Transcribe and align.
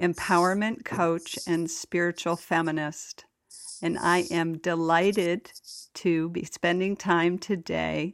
empowerment 0.00 0.84
coach, 0.84 1.38
and 1.46 1.70
spiritual 1.70 2.36
feminist. 2.36 3.24
And 3.82 3.98
I 3.98 4.24
am 4.30 4.58
delighted 4.58 5.50
to 5.94 6.28
be 6.30 6.44
spending 6.44 6.96
time 6.96 7.38
today 7.38 8.12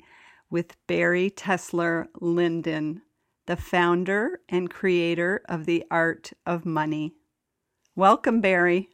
with 0.50 0.76
Bari 0.86 1.30
Tessler 1.30 2.06
Linden, 2.20 3.02
the 3.46 3.56
founder 3.56 4.40
and 4.48 4.70
creator 4.70 5.42
of 5.48 5.66
The 5.66 5.84
Art 5.90 6.32
of 6.46 6.64
Money. 6.64 7.14
Welcome, 7.96 8.40
Bari. 8.40 8.88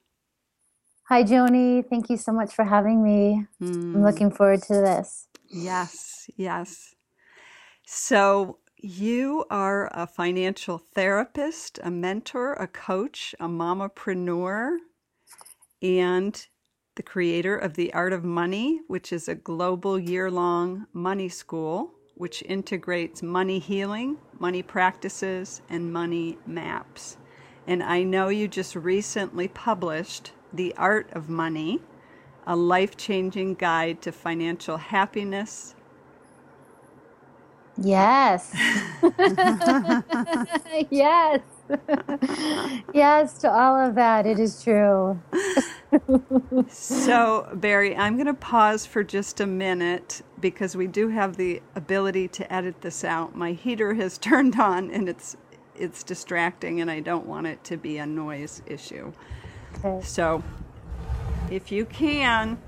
Hi, 1.04 1.24
Joni. 1.24 1.84
Thank 1.88 2.08
you 2.08 2.16
so 2.16 2.32
much 2.32 2.54
for 2.54 2.64
having 2.64 3.02
me. 3.02 3.46
Mm. 3.60 3.74
I'm 3.74 3.92
hmm. 3.94 4.04
looking 4.04 4.30
forward 4.30 4.62
to 4.62 4.74
this. 4.74 5.26
Yes, 5.48 6.30
yes. 6.36 6.94
So, 7.84 8.58
you 8.82 9.44
are 9.50 9.90
a 9.92 10.06
financial 10.06 10.78
therapist, 10.78 11.78
a 11.82 11.90
mentor, 11.90 12.54
a 12.54 12.66
coach, 12.66 13.34
a 13.38 13.48
mamapreneur, 13.48 14.78
and 15.82 16.46
the 16.96 17.02
creator 17.02 17.56
of 17.56 17.74
The 17.74 17.92
Art 17.92 18.12
of 18.12 18.24
Money, 18.24 18.80
which 18.88 19.12
is 19.12 19.28
a 19.28 19.34
global 19.34 19.98
year 19.98 20.30
long 20.30 20.86
money 20.92 21.28
school 21.28 21.94
which 22.20 22.42
integrates 22.42 23.22
money 23.22 23.58
healing, 23.58 24.18
money 24.38 24.62
practices, 24.62 25.62
and 25.70 25.90
money 25.90 26.36
maps. 26.46 27.16
And 27.66 27.82
I 27.82 28.02
know 28.02 28.28
you 28.28 28.46
just 28.46 28.76
recently 28.76 29.48
published 29.48 30.32
The 30.52 30.74
Art 30.76 31.10
of 31.12 31.30
Money, 31.30 31.80
a 32.46 32.54
life 32.54 32.94
changing 32.98 33.54
guide 33.54 34.02
to 34.02 34.12
financial 34.12 34.76
happiness, 34.76 35.74
Yes. 37.80 38.54
yes. 40.90 41.40
yes 42.94 43.38
to 43.38 43.50
all 43.50 43.76
of 43.76 43.94
that. 43.96 44.26
It 44.26 44.38
is 44.40 44.62
true. 44.62 45.20
so, 46.70 47.48
Bari, 47.54 47.96
I'm 47.96 48.16
going 48.16 48.26
to 48.26 48.34
pause 48.34 48.86
for 48.86 49.04
just 49.04 49.40
a 49.40 49.46
minute 49.46 50.22
because 50.40 50.76
we 50.76 50.86
do 50.88 51.08
have 51.08 51.36
the 51.36 51.62
ability 51.76 52.28
to 52.28 52.52
edit 52.52 52.82
this 52.82 53.04
out. 53.04 53.36
My 53.36 53.52
heater 53.52 53.94
has 53.94 54.18
turned 54.20 54.60
on 54.60 54.90
and 54.90 55.08
it's 55.08 55.36
it's 55.76 56.04
distracting 56.04 56.80
and 56.82 56.90
I 56.90 57.00
don't 57.00 57.26
want 57.26 57.48
it 57.48 57.64
to 57.64 57.78
be 57.78 57.98
a 57.98 58.06
noise 58.06 58.62
issue. 58.66 59.12
Okay. 59.84 60.00
So, 60.04 60.44
if 61.50 61.72
you 61.72 61.86
can, 61.86 62.58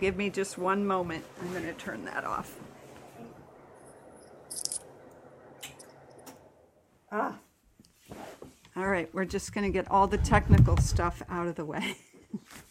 give 0.00 0.16
me 0.16 0.30
just 0.30 0.58
one 0.58 0.86
moment. 0.86 1.24
I'm 1.40 1.52
going 1.52 1.64
to 1.64 1.74
turn 1.74 2.04
that 2.06 2.24
off. 2.24 2.59
Ah. 7.12 7.36
All 8.76 8.86
right, 8.86 9.12
we're 9.12 9.24
just 9.24 9.52
going 9.52 9.64
to 9.64 9.72
get 9.72 9.90
all 9.90 10.06
the 10.06 10.18
technical 10.18 10.76
stuff 10.76 11.22
out 11.28 11.48
of 11.48 11.56
the 11.56 11.64
way. 11.64 11.96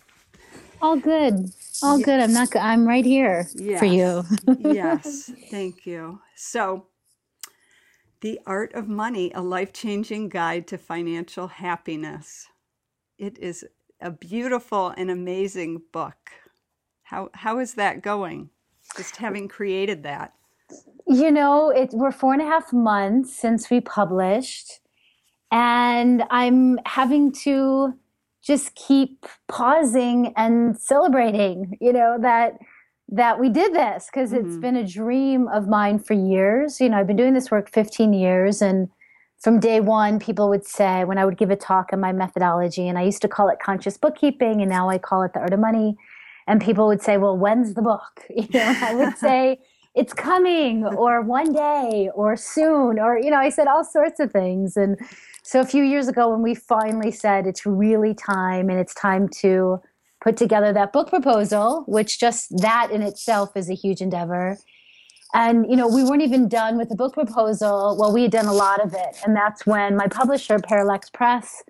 all 0.81 0.95
good. 0.95 1.51
All 1.83 1.97
yes. 1.99 2.05
good. 2.05 2.19
I'm 2.19 2.33
not 2.33 2.55
I'm 2.55 2.87
right 2.87 3.05
here 3.05 3.47
yes. 3.55 3.79
for 3.79 3.85
you. 3.85 4.23
yes. 4.59 5.31
Thank 5.51 5.85
you. 5.85 6.21
So, 6.35 6.85
The 8.21 8.39
Art 8.45 8.73
of 8.73 8.87
Money: 8.87 9.31
A 9.35 9.41
Life-Changing 9.41 10.29
Guide 10.29 10.67
to 10.67 10.77
Financial 10.77 11.47
Happiness. 11.47 12.47
It 13.17 13.37
is 13.39 13.65
a 13.99 14.09
beautiful 14.09 14.93
and 14.95 15.11
amazing 15.11 15.81
book. 15.91 16.31
How 17.03 17.29
how 17.33 17.59
is 17.59 17.73
that 17.73 18.01
going? 18.01 18.51
Just 18.95 19.17
having 19.17 19.49
created 19.49 20.03
that. 20.03 20.33
You 21.09 21.31
know, 21.31 21.71
it, 21.71 21.89
we're 21.91 22.11
four 22.11 22.33
and 22.33 22.41
a 22.41 22.45
half 22.45 22.71
months 22.71 23.35
since 23.35 23.71
we 23.71 23.81
published, 23.81 24.79
and 25.51 26.23
I'm 26.29 26.77
having 26.85 27.31
to 27.45 27.95
just 28.43 28.75
keep 28.75 29.25
pausing 29.47 30.33
and 30.37 30.77
celebrating. 30.77 31.79
You 31.81 31.93
know 31.93 32.17
that 32.21 32.59
that 33.07 33.39
we 33.39 33.49
did 33.49 33.73
this 33.73 34.05
because 34.05 34.33
mm-hmm. 34.33 34.45
it's 34.45 34.57
been 34.57 34.75
a 34.75 34.85
dream 34.85 35.47
of 35.47 35.67
mine 35.67 35.97
for 35.97 36.13
years. 36.13 36.79
You 36.79 36.89
know, 36.89 36.97
I've 36.97 37.07
been 37.07 37.17
doing 37.17 37.33
this 37.33 37.49
work 37.49 37.71
15 37.71 38.13
years, 38.13 38.61
and 38.61 38.87
from 39.41 39.59
day 39.59 39.79
one, 39.79 40.19
people 40.19 40.47
would 40.49 40.63
say 40.63 41.05
when 41.05 41.17
I 41.17 41.25
would 41.25 41.39
give 41.39 41.49
a 41.49 41.55
talk 41.55 41.91
on 41.91 41.99
my 41.99 42.11
methodology, 42.11 42.87
and 42.87 42.99
I 42.99 43.01
used 43.01 43.23
to 43.23 43.27
call 43.27 43.49
it 43.49 43.57
conscious 43.59 43.97
bookkeeping, 43.97 44.61
and 44.61 44.69
now 44.69 44.89
I 44.89 44.99
call 44.99 45.23
it 45.23 45.33
the 45.33 45.39
art 45.39 45.53
of 45.53 45.59
money. 45.59 45.97
And 46.45 46.61
people 46.61 46.85
would 46.85 47.01
say, 47.01 47.17
"Well, 47.17 47.35
when's 47.35 47.73
the 47.73 47.81
book?" 47.81 48.21
You 48.29 48.47
know, 48.53 48.75
I 48.79 48.93
would 48.93 49.17
say 49.17 49.59
it's 49.95 50.13
coming 50.13 50.85
or 50.85 51.21
one 51.21 51.51
day 51.53 52.09
or 52.13 52.35
soon 52.35 52.99
or 52.99 53.17
you 53.17 53.31
know 53.31 53.37
i 53.37 53.49
said 53.49 53.67
all 53.67 53.83
sorts 53.83 54.19
of 54.19 54.31
things. 54.31 54.77
And 54.77 54.97
so 55.43 55.59
a 55.59 55.65
few 55.65 55.83
years 55.83 56.07
ago 56.07 56.29
when 56.29 56.41
we 56.41 56.55
finally 56.55 57.11
said 57.11 57.47
it's 57.47 57.65
really 57.65 58.13
time 58.13 58.69
and 58.69 58.79
it's 58.79 58.93
time 58.93 59.27
to 59.41 59.79
put 60.21 60.37
together 60.37 60.73
that 60.73 60.91
book 60.91 61.09
proposal 61.09 61.83
which 61.87 62.19
just 62.19 62.55
that 62.61 62.91
in 62.91 63.01
itself 63.01 63.55
is 63.55 63.69
a 63.69 63.73
huge 63.73 64.01
endeavor. 64.01 64.57
And 65.33 65.69
you 65.69 65.75
know 65.75 65.87
we 65.87 66.03
weren't 66.03 66.21
even 66.21 66.47
done 66.47 66.77
with 66.77 66.89
the 66.89 66.95
book 66.95 67.13
proposal. 67.13 67.97
Well 67.99 68.13
we 68.13 68.23
had 68.23 68.31
done 68.31 68.47
a 68.47 68.53
lot 68.53 68.83
of 68.83 68.93
it. 68.93 69.17
And 69.25 69.35
that's 69.35 69.65
when 69.65 69.95
my 69.95 70.07
publisher 70.07 70.59
parallax 70.59 71.09
press 71.09 71.63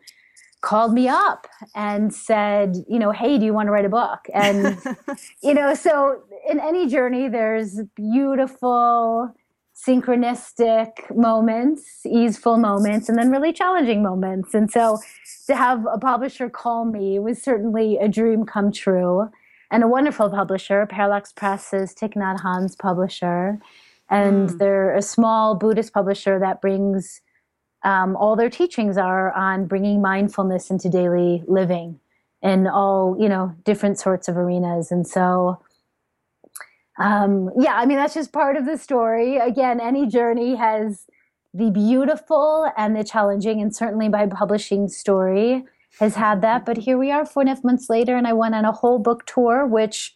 called 0.61 0.93
me 0.93 1.07
up 1.07 1.47
and 1.75 2.13
said, 2.13 2.75
you 2.87 2.99
know, 2.99 3.11
hey, 3.11 3.37
do 3.37 3.45
you 3.45 3.53
want 3.53 3.67
to 3.67 3.71
write 3.71 3.85
a 3.85 3.89
book? 3.89 4.27
And, 4.33 4.77
you 5.43 5.53
know, 5.53 5.73
so 5.73 6.21
in 6.49 6.59
any 6.59 6.87
journey, 6.87 7.29
there's 7.29 7.81
beautiful, 7.95 9.33
synchronistic 9.75 11.15
moments, 11.15 12.05
easeful 12.05 12.57
moments, 12.57 13.07
and 13.07 13.17
then 13.17 13.31
really 13.31 13.53
challenging 13.53 14.03
moments. 14.03 14.53
And 14.53 14.69
so 14.69 14.97
to 15.47 15.55
have 15.55 15.85
a 15.91 15.97
publisher 15.97 16.49
call 16.49 16.85
me 16.85 17.19
was 17.19 17.41
certainly 17.41 17.97
a 17.97 18.07
dream 18.07 18.45
come 18.45 18.71
true. 18.71 19.29
And 19.71 19.83
a 19.83 19.87
wonderful 19.87 20.29
publisher, 20.29 20.85
Parallax 20.87 21.31
Press 21.31 21.73
is 21.73 21.93
Thich 21.93 22.15
Nhat 22.15 22.41
Hanh's 22.41 22.75
publisher. 22.75 23.59
And 24.09 24.49
mm. 24.49 24.57
they're 24.57 24.95
a 24.95 25.01
small 25.01 25.55
Buddhist 25.55 25.93
publisher 25.93 26.39
that 26.39 26.61
brings 26.61 27.21
um, 27.83 28.15
all 28.15 28.35
their 28.35 28.49
teachings 28.49 28.97
are 28.97 29.31
on 29.33 29.65
bringing 29.65 30.01
mindfulness 30.01 30.69
into 30.69 30.89
daily 30.89 31.43
living 31.47 31.99
in 32.41 32.67
all 32.67 33.17
you 33.19 33.27
know 33.27 33.53
different 33.65 33.99
sorts 33.99 34.27
of 34.27 34.37
arenas 34.37 34.91
and 34.91 35.05
so 35.05 35.61
um, 36.99 37.49
yeah 37.57 37.75
i 37.75 37.85
mean 37.85 37.97
that's 37.97 38.13
just 38.13 38.31
part 38.31 38.55
of 38.55 38.65
the 38.65 38.77
story 38.77 39.37
again 39.37 39.79
any 39.79 40.05
journey 40.07 40.55
has 40.55 41.05
the 41.53 41.71
beautiful 41.71 42.69
and 42.77 42.95
the 42.95 43.03
challenging 43.03 43.61
and 43.61 43.75
certainly 43.75 44.07
my 44.09 44.27
publishing 44.27 44.87
story 44.87 45.63
has 45.99 46.15
had 46.15 46.41
that 46.41 46.65
but 46.65 46.77
here 46.77 46.97
we 46.97 47.11
are 47.11 47.25
four 47.25 47.41
and 47.41 47.49
a 47.49 47.55
half 47.55 47.63
months 47.63 47.89
later 47.89 48.15
and 48.15 48.27
i 48.27 48.33
went 48.33 48.53
on 48.55 48.65
a 48.65 48.71
whole 48.71 48.99
book 48.99 49.25
tour 49.25 49.65
which 49.65 50.13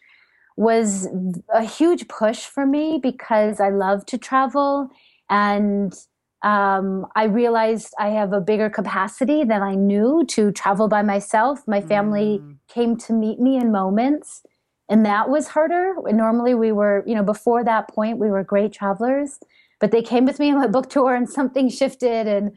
was 0.56 1.08
a 1.52 1.64
huge 1.64 2.08
push 2.08 2.46
for 2.46 2.66
me 2.66 3.00
because 3.02 3.60
i 3.60 3.70
love 3.70 4.06
to 4.06 4.18
travel 4.18 4.90
and 5.30 5.96
um, 6.44 7.06
I 7.16 7.24
realized 7.24 7.94
I 7.98 8.10
have 8.10 8.34
a 8.34 8.42
bigger 8.42 8.70
capacity 8.70 9.46
than 9.46 9.64
I 9.64 9.76
knew 9.76 10.26
to 10.30 10.52
travel 10.52 10.90
by 10.90 11.02
myself. 11.02 11.62
My 11.68 11.80
family 11.80 12.42
mm. 12.44 12.58
came 12.68 12.98
to 12.98 13.14
meet 13.14 13.40
me 13.40 13.56
in 13.56 13.72
moments, 13.72 14.44
and 14.90 15.06
that 15.06 15.30
was 15.30 15.48
harder. 15.50 15.96
Normally, 16.06 16.54
we 16.54 16.72
were, 16.72 17.04
you 17.08 17.16
know, 17.16 17.24
before 17.24 17.64
that 17.64 17.88
point, 17.88 18.18
we 18.18 18.30
were 18.30 18.44
great 18.44 18.74
travelers, 18.74 19.40
but 19.80 19.92
they 19.92 20.02
came 20.02 20.26
with 20.26 20.40
me 20.40 20.52
on 20.52 20.60
my 20.60 20.68
book 20.68 20.90
tour, 20.90 21.16
and 21.16 21.30
something 21.30 21.70
shifted, 21.70 22.28
and 22.28 22.52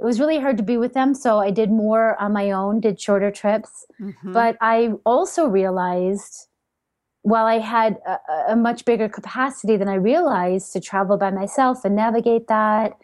it 0.00 0.04
was 0.04 0.18
really 0.18 0.40
hard 0.40 0.56
to 0.56 0.62
be 0.62 0.76
with 0.76 0.94
them. 0.94 1.14
So 1.14 1.38
I 1.38 1.50
did 1.50 1.70
more 1.70 2.20
on 2.20 2.32
my 2.32 2.50
own, 2.50 2.80
did 2.80 3.00
shorter 3.00 3.30
trips. 3.30 3.86
Mm-hmm. 4.00 4.32
But 4.32 4.56
I 4.60 4.94
also 5.04 5.46
realized 5.46 6.48
while 7.22 7.46
I 7.46 7.58
had 7.58 7.98
a, 8.04 8.52
a 8.52 8.56
much 8.56 8.84
bigger 8.84 9.08
capacity 9.08 9.76
than 9.76 9.88
I 9.88 9.94
realized 9.94 10.72
to 10.72 10.80
travel 10.80 11.16
by 11.16 11.30
myself 11.30 11.84
and 11.84 11.94
navigate 11.94 12.48
that 12.48 12.96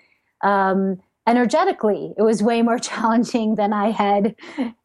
um, 0.43 1.01
energetically, 1.29 2.15
it 2.17 2.23
was 2.23 2.43
way 2.43 2.63
more 2.63 2.79
challenging 2.91 3.55
than 3.57 3.73
I 3.73 3.91
had 3.91 4.35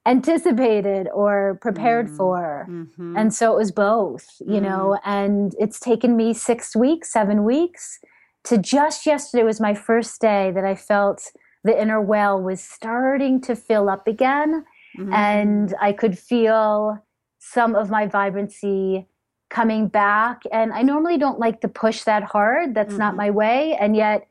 anticipated 0.06 1.08
or 1.14 1.58
prepared 1.62 2.10
mm, 2.10 2.18
for. 2.18 2.68
Mm-hmm. 2.70 3.18
And 3.18 3.34
so 3.34 3.54
it 3.54 3.58
was 3.58 3.72
both, 3.72 4.26
you 4.40 4.60
mm. 4.60 4.64
know, 4.64 5.00
and 5.06 5.56
it's 5.60 5.80
taken 5.80 6.16
me 6.16 6.34
six 6.34 6.76
weeks, 6.76 7.12
seven 7.12 7.44
weeks 7.44 8.00
to 8.46 8.58
just 8.58 9.06
yesterday 9.06 9.44
was 9.44 9.62
my 9.62 9.74
first 9.74 10.20
day 10.20 10.52
that 10.52 10.66
I 10.66 10.76
felt 10.76 11.32
the 11.64 11.80
inner 11.80 12.02
well 12.02 12.42
was 12.42 12.62
starting 12.62 13.40
to 13.42 13.56
fill 13.56 13.90
up 13.90 14.08
again. 14.08 14.66
mm-hmm. 14.98 15.14
and 15.14 15.74
I 15.82 15.94
could 15.94 16.20
feel 16.20 17.04
some 17.40 17.76
of 17.76 17.90
my 17.90 18.06
vibrancy 18.06 19.08
coming 19.50 19.88
back. 19.88 20.42
And 20.52 20.74
I 20.74 20.82
normally 20.82 21.18
don't 21.18 21.40
like 21.40 21.62
to 21.62 21.68
push 21.68 22.04
that 22.04 22.24
hard. 22.24 22.74
That's 22.74 22.90
mm-hmm. 22.90 23.00
not 23.00 23.16
my 23.16 23.30
way. 23.30 23.78
And 23.80 23.96
yet, 23.96 24.28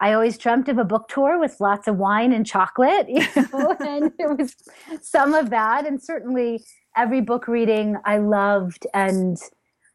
I 0.00 0.12
always 0.12 0.38
dreamt 0.38 0.68
of 0.68 0.78
a 0.78 0.84
book 0.84 1.08
tour 1.08 1.38
with 1.38 1.60
lots 1.60 1.88
of 1.88 1.96
wine 1.96 2.32
and 2.32 2.46
chocolate, 2.46 3.08
you 3.08 3.26
know, 3.52 3.76
and 3.80 4.12
it 4.18 4.38
was 4.38 4.54
some 5.02 5.34
of 5.34 5.50
that. 5.50 5.86
And 5.86 6.02
certainly 6.02 6.64
every 6.96 7.20
book 7.20 7.48
reading 7.48 7.96
I 8.04 8.18
loved 8.18 8.86
and 8.94 9.36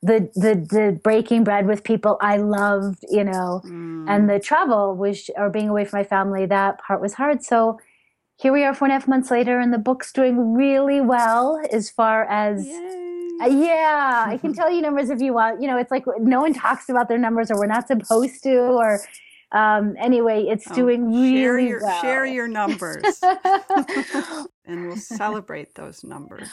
the 0.02 0.30
the 0.36 0.56
the 0.56 1.00
breaking 1.02 1.46
bread 1.46 1.66
with 1.66 1.84
people 1.84 2.18
I 2.20 2.38
loved, 2.38 3.06
you 3.10 3.24
know, 3.24 3.62
mm. 3.66 4.06
and 4.10 4.30
the 4.30 4.40
travel 4.40 4.96
was 4.96 5.30
or 5.38 5.50
being 5.50 5.70
away 5.70 5.86
from 5.86 6.00
my 6.00 6.04
family, 6.04 6.46
that 6.48 6.80
part 6.80 7.02
was 7.02 7.14
hard. 7.14 7.42
So 7.42 7.80
here 8.42 8.52
we 8.52 8.64
are 8.64 8.74
four 8.74 8.88
and 8.88 8.92
a 8.92 9.00
half 9.00 9.08
months 9.08 9.32
later 9.32 9.60
and 9.60 9.74
the 9.74 9.78
book's 9.78 10.12
doing 10.12 10.54
really 10.54 11.00
well 11.00 11.62
as 11.72 11.90
far 11.90 12.26
as 12.26 12.68
uh, 13.42 13.48
yeah, 13.48 14.26
I 14.28 14.38
can 14.38 14.54
tell 14.60 14.72
you 14.72 14.82
numbers 14.82 15.10
if 15.10 15.22
you 15.22 15.34
want. 15.34 15.62
You 15.62 15.68
know, 15.68 15.78
it's 15.78 15.92
like 15.92 16.06
no 16.20 16.42
one 16.42 16.54
talks 16.54 16.90
about 16.90 17.08
their 17.08 17.18
numbers 17.18 17.50
or 17.50 17.58
we're 17.58 17.68
not 17.68 17.88
supposed 17.88 18.44
to 18.44 18.58
or 18.58 19.00
um, 19.54 19.96
anyway, 20.00 20.44
it's 20.44 20.66
oh, 20.72 20.76
doing 20.76 21.14
really 21.14 21.38
share 21.38 21.60
your, 21.60 21.82
well. 21.82 22.02
Share 22.02 22.26
your 22.26 22.48
numbers, 22.48 23.22
and 24.66 24.88
we'll 24.88 24.98
celebrate 24.98 25.76
those 25.76 26.04
numbers. 26.04 26.50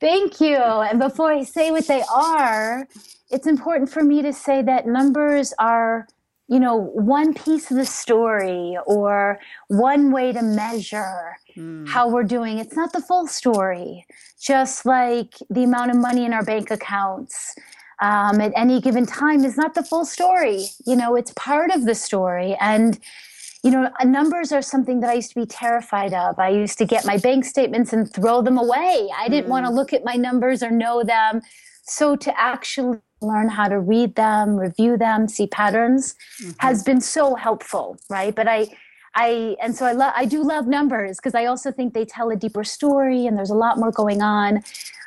Thank 0.00 0.40
you. 0.40 0.56
And 0.56 0.98
before 0.98 1.32
I 1.32 1.42
say 1.42 1.70
what 1.70 1.86
they 1.86 2.02
are, 2.12 2.86
it's 3.30 3.46
important 3.46 3.90
for 3.90 4.02
me 4.02 4.22
to 4.22 4.32
say 4.32 4.62
that 4.62 4.86
numbers 4.86 5.52
are, 5.58 6.06
you 6.48 6.60
know, 6.60 6.76
one 6.76 7.34
piece 7.34 7.70
of 7.70 7.76
the 7.76 7.84
story 7.84 8.78
or 8.86 9.38
one 9.68 10.12
way 10.12 10.32
to 10.32 10.42
measure 10.42 11.36
mm. 11.56 11.86
how 11.88 12.08
we're 12.08 12.22
doing. 12.22 12.58
It's 12.58 12.76
not 12.76 12.92
the 12.92 13.00
full 13.00 13.26
story. 13.26 14.06
Just 14.40 14.86
like 14.86 15.34
the 15.50 15.64
amount 15.64 15.90
of 15.90 15.96
money 15.96 16.24
in 16.24 16.32
our 16.32 16.44
bank 16.44 16.70
accounts 16.70 17.54
um, 18.00 18.40
at 18.40 18.52
any 18.56 18.80
given 18.80 19.06
time 19.06 19.44
is 19.44 19.56
not 19.56 19.74
the 19.74 19.82
full 19.82 20.04
story. 20.04 20.66
You 20.86 20.96
know, 20.96 21.16
it's 21.16 21.32
part 21.32 21.70
of 21.70 21.84
the 21.84 21.94
story. 21.94 22.56
And, 22.60 22.98
you 23.62 23.70
know, 23.70 23.90
numbers 24.04 24.52
are 24.52 24.62
something 24.62 25.00
that 25.00 25.10
I 25.10 25.14
used 25.14 25.30
to 25.30 25.40
be 25.40 25.46
terrified 25.46 26.12
of. 26.12 26.38
I 26.38 26.50
used 26.50 26.78
to 26.78 26.84
get 26.84 27.04
my 27.04 27.18
bank 27.18 27.44
statements 27.44 27.92
and 27.92 28.12
throw 28.12 28.42
them 28.42 28.58
away. 28.58 29.08
I 29.16 29.28
didn't 29.28 29.46
mm. 29.46 29.50
want 29.50 29.66
to 29.66 29.72
look 29.72 29.92
at 29.92 30.04
my 30.04 30.14
numbers 30.14 30.62
or 30.62 30.70
know 30.70 31.02
them. 31.02 31.40
So 31.86 32.16
to 32.16 32.40
actually 32.40 32.98
learn 33.20 33.48
how 33.48 33.68
to 33.68 33.80
read 33.80 34.14
them, 34.14 34.56
review 34.56 34.96
them, 34.96 35.28
see 35.28 35.46
patterns 35.46 36.14
mm-hmm. 36.42 36.52
has 36.58 36.82
been 36.82 37.00
so 37.00 37.34
helpful, 37.34 37.96
right? 38.10 38.34
But 38.34 38.48
I, 38.48 38.68
I 39.14 39.56
and 39.62 39.74
so 39.76 39.86
I 39.86 39.92
love 39.92 40.12
I 40.16 40.24
do 40.24 40.42
love 40.42 40.66
numbers 40.66 41.18
because 41.18 41.34
I 41.34 41.46
also 41.46 41.70
think 41.70 41.94
they 41.94 42.04
tell 42.04 42.30
a 42.30 42.36
deeper 42.36 42.64
story 42.64 43.26
and 43.26 43.36
there's 43.36 43.50
a 43.50 43.54
lot 43.54 43.78
more 43.78 43.90
going 43.90 44.22
on. 44.22 44.62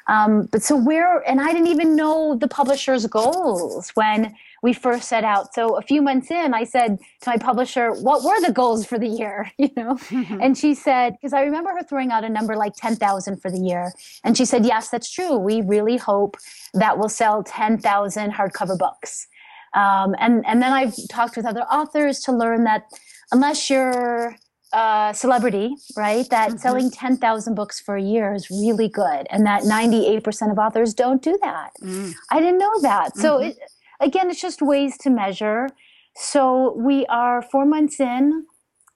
Um, 0.07 0.47
but 0.51 0.63
so 0.63 0.75
where, 0.75 1.19
and 1.29 1.41
I 1.41 1.51
didn't 1.51 1.67
even 1.67 1.95
know 1.95 2.35
the 2.35 2.47
publisher's 2.47 3.05
goals 3.07 3.89
when 3.95 4.33
we 4.63 4.73
first 4.73 5.09
set 5.09 5.23
out. 5.23 5.53
So 5.53 5.77
a 5.77 5.81
few 5.81 6.01
months 6.01 6.31
in, 6.31 6.53
I 6.53 6.63
said 6.63 6.97
to 7.21 7.29
my 7.29 7.37
publisher, 7.37 7.91
"What 7.91 8.23
were 8.23 8.39
the 8.41 8.53
goals 8.53 8.85
for 8.85 8.97
the 8.97 9.07
year?" 9.07 9.51
You 9.57 9.69
know, 9.75 9.97
and 10.41 10.57
she 10.57 10.73
said, 10.73 11.13
because 11.13 11.33
I 11.33 11.41
remember 11.41 11.71
her 11.71 11.83
throwing 11.83 12.11
out 12.11 12.23
a 12.23 12.29
number 12.29 12.55
like 12.55 12.73
ten 12.75 12.95
thousand 12.95 13.41
for 13.41 13.51
the 13.51 13.59
year, 13.59 13.91
and 14.23 14.37
she 14.37 14.45
said, 14.45 14.65
"Yes, 14.65 14.89
that's 14.89 15.11
true. 15.11 15.37
We 15.37 15.61
really 15.61 15.97
hope 15.97 16.37
that 16.73 16.97
we'll 16.97 17.09
sell 17.09 17.43
ten 17.43 17.77
thousand 17.77 18.31
hardcover 18.31 18.77
books." 18.77 19.27
Um, 19.73 20.15
and 20.19 20.45
and 20.47 20.61
then 20.61 20.71
I've 20.71 20.95
talked 21.09 21.35
with 21.35 21.45
other 21.45 21.63
authors 21.63 22.19
to 22.21 22.31
learn 22.31 22.63
that 22.63 22.83
unless 23.31 23.69
you're 23.69 24.35
a 24.73 25.13
celebrity, 25.15 25.75
right? 25.95 26.29
That 26.29 26.49
mm-hmm. 26.49 26.57
selling 26.57 26.91
10,000 26.91 27.55
books 27.55 27.79
for 27.79 27.95
a 27.95 28.01
year 28.01 28.33
is 28.33 28.49
really 28.49 28.89
good, 28.89 29.27
and 29.29 29.45
that 29.45 29.61
98% 29.63 30.51
of 30.51 30.57
authors 30.57 30.93
don't 30.93 31.21
do 31.21 31.37
that. 31.41 31.71
Mm. 31.81 32.13
I 32.31 32.39
didn't 32.39 32.59
know 32.59 32.81
that. 32.81 33.13
Mm-hmm. 33.13 33.21
So, 33.21 33.39
it, 33.39 33.57
again, 33.99 34.29
it's 34.29 34.41
just 34.41 34.61
ways 34.61 34.97
to 34.99 35.09
measure. 35.09 35.69
So, 36.15 36.73
we 36.77 37.05
are 37.07 37.41
four 37.41 37.65
months 37.65 37.99
in, 37.99 38.45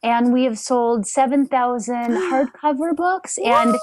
and 0.04 0.31
we 0.34 0.44
have 0.44 0.60
sold 0.60 1.07
7,000 1.07 1.95
hardcover 1.95 2.95
books 2.95 3.38
and 3.38 3.77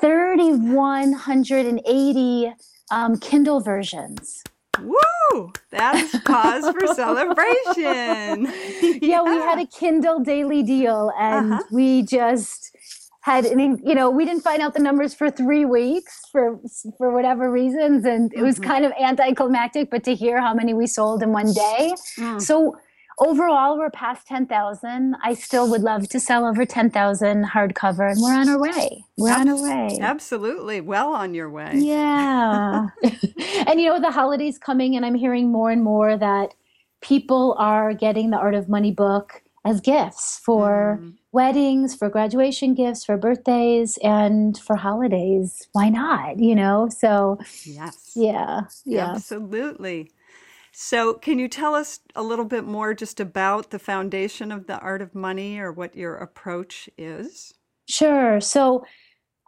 3,180 0.00 2.52
um, 2.90 3.18
Kindle 3.18 3.60
versions. 3.60 4.42
Woo! 4.82 5.52
That 5.70 5.96
is 5.96 6.20
cause 6.24 6.68
for 6.70 6.86
celebration. 6.94 7.76
yeah. 7.76 8.34
yeah. 9.02 9.22
we 9.22 9.36
had 9.36 9.58
a 9.58 9.66
Kindle 9.66 10.20
daily 10.20 10.62
deal 10.62 11.12
and 11.18 11.52
uh-huh. 11.52 11.62
we 11.70 12.02
just 12.02 12.76
had 13.22 13.44
an, 13.44 13.58
you 13.84 13.94
know, 13.94 14.08
we 14.08 14.24
didn't 14.24 14.42
find 14.42 14.62
out 14.62 14.72
the 14.74 14.80
numbers 14.80 15.12
for 15.12 15.30
three 15.30 15.64
weeks 15.64 16.20
for 16.30 16.60
for 16.96 17.12
whatever 17.12 17.50
reasons. 17.50 18.04
And 18.04 18.32
it 18.32 18.42
was 18.42 18.56
mm-hmm. 18.56 18.70
kind 18.70 18.84
of 18.84 18.92
anticlimactic, 19.00 19.90
but 19.90 20.04
to 20.04 20.14
hear 20.14 20.40
how 20.40 20.54
many 20.54 20.74
we 20.74 20.86
sold 20.86 21.22
in 21.22 21.32
one 21.32 21.52
day. 21.52 21.94
Mm. 22.18 22.40
So 22.40 22.76
overall 23.18 23.78
we're 23.78 23.90
past 23.90 24.26
10,000. 24.26 25.16
I 25.22 25.34
still 25.34 25.70
would 25.70 25.82
love 25.82 26.08
to 26.08 26.20
sell 26.20 26.46
over 26.46 26.64
10,000 26.64 27.44
hardcover 27.44 28.10
and 28.10 28.20
we're 28.20 28.34
on 28.34 28.48
our 28.48 28.60
way. 28.60 29.04
We're 29.16 29.32
on 29.32 29.48
our 29.48 29.62
way. 29.62 29.98
Absolutely. 30.00 30.80
Well 30.80 31.14
on 31.14 31.34
your 31.34 31.50
way. 31.50 31.72
Yeah. 31.74 32.88
and 33.66 33.80
you 33.80 33.88
know 33.88 34.00
the 34.00 34.10
holidays 34.10 34.58
coming 34.58 34.96
and 34.96 35.04
I'm 35.04 35.14
hearing 35.14 35.50
more 35.50 35.70
and 35.70 35.82
more 35.82 36.16
that 36.16 36.54
people 37.00 37.54
are 37.58 37.94
getting 37.94 38.30
the 38.30 38.38
Art 38.38 38.54
of 38.54 38.68
Money 38.68 38.92
book 38.92 39.42
as 39.64 39.80
gifts 39.80 40.40
for 40.44 41.00
mm. 41.02 41.14
weddings, 41.32 41.94
for 41.94 42.08
graduation 42.08 42.72
gifts, 42.72 43.04
for 43.04 43.16
birthdays, 43.16 43.98
and 44.02 44.56
for 44.58 44.76
holidays. 44.76 45.66
Why 45.72 45.88
not? 45.88 46.38
You 46.38 46.54
know? 46.54 46.88
So, 46.88 47.38
yes. 47.64 48.12
Yeah. 48.14 48.62
Yeah. 48.84 49.10
Absolutely. 49.10 50.12
So, 50.78 51.14
can 51.14 51.38
you 51.38 51.48
tell 51.48 51.74
us 51.74 52.00
a 52.14 52.22
little 52.22 52.44
bit 52.44 52.64
more 52.64 52.92
just 52.92 53.18
about 53.18 53.70
the 53.70 53.78
foundation 53.78 54.52
of 54.52 54.66
the 54.66 54.78
art 54.80 55.00
of 55.00 55.14
money 55.14 55.58
or 55.58 55.72
what 55.72 55.96
your 55.96 56.16
approach 56.16 56.90
is? 56.98 57.54
Sure. 57.88 58.42
So, 58.42 58.84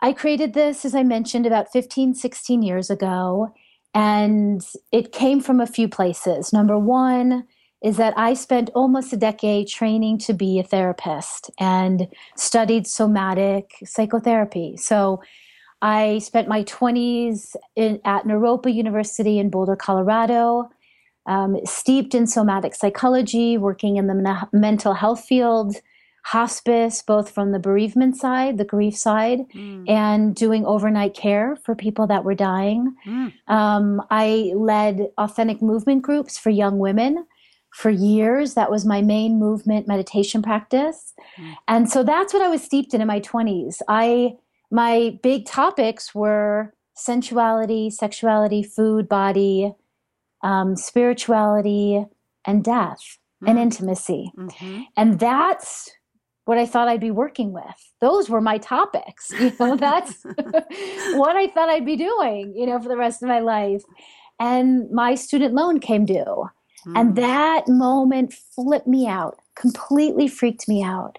I 0.01 0.15
created 0.15 0.55
this, 0.55 0.87
as 0.87 0.95
I 0.95 1.03
mentioned, 1.03 1.45
about 1.45 1.71
15, 1.71 2.15
16 2.15 2.63
years 2.63 2.89
ago. 2.89 3.53
And 3.93 4.67
it 4.91 5.13
came 5.13 5.41
from 5.41 5.61
a 5.61 5.67
few 5.67 5.87
places. 5.87 6.51
Number 6.51 6.79
one 6.79 7.45
is 7.85 7.99
that 7.99 8.15
I 8.17 8.33
spent 8.33 8.71
almost 8.75 9.13
a 9.13 9.19
decade 9.19 9.69
training 9.69 10.17
to 10.21 10.33
be 10.33 10.59
a 10.59 10.63
therapist 10.63 11.51
and 11.61 12.09
studied 12.39 12.87
somatic 12.87 13.73
psychotherapy. 13.85 14.79
So, 14.79 15.21
I 15.83 16.21
spent 16.21 16.49
my 16.49 16.65
20s 16.65 17.55
in, 17.77 18.01
at 18.07 18.25
Naropa 18.25 18.73
University 18.73 19.39
in 19.39 19.51
Boulder, 19.51 19.77
Colorado 19.77 20.71
um, 21.29 21.59
steeped 21.65 22.15
in 22.15 22.27
somatic 22.27 22.75
psychology, 22.75 23.57
working 23.57 23.97
in 23.97 24.07
the 24.09 24.15
me- 24.15 24.59
mental 24.59 24.95
health 24.95 25.25
field, 25.25 25.77
hospice, 26.25 27.03
both 27.03 27.31
from 27.31 27.53
the 27.53 27.59
bereavement 27.59 28.17
side, 28.17 28.59
the 28.59 28.65
grief 28.65 28.97
side, 28.97 29.41
mm. 29.55 29.89
and 29.89 30.35
doing 30.35 30.67
overnight 30.67 31.15
care 31.15 31.57
for 31.65 31.75
people 31.75 32.07
that 32.07 32.25
were 32.25 32.35
dying. 32.35 32.95
Mm. 33.07 33.33
Um, 33.47 34.03
I 34.11 34.53
led 34.57 35.09
authentic 35.19 35.63
movement 35.63 36.03
groups 36.03 36.37
for 36.37 36.51
young 36.51 36.79
women 36.79 37.27
for 37.75 37.91
years. 37.91 38.55
That 38.55 38.71
was 38.71 38.85
my 38.85 39.03
main 39.03 39.39
movement 39.39 39.87
meditation 39.87 40.43
practice. 40.43 41.15
Mm. 41.39 41.55
And 41.69 41.91
so 41.91 42.03
that's 42.03 42.33
what 42.33 42.43
I 42.43 42.49
was 42.49 42.63
steeped 42.63 42.95
in 42.95 43.01
in 43.01 43.07
my 43.07 43.21
20s. 43.21 43.81
I 43.89 44.37
my 44.71 45.19
big 45.23 45.47
topics 45.47 46.15
were 46.15 46.75
sensuality, 46.95 47.91
sexuality, 47.91 48.63
food, 48.63 49.09
body, 49.09 49.73
um, 50.43 50.77
spirituality, 50.77 52.05
and 52.47 52.65
death 52.65 53.19
mm-hmm. 53.43 53.49
and 53.49 53.59
intimacy. 53.59 54.33
Mm-hmm. 54.37 54.83
And 54.97 55.19
that's 55.19 55.91
what 56.45 56.59
I 56.59 56.65
thought 56.65 56.89
I'd 56.89 57.01
be 57.01 57.11
working 57.11 57.53
with. 57.53 57.93
Those 58.01 58.31
were 58.31 58.41
my 58.41 58.59
topics. 58.59 59.31
You 59.39 59.53
know, 59.61 59.77
that's 59.77 60.25
what 60.25 61.37
I 61.37 61.49
thought 61.49 61.69
I'd 61.69 61.85
be 61.85 61.97
doing, 61.97 62.55
you 62.57 62.67
know, 62.67 62.81
for 62.81 62.89
the 62.89 62.97
rest 62.97 63.23
of 63.23 63.29
my 63.29 63.41
life. 63.41 63.83
And 64.41 64.91
my 64.91 65.15
student 65.15 65.55
loan 65.55 65.79
came 65.79 66.07
due. 66.07 66.15
Mm-hmm. 66.15 66.97
And 66.97 67.17
that 67.17 67.69
moment 67.69 68.33
flipped 68.33 68.87
me 68.87 69.07
out, 69.07 69.37
completely 69.57 70.27
freaked 70.27 70.69
me 70.69 70.83
out. 70.83 71.19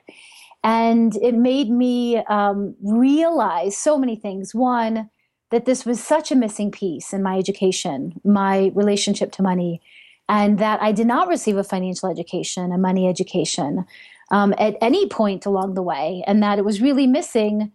And 0.64 1.16
it 1.18 1.36
made 1.36 1.70
me 1.70 2.18
um, 2.26 2.76
realize 2.82 3.78
so 3.78 3.98
many 3.98 4.16
things. 4.16 4.56
One, 4.56 5.10
that 5.52 5.66
this 5.66 5.86
was 5.86 6.02
such 6.02 6.32
a 6.32 6.36
missing 6.36 6.72
piece 6.72 7.14
in 7.14 7.24
my 7.24 7.38
education, 7.38 8.20
my 8.24 8.72
relationship 8.76 9.32
to 9.34 9.42
money, 9.42 9.82
and 10.28 10.60
that 10.60 10.82
I 10.82 10.92
did 10.92 11.08
not 11.08 11.28
receive 11.28 11.58
a 11.58 11.64
financial 11.64 12.10
education, 12.10 12.72
a 12.72 12.78
money 12.78 13.08
education 13.08 13.86
um, 14.32 14.54
at 14.60 14.78
any 14.82 15.08
point 15.08 15.46
along 15.46 15.74
the 15.74 15.82
way, 15.82 16.24
and 16.28 16.44
that 16.44 16.60
it 16.60 16.66
was 16.66 16.82
really 16.82 17.08
missing 17.08 17.72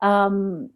um, 0.00 0.70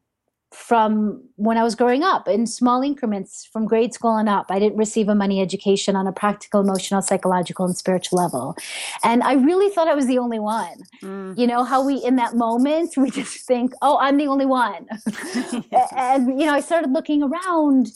from 0.57 1.23
when 1.37 1.59
I 1.59 1.63
was 1.63 1.75
growing 1.75 2.03
up 2.03 2.27
in 2.27 2.47
small 2.47 2.83
increments 2.83 3.47
from 3.53 3.67
grade 3.67 3.93
school 3.93 4.17
and 4.17 4.29
up. 4.29 4.47
I 4.49 4.59
didn't 4.59 4.79
receive 4.79 5.07
a 5.09 5.15
money 5.15 5.41
education 5.41 5.95
on 5.95 6.07
a 6.07 6.13
practical, 6.13 6.61
emotional, 6.61 7.03
psychological, 7.03 7.67
and 7.67 7.77
spiritual 7.77 8.19
level. 8.19 8.57
And 9.05 9.23
I 9.23 9.35
really 9.35 9.73
thought 9.73 9.87
I 9.87 9.95
was 9.95 10.07
the 10.07 10.19
only 10.19 10.39
one. 10.39 10.79
Mm. 11.03 11.39
You 11.39 11.47
know, 11.47 11.63
how 11.63 11.85
we, 11.85 12.03
in 12.03 12.17
that 12.17 12.37
moment, 12.37 12.97
we 12.97 13.11
just 13.11 13.47
think, 13.47 13.75
oh, 13.83 13.99
I'm 13.99 14.17
the 14.17 14.27
only 14.29 14.47
one. 14.47 14.87
and, 15.95 16.41
you 16.41 16.47
know, 16.47 16.55
I 16.55 16.61
started 16.61 16.91
looking 16.91 17.23
around. 17.23 17.89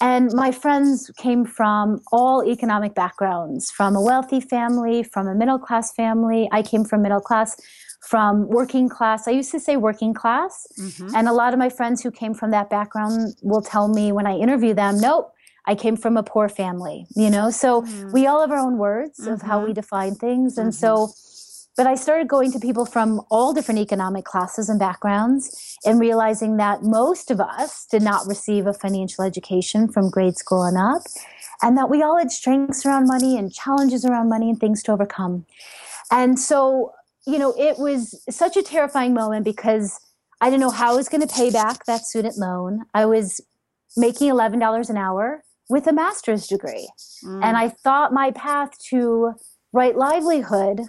And 0.00 0.32
my 0.32 0.50
friends 0.50 1.10
came 1.16 1.44
from 1.44 2.00
all 2.12 2.44
economic 2.44 2.94
backgrounds, 2.94 3.70
from 3.70 3.94
a 3.94 4.02
wealthy 4.02 4.40
family, 4.40 5.02
from 5.02 5.26
a 5.26 5.34
middle 5.34 5.58
class 5.58 5.92
family. 5.92 6.48
I 6.50 6.62
came 6.62 6.84
from 6.84 7.02
middle 7.02 7.20
class 7.20 7.56
from 8.06 8.46
working 8.46 8.88
class. 8.88 9.26
I 9.26 9.32
used 9.32 9.50
to 9.50 9.58
say 9.58 9.76
working 9.76 10.14
class. 10.14 10.66
Mm-hmm. 10.78 11.16
And 11.16 11.26
a 11.26 11.32
lot 11.32 11.52
of 11.52 11.58
my 11.58 11.68
friends 11.68 12.02
who 12.02 12.12
came 12.12 12.34
from 12.34 12.52
that 12.52 12.70
background 12.70 13.34
will 13.42 13.62
tell 13.62 13.88
me 13.88 14.12
when 14.12 14.28
I 14.28 14.36
interview 14.36 14.74
them, 14.74 15.00
nope, 15.00 15.32
I 15.66 15.74
came 15.74 15.96
from 15.96 16.16
a 16.16 16.22
poor 16.22 16.48
family, 16.48 17.06
you 17.16 17.28
know? 17.30 17.50
So 17.50 17.82
mm-hmm. 17.82 18.12
we 18.12 18.28
all 18.28 18.40
have 18.42 18.52
our 18.52 18.58
own 18.58 18.78
words 18.78 19.18
mm-hmm. 19.18 19.32
of 19.32 19.42
how 19.42 19.58
we 19.58 19.66
mm-hmm. 19.66 19.74
define 19.74 20.14
things. 20.14 20.56
And 20.56 20.72
so, 20.72 21.08
mm-hmm. 21.08 21.72
but 21.76 21.88
I 21.88 21.96
started 21.96 22.28
going 22.28 22.52
to 22.52 22.60
people 22.60 22.86
from 22.86 23.22
all 23.28 23.52
different 23.52 23.80
economic 23.80 24.24
classes 24.24 24.68
and 24.68 24.78
backgrounds 24.78 25.76
and 25.84 25.98
realizing 25.98 26.58
that 26.58 26.84
most 26.84 27.32
of 27.32 27.40
us 27.40 27.86
did 27.90 28.02
not 28.02 28.28
receive 28.28 28.68
a 28.68 28.72
financial 28.72 29.24
education 29.24 29.88
from 29.88 30.10
grade 30.10 30.36
school 30.36 30.62
and 30.62 30.78
up. 30.78 31.02
And 31.60 31.76
that 31.76 31.90
we 31.90 32.02
all 32.02 32.18
had 32.18 32.30
strengths 32.30 32.86
around 32.86 33.08
money 33.08 33.36
and 33.36 33.52
challenges 33.52 34.04
around 34.04 34.28
money 34.28 34.48
and 34.50 34.60
things 34.60 34.82
to 34.84 34.92
overcome. 34.92 35.46
And 36.10 36.38
so 36.38 36.92
you 37.26 37.38
know, 37.38 37.54
it 37.58 37.78
was 37.78 38.22
such 38.30 38.56
a 38.56 38.62
terrifying 38.62 39.12
moment 39.12 39.44
because 39.44 39.98
I 40.40 40.48
didn't 40.48 40.60
know 40.60 40.70
how 40.70 40.92
I 40.92 40.96
was 40.96 41.08
going 41.08 41.26
to 41.26 41.34
pay 41.34 41.50
back 41.50 41.84
that 41.86 42.02
student 42.02 42.38
loan. 42.38 42.84
I 42.94 43.06
was 43.06 43.40
making 43.96 44.30
$11 44.30 44.90
an 44.90 44.96
hour 44.96 45.42
with 45.68 45.86
a 45.86 45.92
master's 45.92 46.46
degree. 46.46 46.88
Mm. 47.24 47.42
And 47.42 47.56
I 47.56 47.68
thought 47.68 48.12
my 48.12 48.30
path 48.30 48.78
to 48.90 49.34
right 49.72 49.96
livelihood 49.96 50.82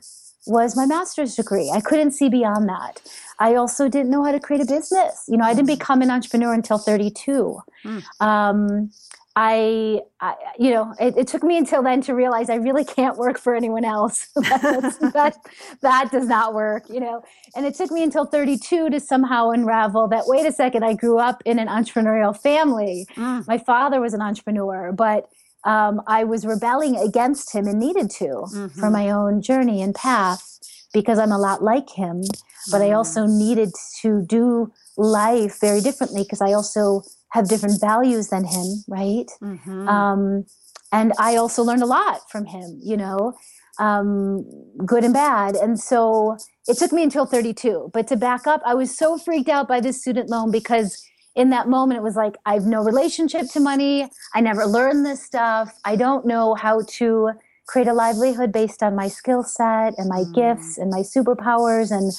was 0.46 0.78
my 0.78 0.86
master's 0.86 1.36
degree. 1.36 1.72
I 1.74 1.82
couldn't 1.82 2.12
see 2.12 2.30
beyond 2.30 2.70
that. 2.70 3.02
I 3.40 3.56
also 3.56 3.90
didn't 3.90 4.10
know 4.10 4.24
how 4.24 4.32
to 4.32 4.40
create 4.40 4.62
a 4.62 4.66
business. 4.66 5.26
You 5.28 5.38
know, 5.38 5.44
I 5.44 5.54
didn't 5.54 5.70
mm. 5.70 5.80
become 5.80 6.02
an 6.02 6.12
entrepreneur 6.12 6.54
until 6.54 6.78
32. 6.78 7.60
Mm. 7.86 8.04
Um, 8.20 8.92
I, 9.40 10.02
I, 10.20 10.34
you 10.58 10.72
know, 10.72 10.96
it, 11.00 11.16
it, 11.16 11.28
took 11.28 11.44
me 11.44 11.60
until 11.60 11.84
then 11.84 12.02
to 12.02 12.16
realize 12.16 12.50
I 12.50 12.56
really 12.56 12.84
can't 12.84 13.18
work 13.18 13.38
for 13.38 13.54
anyone 13.54 13.86
else. 13.86 14.30
that, 14.36 15.36
that 15.82 16.12
does 16.12 16.26
not 16.26 16.56
work, 16.56 16.90
you 16.90 17.00
know. 17.00 17.22
And 17.56 17.64
it 17.64 17.76
took 17.76 17.92
me 17.92 18.02
until 18.02 18.26
32 18.26 18.90
to 18.90 19.00
somehow 19.00 19.52
unravel 19.52 20.08
that. 20.08 20.24
Wait 20.26 20.48
a 20.48 20.52
second, 20.52 20.84
I 20.84 20.96
grew 20.96 21.20
up 21.20 21.44
in 21.46 21.60
an 21.60 21.68
entrepreneurial 21.68 22.36
family. 22.36 23.06
Mm. 23.16 23.48
My 23.48 23.60
father 23.60 24.02
was 24.02 24.16
an 24.16 24.24
entrepreneur, 24.24 24.92
but 24.92 25.30
um, 25.66 26.02
I 26.08 26.24
was 26.24 26.44
rebelling 26.44 26.96
against 26.96 27.54
him 27.54 27.68
and 27.68 27.78
needed 27.80 28.10
to 28.10 28.26
mm-hmm. 28.26 28.80
for 28.80 28.90
my 28.90 29.12
own 29.12 29.44
journey 29.44 29.84
and 29.84 29.94
path 29.94 30.58
because 30.96 31.20
I'm 31.20 31.32
a 31.32 31.38
lot 31.38 31.62
like 31.62 31.92
him. 31.92 32.24
But 32.72 32.82
mm. 32.82 32.90
I 32.90 32.92
also 32.94 33.28
needed 33.28 33.70
to 34.02 34.24
do 34.24 34.74
life 34.98 35.60
very 35.62 35.82
differently 35.82 36.24
because 36.24 36.42
I 36.42 36.54
also 36.54 37.04
have 37.38 37.48
different 37.48 37.80
values 37.80 38.30
than 38.30 38.44
him, 38.44 38.84
right? 38.88 39.30
Mm-hmm. 39.42 39.88
Um, 39.88 40.46
and 40.92 41.14
I 41.20 41.36
also 41.36 41.64
learned 41.64 41.84
a 41.84 41.86
lot 41.86 42.30
from 42.32 42.46
him, 42.46 42.80
you 42.82 42.98
know, 42.98 43.34
um, 43.80 44.44
good 44.86 45.04
and 45.04 45.14
bad. 45.14 45.56
And 45.56 45.80
so 45.80 46.38
it 46.68 46.78
took 46.78 46.92
me 46.92 47.04
until 47.04 47.26
32. 47.26 47.92
But 47.94 48.08
to 48.08 48.16
back 48.16 48.48
up, 48.48 48.62
I 48.66 48.74
was 48.74 48.98
so 48.98 49.18
freaked 49.18 49.50
out 49.50 49.68
by 49.68 49.80
this 49.80 50.02
student 50.02 50.30
loan 50.30 50.52
because 50.52 51.02
in 51.36 51.52
that 51.52 51.68
moment 51.68 52.00
it 52.00 52.04
was 52.04 52.16
like, 52.16 52.36
I 52.46 52.54
have 52.56 52.66
no 52.66 52.84
relationship 52.84 53.48
to 53.52 53.60
money. 53.60 54.10
I 54.34 54.42
never 54.42 54.66
learned 54.66 55.06
this 55.06 55.24
stuff. 55.24 55.72
I 55.86 55.96
don't 55.96 56.26
know 56.26 56.56
how 56.56 56.82
to 56.98 57.32
create 57.68 57.88
a 57.88 57.94
livelihood 57.94 58.52
based 58.52 58.82
on 58.82 58.96
my 58.96 59.10
skill 59.10 59.44
set 59.44 59.94
and 59.98 60.10
my 60.10 60.24
mm. 60.24 60.34
gifts 60.34 60.78
and 60.78 60.90
my 60.90 61.02
superpowers. 61.02 61.92
And 61.92 62.12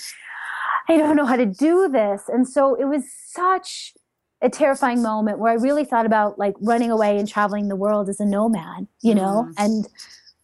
I 0.88 0.98
don't 0.98 1.16
know 1.16 1.26
how 1.26 1.36
to 1.36 1.46
do 1.46 1.88
this. 1.88 2.22
And 2.28 2.46
so 2.46 2.74
it 2.74 2.84
was 2.84 3.04
such 3.32 3.94
a 4.40 4.48
terrifying 4.48 5.02
moment 5.02 5.38
where 5.38 5.50
I 5.50 5.56
really 5.56 5.84
thought 5.84 6.06
about 6.06 6.38
like 6.38 6.54
running 6.60 6.90
away 6.90 7.18
and 7.18 7.28
traveling 7.28 7.68
the 7.68 7.76
world 7.76 8.08
as 8.08 8.20
a 8.20 8.24
nomad, 8.24 8.86
you 9.02 9.14
know, 9.14 9.48
mm. 9.48 9.54
and 9.58 9.88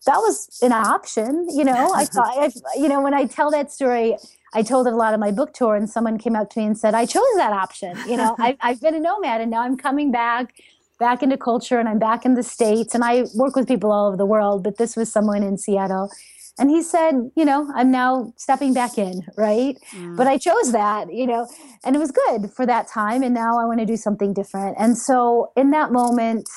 that 0.07 0.19
was 0.19 0.59
an 0.63 0.73
option, 0.73 1.47
you 1.51 1.65
know. 1.65 1.93
I 1.95 2.05
thought, 2.05 2.37
I, 2.37 2.51
you 2.77 2.89
know, 2.89 3.01
when 3.01 3.15
I 3.15 3.27
tell 3.27 3.51
that 3.51 3.73
story, 3.73 4.17
I 4.53 4.63
told 4.63 4.87
it 4.87 4.93
a 4.93 4.97
lot 4.97 5.15
of 5.15 5.21
my 5.21 5.31
book 5.31 5.53
tour, 5.53 5.75
and 5.75 5.89
someone 5.89 6.19
came 6.19 6.37
up 6.37 6.51
to 6.51 6.61
me 6.61 6.67
and 6.67 6.79
said, 6.79 6.95
"I 6.95 7.07
chose 7.07 7.23
that 7.37 7.53
option." 7.53 7.97
You 8.07 8.17
know, 8.17 8.37
I've, 8.39 8.57
I've 8.61 8.81
been 8.81 8.95
a 8.95 9.01
nomad, 9.01 9.41
and 9.41 9.51
now 9.51 9.63
I'm 9.63 9.77
coming 9.77 10.11
back, 10.11 10.55
back 10.99 11.23
into 11.23 11.37
culture, 11.37 11.79
and 11.79 11.89
I'm 11.89 11.99
back 11.99 12.25
in 12.25 12.35
the 12.35 12.43
states, 12.43 12.95
and 12.95 13.05
I 13.05 13.25
work 13.35 13.57
with 13.57 13.67
people 13.67 13.93
all 13.93 14.09
over 14.09 14.17
the 14.17 14.27
world. 14.27 14.63
But 14.63 14.79
this 14.79 14.97
was 14.97 15.11
someone 15.11 15.43
in 15.43 15.57
Seattle, 15.59 16.11
and 16.59 16.71
he 16.71 16.83
said, 16.83 17.31
you 17.37 17.45
know, 17.45 17.71
I'm 17.75 17.91
now 17.91 18.33
stepping 18.37 18.75
back 18.75 18.97
in, 18.97 19.23
right? 19.37 19.77
Mm. 19.93 20.17
But 20.17 20.29
I 20.29 20.39
chose 20.39 20.71
that, 20.73 21.13
you 21.13 21.27
know, 21.27 21.49
and 21.85 21.97
it 21.97 21.99
was 21.99 22.13
good 22.13 22.53
for 22.53 22.65
that 22.65 22.87
time. 22.87 23.25
And 23.25 23.35
now 23.35 23.59
I 23.59 23.65
want 23.65 23.81
to 23.81 23.87
do 23.87 23.97
something 23.97 24.33
different. 24.33 24.77
And 24.79 24.97
so 24.97 25.51
in 25.57 25.73
that 25.73 25.91
moment, 25.91 26.49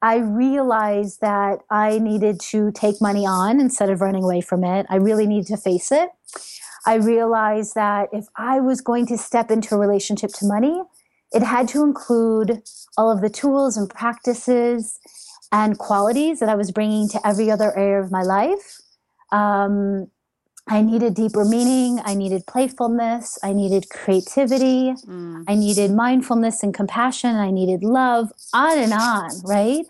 I 0.00 0.18
realized 0.18 1.20
that 1.20 1.60
I 1.68 1.98
needed 1.98 2.38
to 2.50 2.70
take 2.72 3.00
money 3.00 3.26
on 3.26 3.58
instead 3.58 3.90
of 3.90 4.00
running 4.00 4.22
away 4.22 4.40
from 4.40 4.62
it. 4.62 4.86
I 4.88 4.96
really 4.96 5.26
needed 5.26 5.48
to 5.48 5.56
face 5.56 5.90
it. 5.90 6.10
I 6.86 6.96
realized 6.96 7.74
that 7.74 8.10
if 8.12 8.26
I 8.36 8.60
was 8.60 8.80
going 8.80 9.06
to 9.06 9.18
step 9.18 9.50
into 9.50 9.74
a 9.74 9.78
relationship 9.78 10.30
to 10.34 10.46
money, 10.46 10.82
it 11.32 11.42
had 11.42 11.66
to 11.68 11.82
include 11.82 12.62
all 12.96 13.10
of 13.10 13.20
the 13.20 13.30
tools 13.30 13.76
and 13.76 13.90
practices 13.90 15.00
and 15.50 15.78
qualities 15.78 16.38
that 16.38 16.48
I 16.48 16.54
was 16.54 16.70
bringing 16.70 17.08
to 17.08 17.26
every 17.26 17.50
other 17.50 17.76
area 17.76 18.00
of 18.00 18.12
my 18.12 18.22
life 18.22 18.80
um, 19.32 20.08
I 20.66 20.80
needed 20.80 21.14
deeper 21.14 21.44
meaning. 21.44 22.00
I 22.04 22.14
needed 22.14 22.46
playfulness. 22.46 23.38
I 23.42 23.52
needed 23.52 23.90
creativity. 23.90 24.94
Mm. 25.06 25.44
I 25.46 25.54
needed 25.54 25.90
mindfulness 25.90 26.62
and 26.62 26.72
compassion. 26.72 27.36
I 27.36 27.50
needed 27.50 27.84
love, 27.84 28.32
on 28.54 28.78
and 28.78 28.92
on, 28.92 29.30
right? 29.44 29.84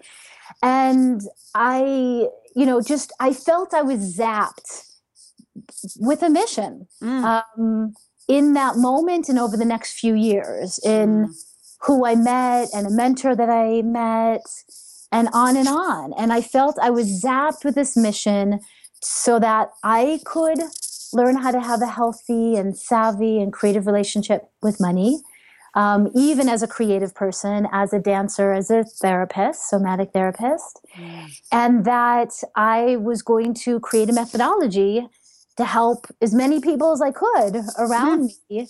And 0.63 1.23
I, 1.55 2.27
you 2.57 2.67
know, 2.67 2.81
just, 2.81 3.13
I 3.21 3.33
felt 3.33 3.73
I 3.73 3.83
was 3.83 4.17
zapped 4.17 4.91
with 6.01 6.23
a 6.23 6.29
mission 6.29 6.89
mm. 7.01 7.43
um, 7.57 7.95
in 8.27 8.55
that 8.55 8.77
moment 8.77 9.29
and 9.29 9.39
over 9.39 9.57
the 9.57 9.65
next 9.65 9.99
few 9.99 10.15
years 10.15 10.81
in 10.85 11.27
mm. 11.27 11.35
who 11.83 12.05
I 12.05 12.17
met 12.17 12.69
and 12.75 12.89
a 12.89 12.91
mentor 12.91 13.37
that 13.37 13.49
I 13.49 13.83
met 13.83 14.43
and 15.13 15.29
on 15.33 15.57
and 15.57 15.69
on. 15.69 16.13
And 16.19 16.33
I 16.33 16.41
felt 16.41 16.79
I 16.83 16.91
was 16.91 17.23
zapped 17.23 17.65
with 17.65 17.77
this 17.77 17.97
mission 17.97 18.59
so 19.05 19.39
that 19.39 19.71
I 19.83 20.21
could 20.25 20.61
learn 21.13 21.37
how 21.37 21.51
to 21.51 21.61
have 21.61 21.83
a 21.83 21.87
healthy 21.87 22.57
and 22.57 22.77
savvy 22.77 23.41
and 23.41 23.53
creative 23.53 23.87
relationship 23.87 24.51
with 24.63 24.81
money. 24.81 25.21
Um, 25.77 26.09
even 26.15 26.49
as 26.49 26.63
a 26.63 26.69
creative 26.69 27.17
person, 27.17 27.67
as 27.73 27.93
a 27.93 27.99
dancer, 27.99 28.53
as 28.53 28.71
a 28.71 28.85
therapist, 28.85 29.69
somatic 29.69 30.13
therapist, 30.13 30.81
mm. 30.97 31.37
and 31.51 31.85
that 31.85 32.31
I 32.55 32.95
was 32.97 33.23
going 33.23 33.55
to 33.65 33.81
create 33.81 34.09
a 34.09 34.13
methodology 34.13 35.09
to 35.57 35.65
help 35.65 36.07
as 36.23 36.33
many 36.33 36.61
people 36.61 36.93
as 36.93 37.03
I 37.03 37.11
could 37.11 37.57
around 37.77 38.31
mm. 38.31 38.35
me 38.49 38.69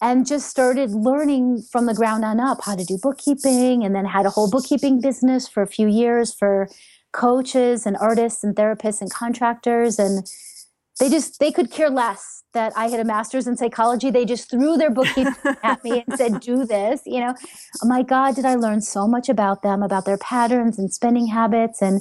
and 0.00 0.26
just 0.26 0.48
started 0.48 0.92
learning 0.92 1.62
from 1.70 1.86
the 1.86 1.94
ground 1.94 2.24
on 2.24 2.40
up 2.40 2.62
how 2.62 2.74
to 2.74 2.84
do 2.84 2.98
bookkeeping 3.02 3.84
and 3.84 3.94
then 3.94 4.04
had 4.04 4.26
a 4.26 4.30
whole 4.30 4.50
bookkeeping 4.50 5.00
business 5.00 5.48
for 5.48 5.62
a 5.62 5.66
few 5.66 5.88
years 5.88 6.34
for 6.34 6.68
coaches 7.16 7.86
and 7.86 7.96
artists 7.96 8.44
and 8.44 8.54
therapists 8.54 9.00
and 9.00 9.10
contractors 9.10 9.98
and 9.98 10.28
they 10.98 11.10
just 11.10 11.40
they 11.40 11.52
could 11.52 11.70
care 11.70 11.90
less 11.90 12.42
that 12.54 12.72
I 12.74 12.88
had 12.88 13.00
a 13.00 13.04
master's 13.04 13.46
in 13.46 13.56
psychology. 13.56 14.10
They 14.10 14.24
just 14.24 14.50
threw 14.50 14.78
their 14.78 14.90
bookkeeping 14.90 15.34
at 15.62 15.84
me 15.84 16.02
and 16.06 16.18
said, 16.18 16.40
"Do 16.40 16.64
this." 16.64 17.02
You 17.04 17.20
know, 17.20 17.34
oh 17.82 17.86
my 17.86 18.02
God, 18.02 18.34
did 18.34 18.46
I 18.46 18.54
learn 18.54 18.80
so 18.80 19.06
much 19.06 19.28
about 19.28 19.62
them, 19.62 19.82
about 19.82 20.06
their 20.06 20.16
patterns 20.16 20.78
and 20.78 20.92
spending 20.92 21.26
habits, 21.26 21.82
and 21.82 22.00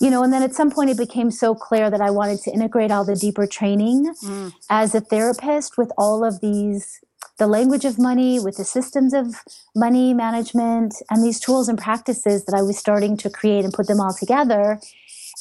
you 0.00 0.10
know. 0.10 0.22
And 0.22 0.32
then 0.32 0.44
at 0.44 0.54
some 0.54 0.70
point, 0.70 0.90
it 0.90 0.96
became 0.96 1.30
so 1.32 1.54
clear 1.54 1.90
that 1.90 2.00
I 2.00 2.10
wanted 2.10 2.40
to 2.42 2.52
integrate 2.52 2.92
all 2.92 3.04
the 3.04 3.16
deeper 3.16 3.48
training 3.48 4.14
mm. 4.22 4.52
as 4.70 4.94
a 4.94 5.00
therapist 5.00 5.76
with 5.76 5.90
all 5.98 6.24
of 6.24 6.40
these 6.40 7.00
the 7.38 7.46
language 7.46 7.84
of 7.84 7.98
money, 7.98 8.40
with 8.40 8.56
the 8.56 8.64
systems 8.64 9.12
of 9.12 9.36
money 9.74 10.14
management, 10.14 10.94
and 11.10 11.22
these 11.22 11.38
tools 11.38 11.68
and 11.68 11.78
practices 11.78 12.44
that 12.44 12.54
I 12.54 12.62
was 12.62 12.78
starting 12.78 13.16
to 13.18 13.30
create 13.30 13.64
and 13.64 13.72
put 13.72 13.86
them 13.88 14.00
all 14.00 14.14
together. 14.14 14.80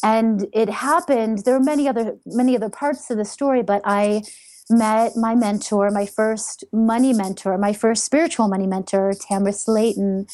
And 0.04 0.48
it 0.54 0.70
happened. 0.70 1.40
There 1.46 1.56
are 1.56 1.60
many 1.60 1.88
other 1.88 2.18
many 2.26 2.56
other 2.56 2.70
parts 2.70 3.08
to 3.08 3.16
the 3.16 3.26
story, 3.26 3.64
but 3.64 3.82
I 3.86 4.24
met 4.70 5.16
my 5.16 5.36
mentor, 5.36 5.90
my 5.92 6.06
first 6.06 6.64
money 6.74 7.14
mentor, 7.14 7.58
my 7.58 7.74
first 7.74 8.04
spiritual 8.04 8.48
money 8.48 8.68
mentor, 8.68 9.14
Tamara 9.14 9.54
Slayton, 9.54 10.28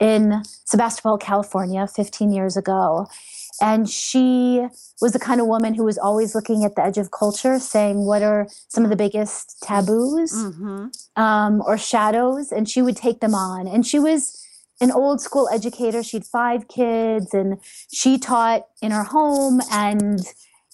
in 0.00 0.42
Sebastopol, 0.64 1.18
California, 1.18 1.86
15 1.86 2.30
years 2.30 2.56
ago. 2.56 3.08
And 3.60 3.88
she 3.88 4.66
was 5.00 5.12
the 5.12 5.18
kind 5.18 5.40
of 5.40 5.46
woman 5.46 5.74
who 5.74 5.84
was 5.84 5.98
always 5.98 6.34
looking 6.34 6.64
at 6.64 6.74
the 6.74 6.84
edge 6.84 6.98
of 6.98 7.10
culture, 7.10 7.58
saying, 7.58 8.04
What 8.04 8.22
are 8.22 8.48
some 8.68 8.84
of 8.84 8.90
the 8.90 8.96
biggest 8.96 9.62
taboos 9.62 10.32
mm-hmm. 10.32 10.86
um, 11.20 11.62
or 11.66 11.76
shadows? 11.76 12.52
And 12.52 12.68
she 12.68 12.82
would 12.82 12.96
take 12.96 13.20
them 13.20 13.34
on. 13.34 13.66
And 13.66 13.86
she 13.86 13.98
was 13.98 14.44
an 14.80 14.92
old 14.92 15.20
school 15.20 15.48
educator. 15.52 16.02
She 16.02 16.18
had 16.18 16.26
five 16.26 16.68
kids 16.68 17.34
and 17.34 17.58
she 17.92 18.18
taught 18.18 18.66
in 18.80 18.92
her 18.92 19.04
home 19.04 19.60
and 19.72 20.20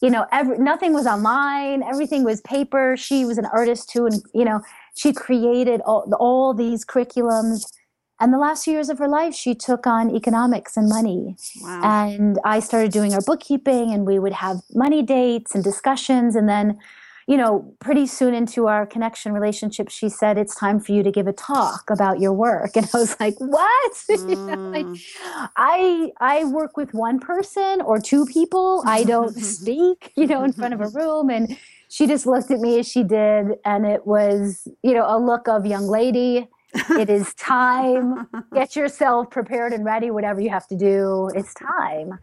you 0.02 0.10
know, 0.10 0.26
every, 0.32 0.58
nothing 0.58 0.92
was 0.92 1.06
online. 1.06 1.82
Everything 1.82 2.24
was 2.24 2.42
paper. 2.42 2.94
She 2.94 3.24
was 3.24 3.38
an 3.38 3.46
artist 3.46 3.88
too. 3.88 4.04
And, 4.04 4.22
you 4.34 4.44
know, 4.44 4.60
she 4.94 5.14
created 5.14 5.80
all, 5.82 6.12
all 6.18 6.52
these 6.52 6.84
curriculums 6.84 7.72
and 8.20 8.32
the 8.32 8.38
last 8.38 8.64
few 8.64 8.74
years 8.74 8.88
of 8.88 8.98
her 8.98 9.08
life, 9.08 9.34
she 9.34 9.54
took 9.54 9.86
on 9.86 10.14
economics 10.14 10.76
and 10.76 10.88
money. 10.88 11.36
Wow. 11.60 11.80
And 11.82 12.38
I 12.44 12.60
started 12.60 12.92
doing 12.92 13.12
her 13.12 13.20
bookkeeping, 13.20 13.92
and 13.92 14.06
we 14.06 14.18
would 14.18 14.34
have 14.34 14.58
money 14.72 15.02
dates 15.02 15.54
and 15.54 15.64
discussions. 15.64 16.36
And 16.36 16.48
then, 16.48 16.78
you 17.26 17.36
know, 17.36 17.74
pretty 17.80 18.06
soon 18.06 18.32
into 18.32 18.68
our 18.68 18.86
connection 18.86 19.32
relationship, 19.32 19.88
she 19.88 20.08
said, 20.08 20.38
It's 20.38 20.54
time 20.54 20.78
for 20.78 20.92
you 20.92 21.02
to 21.02 21.10
give 21.10 21.26
a 21.26 21.32
talk 21.32 21.90
about 21.90 22.20
your 22.20 22.32
work. 22.32 22.72
And 22.76 22.88
I 22.94 22.98
was 22.98 23.16
like, 23.18 23.34
What? 23.38 23.92
Mm. 24.08 24.28
you 24.30 24.36
know, 24.36 24.70
like, 24.70 24.86
mm. 24.86 25.48
I, 25.56 26.12
I 26.20 26.44
work 26.44 26.76
with 26.76 26.94
one 26.94 27.18
person 27.18 27.80
or 27.80 27.98
two 27.98 28.26
people. 28.26 28.84
I 28.86 29.02
don't 29.02 29.34
speak, 29.36 30.12
you 30.14 30.28
know, 30.28 30.44
in 30.44 30.52
front 30.52 30.72
of 30.72 30.80
a 30.80 30.88
room. 30.88 31.30
And 31.30 31.58
she 31.88 32.06
just 32.06 32.26
looked 32.26 32.52
at 32.52 32.60
me 32.60 32.78
as 32.78 32.88
she 32.88 33.02
did. 33.02 33.58
And 33.64 33.84
it 33.84 34.06
was, 34.06 34.68
you 34.84 34.94
know, 34.94 35.04
a 35.08 35.18
look 35.18 35.48
of 35.48 35.66
young 35.66 35.88
lady 35.88 36.48
it 36.74 37.08
is 37.10 37.34
time. 37.34 38.26
Get 38.54 38.76
yourself 38.76 39.30
prepared 39.30 39.72
and 39.72 39.84
ready, 39.84 40.10
whatever 40.10 40.40
you 40.40 40.50
have 40.50 40.66
to 40.68 40.76
do. 40.76 41.30
It's 41.34 41.54
time. 41.54 42.18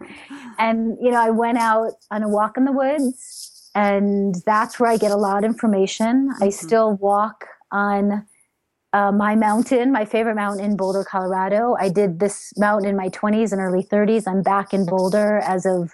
And, 0.57 0.97
you 1.01 1.11
know, 1.11 1.21
I 1.21 1.29
went 1.29 1.57
out 1.57 1.93
on 2.09 2.23
a 2.23 2.29
walk 2.29 2.57
in 2.57 2.65
the 2.65 2.71
woods, 2.71 3.71
and 3.75 4.35
that's 4.45 4.79
where 4.79 4.89
I 4.89 4.97
get 4.97 5.11
a 5.11 5.17
lot 5.17 5.43
of 5.43 5.43
information. 5.43 6.29
Mm-hmm. 6.29 6.43
I 6.43 6.49
still 6.49 6.95
walk 6.97 7.45
on 7.71 8.25
uh, 8.93 9.11
my 9.11 9.35
mountain, 9.35 9.91
my 9.91 10.05
favorite 10.05 10.35
mountain 10.35 10.65
in 10.65 10.75
Boulder, 10.75 11.03
Colorado. 11.03 11.75
I 11.79 11.89
did 11.89 12.19
this 12.19 12.53
mountain 12.57 12.89
in 12.89 12.97
my 12.97 13.09
20s 13.09 13.51
and 13.51 13.61
early 13.61 13.83
30s. 13.83 14.27
I'm 14.27 14.41
back 14.41 14.73
in 14.73 14.85
Boulder 14.85 15.39
as 15.39 15.65
of 15.65 15.91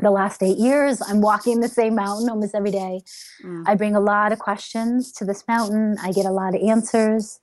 the 0.00 0.10
last 0.10 0.42
eight 0.42 0.58
years. 0.58 1.00
I'm 1.06 1.20
walking 1.20 1.60
the 1.60 1.68
same 1.68 1.94
mountain 1.94 2.28
almost 2.28 2.54
every 2.54 2.70
day. 2.70 3.02
Mm. 3.44 3.64
I 3.66 3.74
bring 3.74 3.94
a 3.94 4.00
lot 4.00 4.32
of 4.32 4.38
questions 4.38 5.12
to 5.12 5.24
this 5.24 5.44
mountain. 5.46 5.96
I 6.02 6.12
get 6.12 6.26
a 6.26 6.30
lot 6.30 6.54
of 6.54 6.62
answers. 6.62 7.40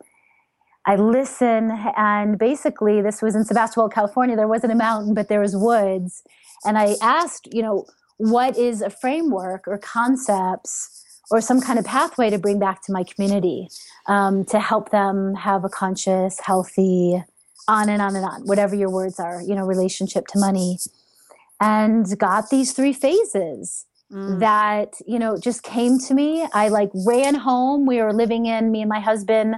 I 0.88 0.96
listen, 0.96 1.70
and 1.98 2.40
basically, 2.40 3.02
this 3.02 3.22
was 3.22 3.36
in 3.36 3.44
Sebastopol, 3.44 3.90
California. 3.90 4.38
There 4.38 4.48
wasn't 4.48 4.72
a 4.72 4.76
mountain, 4.76 5.14
but 5.14 5.28
there 5.28 5.42
was 5.42 5.54
woods. 5.54 6.24
And 6.64 6.78
I 6.78 6.96
asked, 7.02 7.50
you 7.52 7.62
know, 7.62 7.86
what 8.16 8.58
is 8.58 8.82
a 8.82 8.90
framework 8.90 9.68
or 9.68 9.78
concepts 9.78 11.04
or 11.30 11.42
some 11.42 11.60
kind 11.60 11.78
of 11.78 11.84
pathway 11.84 12.30
to 12.30 12.40
bring 12.40 12.58
back 12.58 12.82
to 12.84 12.94
my 12.94 13.04
community 13.04 13.68
um, 14.08 14.46
to 14.46 14.62
help 14.62 14.92
them 14.92 15.36
have 15.36 15.66
a 15.66 15.70
conscious, 15.70 16.40
healthy, 16.40 17.22
on 17.68 17.90
and 17.90 18.02
on 18.02 18.16
and 18.16 18.24
on, 18.24 18.42
whatever 18.48 18.74
your 18.74 18.90
words 18.90 19.20
are, 19.20 19.42
you 19.42 19.56
know, 19.56 19.66
relationship 19.66 20.26
to 20.28 20.40
money. 20.40 20.78
And 21.60 22.18
got 22.18 22.50
these 22.50 22.72
three 22.72 22.94
phases. 22.94 23.84
Mm. 24.10 24.40
that 24.40 24.94
you 25.06 25.20
know 25.20 25.38
just 25.38 25.64
came 25.64 26.00
to 26.00 26.14
me 26.14 26.48
i 26.54 26.70
like 26.70 26.90
ran 27.06 27.36
home 27.36 27.86
we 27.86 28.02
were 28.02 28.14
living 28.14 28.46
in 28.46 28.72
me 28.72 28.80
and 28.80 28.88
my 28.88 29.02
husband 29.02 29.58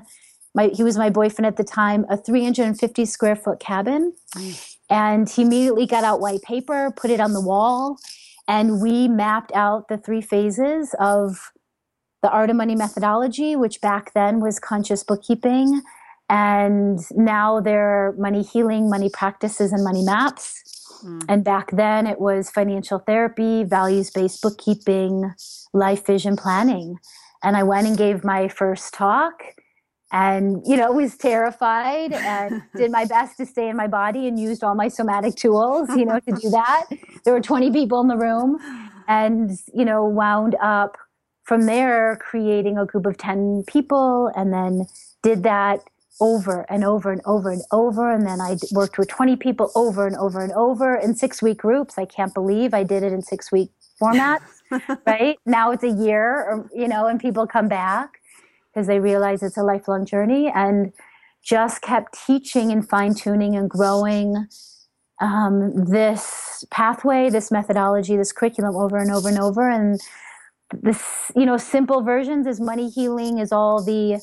my 0.59 0.67
he 0.73 0.83
was 0.83 0.97
my 0.97 1.09
boyfriend 1.09 1.45
at 1.45 1.55
the 1.55 1.63
time 1.63 2.05
a 2.09 2.17
350 2.17 3.05
square 3.05 3.35
foot 3.35 3.59
cabin 3.59 4.13
mm. 4.35 4.75
and 4.89 5.29
he 5.29 5.41
immediately 5.43 5.85
got 5.85 6.03
out 6.03 6.19
white 6.19 6.41
paper 6.41 6.91
put 6.95 7.09
it 7.09 7.19
on 7.19 7.33
the 7.33 7.41
wall 7.41 7.97
and 8.47 8.81
we 8.81 9.07
mapped 9.07 9.51
out 9.53 9.87
the 9.87 9.97
three 9.97 10.21
phases 10.21 10.95
of 10.99 11.51
the 12.21 12.29
art 12.29 12.49
of 12.49 12.55
money 12.55 12.75
methodology 12.75 13.55
which 13.55 13.79
back 13.81 14.13
then 14.13 14.41
was 14.41 14.59
conscious 14.59 15.03
bookkeeping 15.03 15.81
and 16.29 16.99
now 17.15 17.59
they're 17.59 18.13
money 18.17 18.43
healing 18.43 18.89
money 18.89 19.09
practices 19.09 19.71
and 19.71 19.83
money 19.83 20.03
maps 20.03 20.45
mm. 21.03 21.23
and 21.29 21.43
back 21.43 21.71
then 21.71 22.05
it 22.05 22.19
was 22.19 22.49
financial 22.49 22.99
therapy 22.99 23.63
values 23.63 24.11
based 24.11 24.41
bookkeeping 24.41 25.33
life 25.73 26.05
vision 26.05 26.35
planning 26.35 26.97
and 27.41 27.55
i 27.55 27.63
went 27.63 27.87
and 27.87 27.97
gave 27.97 28.25
my 28.25 28.49
first 28.49 28.93
talk 28.93 29.43
and 30.11 30.61
you 30.65 30.75
know 30.75 30.91
was 30.91 31.17
terrified 31.17 32.13
and 32.13 32.63
did 32.75 32.91
my 32.91 33.05
best 33.05 33.37
to 33.37 33.45
stay 33.45 33.69
in 33.69 33.75
my 33.75 33.87
body 33.87 34.27
and 34.27 34.39
used 34.39 34.63
all 34.63 34.75
my 34.75 34.87
somatic 34.87 35.35
tools 35.35 35.89
you 35.95 36.05
know 36.05 36.19
to 36.19 36.31
do 36.31 36.49
that. 36.51 36.85
There 37.23 37.33
were 37.33 37.41
20 37.41 37.71
people 37.71 38.01
in 38.01 38.07
the 38.07 38.17
room 38.17 38.59
and 39.07 39.51
you 39.73 39.85
know 39.85 40.05
wound 40.05 40.55
up 40.61 40.97
from 41.43 41.65
there 41.65 42.17
creating 42.21 42.77
a 42.77 42.85
group 42.85 43.05
of 43.05 43.17
10 43.17 43.63
people 43.67 44.31
and 44.35 44.53
then 44.53 44.85
did 45.23 45.43
that 45.43 45.79
over 46.21 46.65
and 46.69 46.83
over 46.83 47.11
and 47.11 47.21
over 47.25 47.49
and 47.49 47.63
over. 47.71 48.11
And 48.11 48.25
then 48.25 48.41
i 48.41 48.57
worked 48.71 48.97
with 48.97 49.07
20 49.07 49.35
people 49.35 49.71
over 49.75 50.05
and 50.05 50.15
over 50.17 50.43
and 50.43 50.51
over 50.53 50.95
in 50.95 51.15
six 51.15 51.41
week 51.41 51.59
groups. 51.59 51.97
I 51.97 52.05
can't 52.05 52.33
believe 52.33 52.73
i 52.73 52.83
did 52.83 53.03
it 53.03 53.13
in 53.13 53.21
six 53.21 53.51
week 53.51 53.69
formats 54.01 54.41
right? 55.07 55.37
Now 55.45 55.71
it's 55.71 55.83
a 55.83 55.89
year 55.89 56.23
or, 56.23 56.69
you 56.73 56.87
know 56.87 57.07
and 57.07 57.19
people 57.19 57.47
come 57.47 57.67
back 57.67 58.18
because 58.73 58.87
they 58.87 58.99
realize 58.99 59.43
it's 59.43 59.57
a 59.57 59.63
lifelong 59.63 60.05
journey 60.05 60.51
and 60.53 60.93
just 61.43 61.81
kept 61.81 62.17
teaching 62.25 62.71
and 62.71 62.87
fine 62.87 63.13
tuning 63.13 63.55
and 63.55 63.69
growing 63.69 64.47
um, 65.21 65.85
this 65.85 66.63
pathway, 66.71 67.29
this 67.29 67.51
methodology, 67.51 68.15
this 68.15 68.31
curriculum 68.31 68.75
over 68.75 68.97
and 68.97 69.11
over 69.11 69.27
and 69.29 69.39
over. 69.39 69.69
And 69.69 69.99
this, 70.71 71.31
you 71.35 71.45
know, 71.45 71.57
simple 71.57 72.01
versions 72.03 72.47
is 72.47 72.59
money 72.61 72.89
healing, 72.89 73.39
is 73.39 73.51
all 73.51 73.83
the 73.83 74.21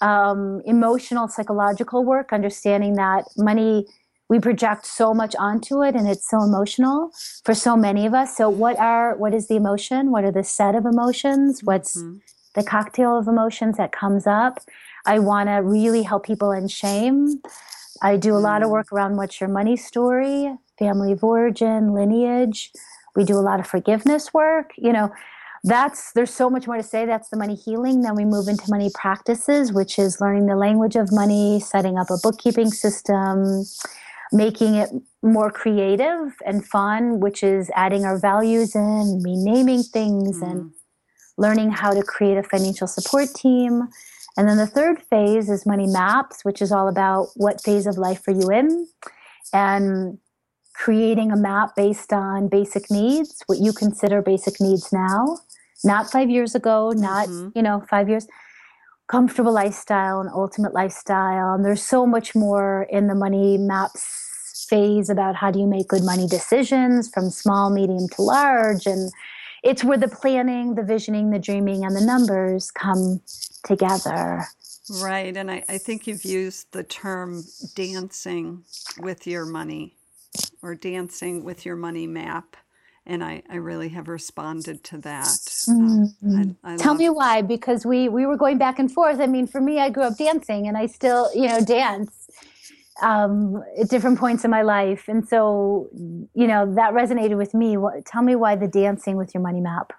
um, 0.00 0.60
emotional, 0.66 1.28
psychological 1.28 2.04
work, 2.04 2.32
understanding 2.32 2.94
that 2.94 3.24
money, 3.36 3.86
we 4.28 4.40
project 4.40 4.86
so 4.86 5.14
much 5.14 5.36
onto 5.38 5.82
it 5.82 5.94
and 5.94 6.08
it's 6.08 6.28
so 6.28 6.42
emotional 6.42 7.10
for 7.44 7.54
so 7.54 7.76
many 7.76 8.06
of 8.06 8.12
us. 8.12 8.36
So 8.36 8.50
what 8.50 8.78
are, 8.78 9.16
what 9.16 9.32
is 9.32 9.46
the 9.46 9.56
emotion? 9.56 10.10
What 10.10 10.24
are 10.24 10.32
the 10.32 10.44
set 10.44 10.74
of 10.74 10.84
emotions? 10.84 11.62
What's, 11.62 11.96
mm-hmm 11.96 12.16
the 12.56 12.64
cocktail 12.64 13.16
of 13.16 13.28
emotions 13.28 13.76
that 13.76 13.92
comes 13.92 14.26
up. 14.26 14.58
I 15.04 15.20
want 15.20 15.48
to 15.48 15.56
really 15.56 16.02
help 16.02 16.26
people 16.26 16.50
in 16.50 16.66
shame. 16.66 17.40
I 18.02 18.16
do 18.16 18.34
a 18.34 18.38
lot 18.38 18.62
of 18.62 18.70
work 18.70 18.92
around 18.92 19.16
what's 19.16 19.40
your 19.40 19.48
money 19.48 19.76
story, 19.76 20.52
family 20.78 21.12
of 21.12 21.22
origin, 21.22 21.94
lineage. 21.94 22.72
We 23.14 23.24
do 23.24 23.36
a 23.36 23.40
lot 23.40 23.60
of 23.60 23.66
forgiveness 23.66 24.34
work. 24.34 24.72
You 24.76 24.92
know, 24.92 25.12
that's 25.64 26.12
there's 26.12 26.32
so 26.32 26.50
much 26.50 26.66
more 26.66 26.76
to 26.76 26.82
say. 26.82 27.06
That's 27.06 27.28
the 27.28 27.36
money 27.36 27.54
healing. 27.54 28.02
Then 28.02 28.16
we 28.16 28.24
move 28.24 28.48
into 28.48 28.64
money 28.68 28.90
practices, 28.94 29.72
which 29.72 29.98
is 29.98 30.20
learning 30.20 30.46
the 30.46 30.56
language 30.56 30.96
of 30.96 31.12
money, 31.12 31.60
setting 31.60 31.98
up 31.98 32.10
a 32.10 32.18
bookkeeping 32.22 32.70
system, 32.70 33.64
making 34.32 34.74
it 34.74 34.90
more 35.22 35.50
creative 35.50 36.34
and 36.44 36.64
fun, 36.64 37.20
which 37.20 37.42
is 37.42 37.70
adding 37.74 38.04
our 38.04 38.18
values 38.18 38.74
in, 38.74 39.20
renaming 39.24 39.82
things 39.82 40.40
mm. 40.40 40.50
and 40.50 40.72
learning 41.36 41.70
how 41.70 41.92
to 41.92 42.02
create 42.02 42.38
a 42.38 42.42
financial 42.42 42.86
support 42.86 43.28
team. 43.34 43.88
And 44.36 44.48
then 44.48 44.56
the 44.56 44.66
third 44.66 45.02
phase 45.02 45.48
is 45.48 45.66
money 45.66 45.86
maps, 45.86 46.44
which 46.44 46.60
is 46.60 46.72
all 46.72 46.88
about 46.88 47.28
what 47.36 47.62
phase 47.62 47.86
of 47.86 47.96
life 47.96 48.26
are 48.28 48.32
you 48.32 48.50
in 48.50 48.86
and 49.52 50.18
creating 50.74 51.32
a 51.32 51.36
map 51.36 51.74
based 51.74 52.12
on 52.12 52.48
basic 52.48 52.90
needs, 52.90 53.42
what 53.46 53.58
you 53.58 53.72
consider 53.72 54.20
basic 54.20 54.60
needs 54.60 54.92
now, 54.92 55.38
not 55.84 56.10
five 56.10 56.28
years 56.28 56.54
ago, 56.54 56.92
not, 56.94 57.28
mm-hmm. 57.28 57.48
you 57.54 57.62
know, 57.62 57.82
five 57.88 58.08
years. 58.08 58.26
Comfortable 59.08 59.52
lifestyle 59.52 60.20
and 60.20 60.28
ultimate 60.30 60.74
lifestyle. 60.74 61.54
And 61.54 61.64
there's 61.64 61.82
so 61.82 62.06
much 62.06 62.34
more 62.34 62.86
in 62.90 63.06
the 63.06 63.14
money 63.14 63.56
maps 63.56 64.66
phase 64.68 65.08
about 65.08 65.36
how 65.36 65.50
do 65.50 65.60
you 65.60 65.66
make 65.66 65.88
good 65.88 66.02
money 66.02 66.26
decisions 66.26 67.08
from 67.08 67.30
small, 67.30 67.70
medium 67.70 68.08
to 68.08 68.22
large 68.22 68.84
and 68.86 69.12
it's 69.66 69.82
where 69.82 69.98
the 69.98 70.08
planning, 70.08 70.74
the 70.76 70.82
visioning, 70.82 71.30
the 71.30 71.38
dreaming, 71.38 71.84
and 71.84 71.94
the 71.96 72.00
numbers 72.00 72.70
come 72.70 73.20
together. 73.64 74.44
Right. 75.02 75.36
And 75.36 75.50
I, 75.50 75.64
I 75.68 75.78
think 75.78 76.06
you've 76.06 76.24
used 76.24 76.72
the 76.72 76.84
term 76.84 77.44
dancing 77.74 78.62
with 79.00 79.26
your 79.26 79.44
money 79.44 79.96
or 80.62 80.74
dancing 80.76 81.42
with 81.42 81.66
your 81.66 81.74
money 81.74 82.06
map. 82.06 82.56
And 83.04 83.22
I, 83.22 83.42
I 83.50 83.56
really 83.56 83.88
have 83.90 84.08
responded 84.08 84.84
to 84.84 84.98
that. 84.98 85.26
Mm-hmm. 85.68 86.50
I, 86.64 86.74
I 86.74 86.76
Tell 86.76 86.94
me 86.94 87.08
why, 87.08 87.42
because 87.42 87.84
we, 87.84 88.08
we 88.08 88.26
were 88.26 88.36
going 88.36 88.58
back 88.58 88.78
and 88.78 88.90
forth. 88.90 89.20
I 89.20 89.26
mean, 89.26 89.46
for 89.46 89.60
me, 89.60 89.80
I 89.80 89.90
grew 89.90 90.04
up 90.04 90.16
dancing 90.16 90.66
and 90.68 90.76
I 90.76 90.86
still, 90.86 91.30
you 91.34 91.48
know, 91.48 91.60
dance 91.60 92.28
um, 93.02 93.62
at 93.78 93.88
different 93.88 94.18
points 94.18 94.44
in 94.44 94.50
my 94.50 94.62
life. 94.62 95.08
And 95.08 95.26
so, 95.28 95.88
you 95.92 96.46
know, 96.46 96.74
that 96.74 96.92
resonated 96.92 97.36
with 97.36 97.54
me. 97.54 97.76
What, 97.76 98.04
tell 98.04 98.22
me 98.22 98.36
why 98.36 98.56
the 98.56 98.68
dancing 98.68 99.16
with 99.16 99.34
your 99.34 99.42
money 99.42 99.60
map. 99.60 99.92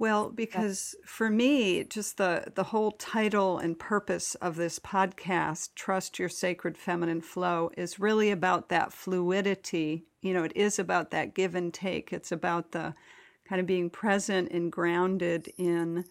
Well, 0.00 0.30
because 0.30 0.94
for 1.04 1.28
me, 1.28 1.82
just 1.82 2.18
the, 2.18 2.52
the 2.54 2.64
whole 2.64 2.92
title 2.92 3.58
and 3.58 3.76
purpose 3.76 4.36
of 4.36 4.54
this 4.54 4.78
podcast, 4.78 5.70
Trust 5.74 6.20
Your 6.20 6.28
Sacred 6.28 6.78
Feminine 6.78 7.20
Flow, 7.20 7.70
is 7.76 7.98
really 7.98 8.30
about 8.30 8.68
that 8.68 8.92
fluidity 8.92 10.04
you 10.20 10.34
know, 10.34 10.44
it 10.44 10.52
is 10.56 10.78
about 10.78 11.10
that 11.10 11.34
give 11.34 11.54
and 11.54 11.72
take. 11.72 12.12
It's 12.12 12.32
about 12.32 12.72
the 12.72 12.94
kind 13.48 13.60
of 13.60 13.66
being 13.66 13.90
present 13.90 14.50
and 14.50 14.70
grounded 14.70 15.52
in 15.56 16.04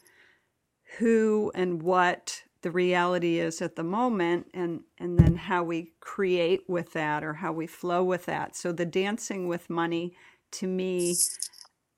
who 0.98 1.52
and 1.54 1.82
what 1.82 2.44
the 2.62 2.72
reality 2.72 3.40
is 3.40 3.62
at 3.62 3.76
the 3.76 3.84
moment 3.84 4.48
and 4.54 4.82
and 4.98 5.18
then 5.18 5.36
how 5.36 5.64
we 5.64 5.92
create 6.00 6.62
with 6.68 6.94
that 6.94 7.24
or 7.24 7.34
how 7.34 7.52
we 7.52 7.68
flow 7.68 8.04
with 8.04 8.26
that 8.26 8.56
so 8.56 8.72
the 8.72 8.86
dancing 8.86 9.48
with 9.48 9.70
money 9.70 10.14
to 10.52 10.68
me 10.68 11.16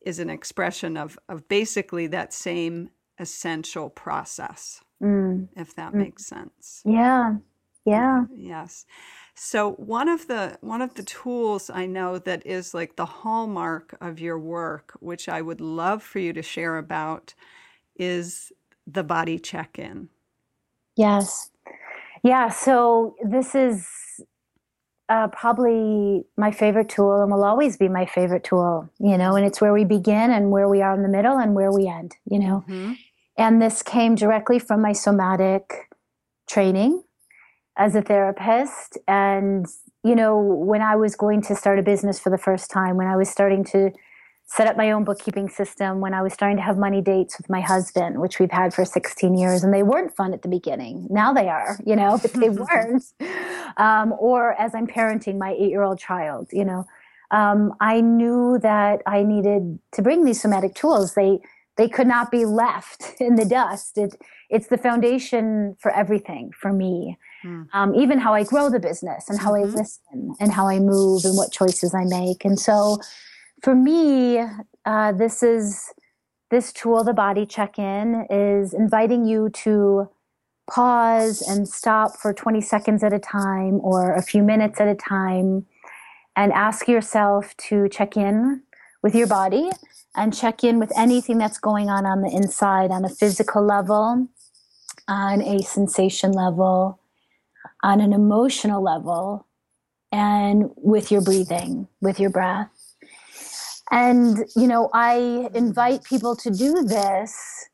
is 0.02 0.19
an 0.19 0.30
expression 0.30 0.98
of 0.98 1.17
of 1.28 1.48
basically 1.48 2.08
that 2.08 2.34
same 2.34 2.89
essential 3.19 3.89
process 3.89 4.82
mm. 5.02 5.48
if 5.56 5.76
that 5.76 5.93
mm. 5.93 5.95
makes 5.95 6.26
sense 6.26 6.82
yeah 6.86 7.36
yeah 7.86 8.26
yes 8.36 8.86
so 9.41 9.72
one 9.72 10.10
of 10.10 10.28
the 10.28 10.58
one 10.60 10.82
of 10.82 10.95
the 10.95 11.04
tools 11.04 11.69
I 11.69 11.86
know 11.86 12.19
that 12.19 12.45
is 12.45 12.74
like 12.74 12.98
the 12.98 13.06
hallmark 13.06 13.98
of 14.02 14.19
your 14.19 14.38
work, 14.38 14.98
which 15.00 15.30
I 15.30 15.41
would 15.41 15.62
love 15.62 16.04
for 16.04 16.19
you 16.19 16.34
to 16.34 16.41
share 16.41 16.78
about, 16.78 17.34
is 17.95 18.52
the 18.86 19.04
body 19.04 19.39
check-in. 19.39 20.10
Yes. 21.00 21.50
Yeah, 22.26 22.50
so 22.50 23.16
this 23.24 23.56
is 23.56 23.88
uh, 25.08 25.30
probably 25.30 26.26
my 26.36 26.52
favorite 26.52 26.90
tool 26.90 27.22
and 27.22 27.32
will 27.32 27.46
always 27.46 27.78
be 27.78 27.88
my 27.88 28.06
favorite 28.06 28.44
tool, 28.44 28.90
you 29.00 29.18
know, 29.18 29.38
and 29.38 29.46
it's 29.46 29.62
where 29.62 29.72
we 29.72 29.86
begin 29.86 30.30
and 30.30 30.52
where 30.52 30.68
we 30.68 30.82
are 30.82 30.94
in 30.94 31.02
the 31.02 31.08
middle 31.08 31.38
and 31.38 31.56
where 31.56 31.72
we 31.72 31.88
end, 31.88 32.18
you 32.30 32.38
know. 32.38 32.66
Mm-hmm. 32.68 32.94
And 33.38 33.62
this 33.62 33.82
came 33.82 34.16
directly 34.16 34.60
from 34.60 34.82
my 34.82 34.92
somatic 34.92 35.90
training 36.50 37.02
as 37.78 37.96
a 37.96 38.02
therapist. 38.02 38.98
And, 39.08 39.68
you 40.04 40.16
know, 40.16 40.38
when 40.38 40.82
I 40.82 40.98
was 40.98 41.16
going 41.16 41.42
to 41.44 41.56
start 41.56 41.80
a 41.80 41.84
business 41.84 42.20
for 42.20 42.30
the 42.30 42.38
first 42.38 42.70
time, 42.70 42.98
when 42.98 43.08
I 43.08 43.16
was 43.16 43.30
starting 43.30 43.64
to 43.72 43.92
set 44.50 44.66
up 44.66 44.76
my 44.76 44.92
own 44.92 45.04
bookkeeping 45.04 45.48
system, 45.48 46.00
when 46.00 46.14
I 46.14 46.24
was 46.24 46.34
starting 46.34 46.58
to 46.58 46.64
have 46.64 46.78
money 46.78 47.02
dates 47.02 47.38
with 47.38 47.50
my 47.50 47.62
husband, 47.62 48.20
which 48.20 48.40
we've 48.40 48.52
had 48.52 48.74
for 48.74 48.84
16 48.84 49.38
years, 49.38 49.64
and 49.64 49.72
they 49.72 49.84
weren't 49.84 50.16
fun 50.16 50.34
at 50.34 50.42
the 50.42 50.48
beginning. 50.48 51.08
Now 51.12 51.32
they 51.32 51.48
are, 51.48 51.78
you 51.86 51.96
know, 51.96 52.18
but 52.20 52.34
they 52.34 52.50
weren't. 52.50 53.04
Um, 53.78 54.14
or 54.18 54.60
as 54.60 54.74
I'm 54.74 54.88
parenting 54.88 55.38
my 55.38 55.52
eight 55.52 55.70
year 55.70 55.84
old 55.84 56.00
child, 56.00 56.50
you 56.52 56.66
know. 56.66 56.86
Um, 57.32 57.74
I 57.80 58.02
knew 58.02 58.58
that 58.64 59.04
I 59.06 59.22
needed 59.22 59.78
to 59.92 60.02
bring 60.02 60.26
these 60.26 60.42
somatic 60.42 60.74
tools. 60.74 61.14
They 61.14 61.40
they 61.78 61.88
could 61.88 62.08
not 62.08 62.32
be 62.32 62.46
left 62.46 63.14
in 63.20 63.36
the 63.36 63.46
dust. 63.46 64.00
It, 64.00 64.16
it's 64.50 64.68
the 64.68 64.80
foundation 64.80 65.76
for 65.80 65.92
everything 65.92 66.52
for 66.60 66.74
me. 66.74 67.20
Mm. 67.46 67.68
Um, 67.72 67.94
even 67.94 68.18
how 68.18 68.34
I 68.34 68.44
grow 68.44 68.72
the 68.72 68.80
business 68.80 69.30
and 69.30 69.40
how 69.40 69.52
mm-hmm. 69.52 69.76
I 69.76 69.80
listen 69.80 70.36
and 70.40 70.52
how 70.52 70.68
I 70.68 70.80
move 70.80 71.24
and 71.24 71.38
what 71.38 71.52
choices 71.52 71.94
I 71.94 72.04
make. 72.06 72.44
And 72.44 72.60
so 72.60 72.98
for 73.62 73.76
me, 73.76 74.39
uh, 74.86 75.12
this 75.12 75.43
is 75.43 75.93
this 76.52 76.74
tool, 76.74 77.04
the 77.04 77.13
body 77.13 77.45
check 77.45 77.78
in, 77.78 78.26
is 78.30 78.74
inviting 78.74 79.26
you 79.26 79.50
to 79.50 80.10
pause 80.69 81.41
and 81.41 81.67
stop 81.67 82.15
for 82.15 82.34
20 82.34 82.62
seconds 82.62 83.04
at 83.04 83.13
a 83.13 83.19
time 83.19 83.80
or 83.82 84.13
a 84.13 84.22
few 84.22 84.43
minutes 84.43 84.80
at 84.80 84.88
a 84.88 84.95
time 84.95 85.65
and 86.36 86.54
ask 86.54 86.88
yourself 86.88 87.56
to 87.58 87.89
check 87.89 88.15
in 88.15 88.62
with 89.04 89.15
your 89.15 89.28
body 89.28 89.69
and 90.15 90.36
check 90.36 90.63
in 90.63 90.80
with 90.80 90.91
anything 90.98 91.38
that's 91.38 91.60
going 91.60 91.89
on 91.89 92.06
on 92.06 92.22
the 92.22 92.30
inside 92.30 92.91
on 92.91 93.06
a 93.06 93.10
physical 93.10 93.63
level, 93.63 94.28
on 95.08 95.41
a 95.41 95.62
sensation 95.62 96.32
level, 96.32 97.00
on 97.84 98.00
an 98.00 98.13
emotional 98.13 98.84
level, 98.84 99.45
and 100.12 100.69
with 100.76 101.12
your 101.12 101.22
breathing, 101.22 101.88
with 102.02 102.19
your 102.19 102.30
breath. 102.30 102.69
And, 103.91 104.45
you 104.56 104.67
know, 104.67 104.89
I 104.93 105.49
invite 105.54 106.04
people 106.04 106.36
to 106.38 106.52
do 106.52 106.84
this 106.84 107.69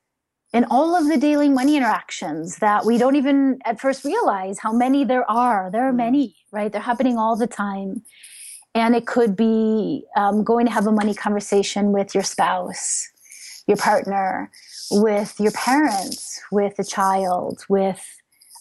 in 0.54 0.64
all 0.70 0.96
of 0.96 1.10
the 1.10 1.18
daily 1.18 1.50
money 1.50 1.76
interactions 1.76 2.58
that 2.60 2.86
we 2.86 2.98
don't 2.98 3.18
even 3.18 3.60
at 3.66 3.82
first 3.82 4.06
realize 4.06 4.60
how 4.60 4.72
many 4.72 5.04
there 5.04 5.30
are. 5.30 5.70
There 5.70 5.88
are 5.88 5.92
mm. 5.92 5.98
many, 5.98 6.36
right? 6.52 6.72
They're 6.72 6.82
happening 6.82 7.18
all 7.18 7.36
the 7.36 7.48
time. 7.48 8.04
And 8.74 8.96
it 8.96 9.06
could 9.06 9.36
be 9.36 10.04
um, 10.16 10.44
going 10.44 10.66
to 10.66 10.72
have 10.72 10.88
a 10.88 10.92
money 10.92 11.14
conversation 11.14 11.92
with 11.92 12.14
your 12.14 12.24
spouse, 12.24 13.10
your 13.68 13.78
partner, 13.78 14.50
with 14.92 15.38
your 15.40 15.52
parents, 15.52 16.42
with 16.52 16.80
a 16.80 16.84
child, 16.84 17.66
with 17.68 18.02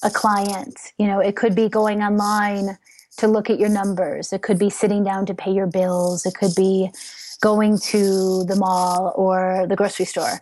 a 0.03 0.11
client. 0.11 0.79
You 0.99 1.07
know, 1.07 1.21
it 1.21 1.37
could 1.37 1.55
be 1.55 1.69
going 1.69 2.03
online 2.03 2.79
to 3.19 3.29
look 3.29 3.51
at 3.51 3.61
your 3.61 3.69
numbers. 3.69 4.33
It 4.33 4.43
could 4.43 4.59
be 4.59 4.71
sitting 4.71 5.05
down 5.05 5.27
to 5.27 5.35
pay 5.35 5.53
your 5.53 5.67
bills. 5.67 6.27
It 6.27 6.35
could 6.35 6.55
be 6.57 6.91
going 7.51 7.79
to 7.79 8.45
the 8.45 8.57
mall 8.57 9.13
or 9.17 9.67
the 9.69 9.77
grocery 9.77 10.07
store. 10.07 10.41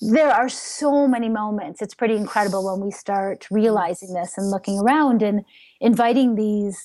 There 0.00 0.30
are 0.30 0.50
so 0.50 1.08
many 1.08 1.28
moments. 1.28 1.80
It's 1.80 1.94
pretty 1.94 2.16
incredible 2.16 2.62
when 2.68 2.80
we 2.84 2.90
start 2.90 3.46
realizing 3.50 4.12
this 4.12 4.36
and 4.36 4.50
looking 4.50 4.78
around 4.78 5.22
and 5.22 5.44
inviting 5.80 6.34
these 6.34 6.78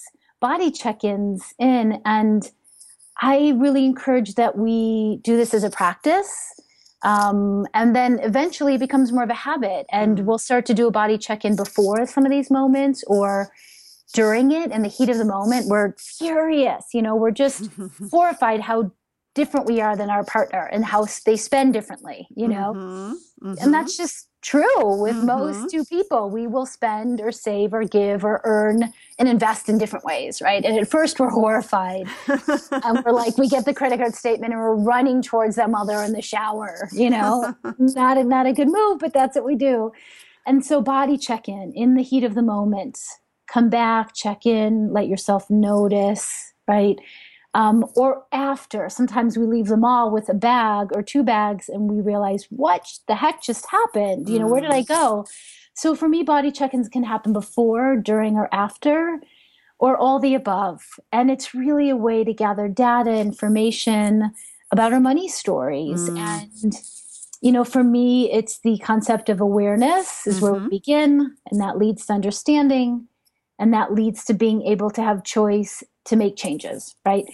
body 0.43 0.69
check-ins 0.69 1.53
in 1.57 2.01
and 2.03 2.51
i 3.21 3.53
really 3.55 3.85
encourage 3.85 4.35
that 4.35 4.57
we 4.57 5.21
do 5.23 5.37
this 5.37 5.53
as 5.53 5.63
a 5.63 5.69
practice 5.69 6.31
um, 7.03 7.65
and 7.73 7.95
then 7.95 8.19
eventually 8.19 8.75
it 8.75 8.79
becomes 8.79 9.13
more 9.13 9.23
of 9.23 9.29
a 9.29 9.41
habit 9.49 9.85
and 9.89 10.25
we'll 10.27 10.37
start 10.37 10.65
to 10.65 10.73
do 10.73 10.85
a 10.85 10.91
body 10.91 11.17
check-in 11.17 11.55
before 11.55 12.05
some 12.05 12.25
of 12.25 12.29
these 12.29 12.51
moments 12.51 13.05
or 13.07 13.53
during 14.13 14.51
it 14.51 14.69
in 14.69 14.81
the 14.81 14.89
heat 14.89 15.07
of 15.07 15.17
the 15.17 15.29
moment 15.37 15.69
we're 15.69 15.93
furious 15.93 16.87
you 16.93 17.01
know 17.01 17.15
we're 17.15 17.37
just 17.45 17.69
horrified 18.11 18.59
how 18.59 18.91
different 19.35 19.65
we 19.65 19.81
are 19.81 19.95
than 19.95 20.09
our 20.09 20.23
partner 20.23 20.69
and 20.71 20.85
how 20.85 21.05
they 21.25 21.35
spend 21.35 21.73
differently 21.73 22.27
you 22.35 22.47
know 22.47 22.73
mm-hmm. 22.75 23.13
Mm-hmm. 23.47 23.63
and 23.63 23.73
that's 23.73 23.97
just 23.97 24.27
true 24.43 25.01
with 25.01 25.15
mm-hmm. 25.15 25.25
most 25.25 25.71
two 25.71 25.83
people. 25.85 26.29
We 26.29 26.45
will 26.45 26.65
spend 26.65 27.21
or 27.21 27.31
save 27.31 27.73
or 27.73 27.85
give 27.85 28.23
or 28.23 28.41
earn 28.43 28.93
and 29.17 29.27
invest 29.27 29.69
in 29.69 29.77
different 29.77 30.05
ways, 30.05 30.41
right? 30.41 30.63
And 30.63 30.77
at 30.77 30.87
first 30.87 31.19
we're 31.19 31.29
horrified. 31.29 32.07
and 32.27 33.03
we're 33.03 33.13
like, 33.13 33.37
we 33.37 33.47
get 33.47 33.65
the 33.65 33.73
credit 33.73 33.99
card 33.99 34.13
statement 34.13 34.53
and 34.53 34.61
we're 34.61 34.75
running 34.75 35.21
towards 35.21 35.55
them 35.55 35.71
while 35.71 35.85
they're 35.85 36.03
in 36.03 36.11
the 36.11 36.21
shower, 36.21 36.89
you 36.91 37.09
know? 37.09 37.55
not, 37.79 38.17
a, 38.17 38.23
not 38.23 38.45
a 38.45 38.53
good 38.53 38.67
move, 38.67 38.99
but 38.99 39.13
that's 39.13 39.35
what 39.35 39.45
we 39.45 39.55
do. 39.55 39.91
And 40.45 40.63
so 40.63 40.81
body 40.81 41.17
check 41.17 41.47
in 41.47 41.71
in 41.73 41.95
the 41.95 42.03
heat 42.03 42.25
of 42.25 42.35
the 42.35 42.43
moment. 42.43 42.99
Come 43.47 43.69
back, 43.69 44.13
check 44.13 44.45
in, 44.45 44.91
let 44.91 45.07
yourself 45.07 45.49
notice, 45.49 46.53
right? 46.67 46.97
Um, 47.53 47.85
or 47.95 48.25
after. 48.31 48.89
Sometimes 48.89 49.37
we 49.37 49.45
leave 49.45 49.67
the 49.67 49.77
mall 49.77 50.11
with 50.11 50.29
a 50.29 50.33
bag 50.33 50.89
or 50.93 51.03
two 51.03 51.23
bags 51.23 51.69
and 51.69 51.89
we 51.89 52.01
realize, 52.01 52.47
what 52.49 52.87
the 53.07 53.15
heck 53.15 53.41
just 53.41 53.69
happened? 53.69 54.27
You 54.29 54.39
know, 54.39 54.47
where 54.47 54.61
did 54.61 54.71
I 54.71 54.81
mm. 54.81 54.87
go? 54.87 55.25
So 55.75 55.95
for 55.95 56.07
me, 56.07 56.23
body 56.23 56.51
check 56.51 56.73
ins 56.73 56.89
can 56.89 57.03
happen 57.03 57.33
before, 57.33 57.95
during, 57.95 58.35
or 58.35 58.47
after, 58.53 59.19
or 59.79 59.97
all 59.97 60.19
the 60.19 60.35
above. 60.35 60.81
And 61.11 61.29
it's 61.31 61.53
really 61.53 61.89
a 61.89 61.95
way 61.95 62.23
to 62.23 62.33
gather 62.33 62.67
data, 62.67 63.11
information 63.11 64.31
about 64.71 64.93
our 64.93 64.99
money 64.99 65.27
stories. 65.27 66.09
Mm. 66.09 66.49
And, 66.63 66.73
you 67.41 67.51
know, 67.51 67.63
for 67.63 67.83
me, 67.83 68.31
it's 68.31 68.59
the 68.59 68.77
concept 68.79 69.29
of 69.29 69.41
awareness 69.41 70.25
is 70.25 70.35
mm-hmm. 70.35 70.43
where 70.43 70.53
we 70.53 70.59
mm-hmm. 70.59 70.69
begin, 70.69 71.35
and 71.51 71.59
that 71.59 71.77
leads 71.77 72.05
to 72.05 72.13
understanding. 72.13 73.07
And 73.59 73.73
that 73.73 73.93
leads 73.93 74.25
to 74.25 74.33
being 74.33 74.63
able 74.63 74.89
to 74.91 75.03
have 75.03 75.23
choice 75.23 75.83
to 76.05 76.15
make 76.15 76.35
changes, 76.35 76.95
right? 77.05 77.25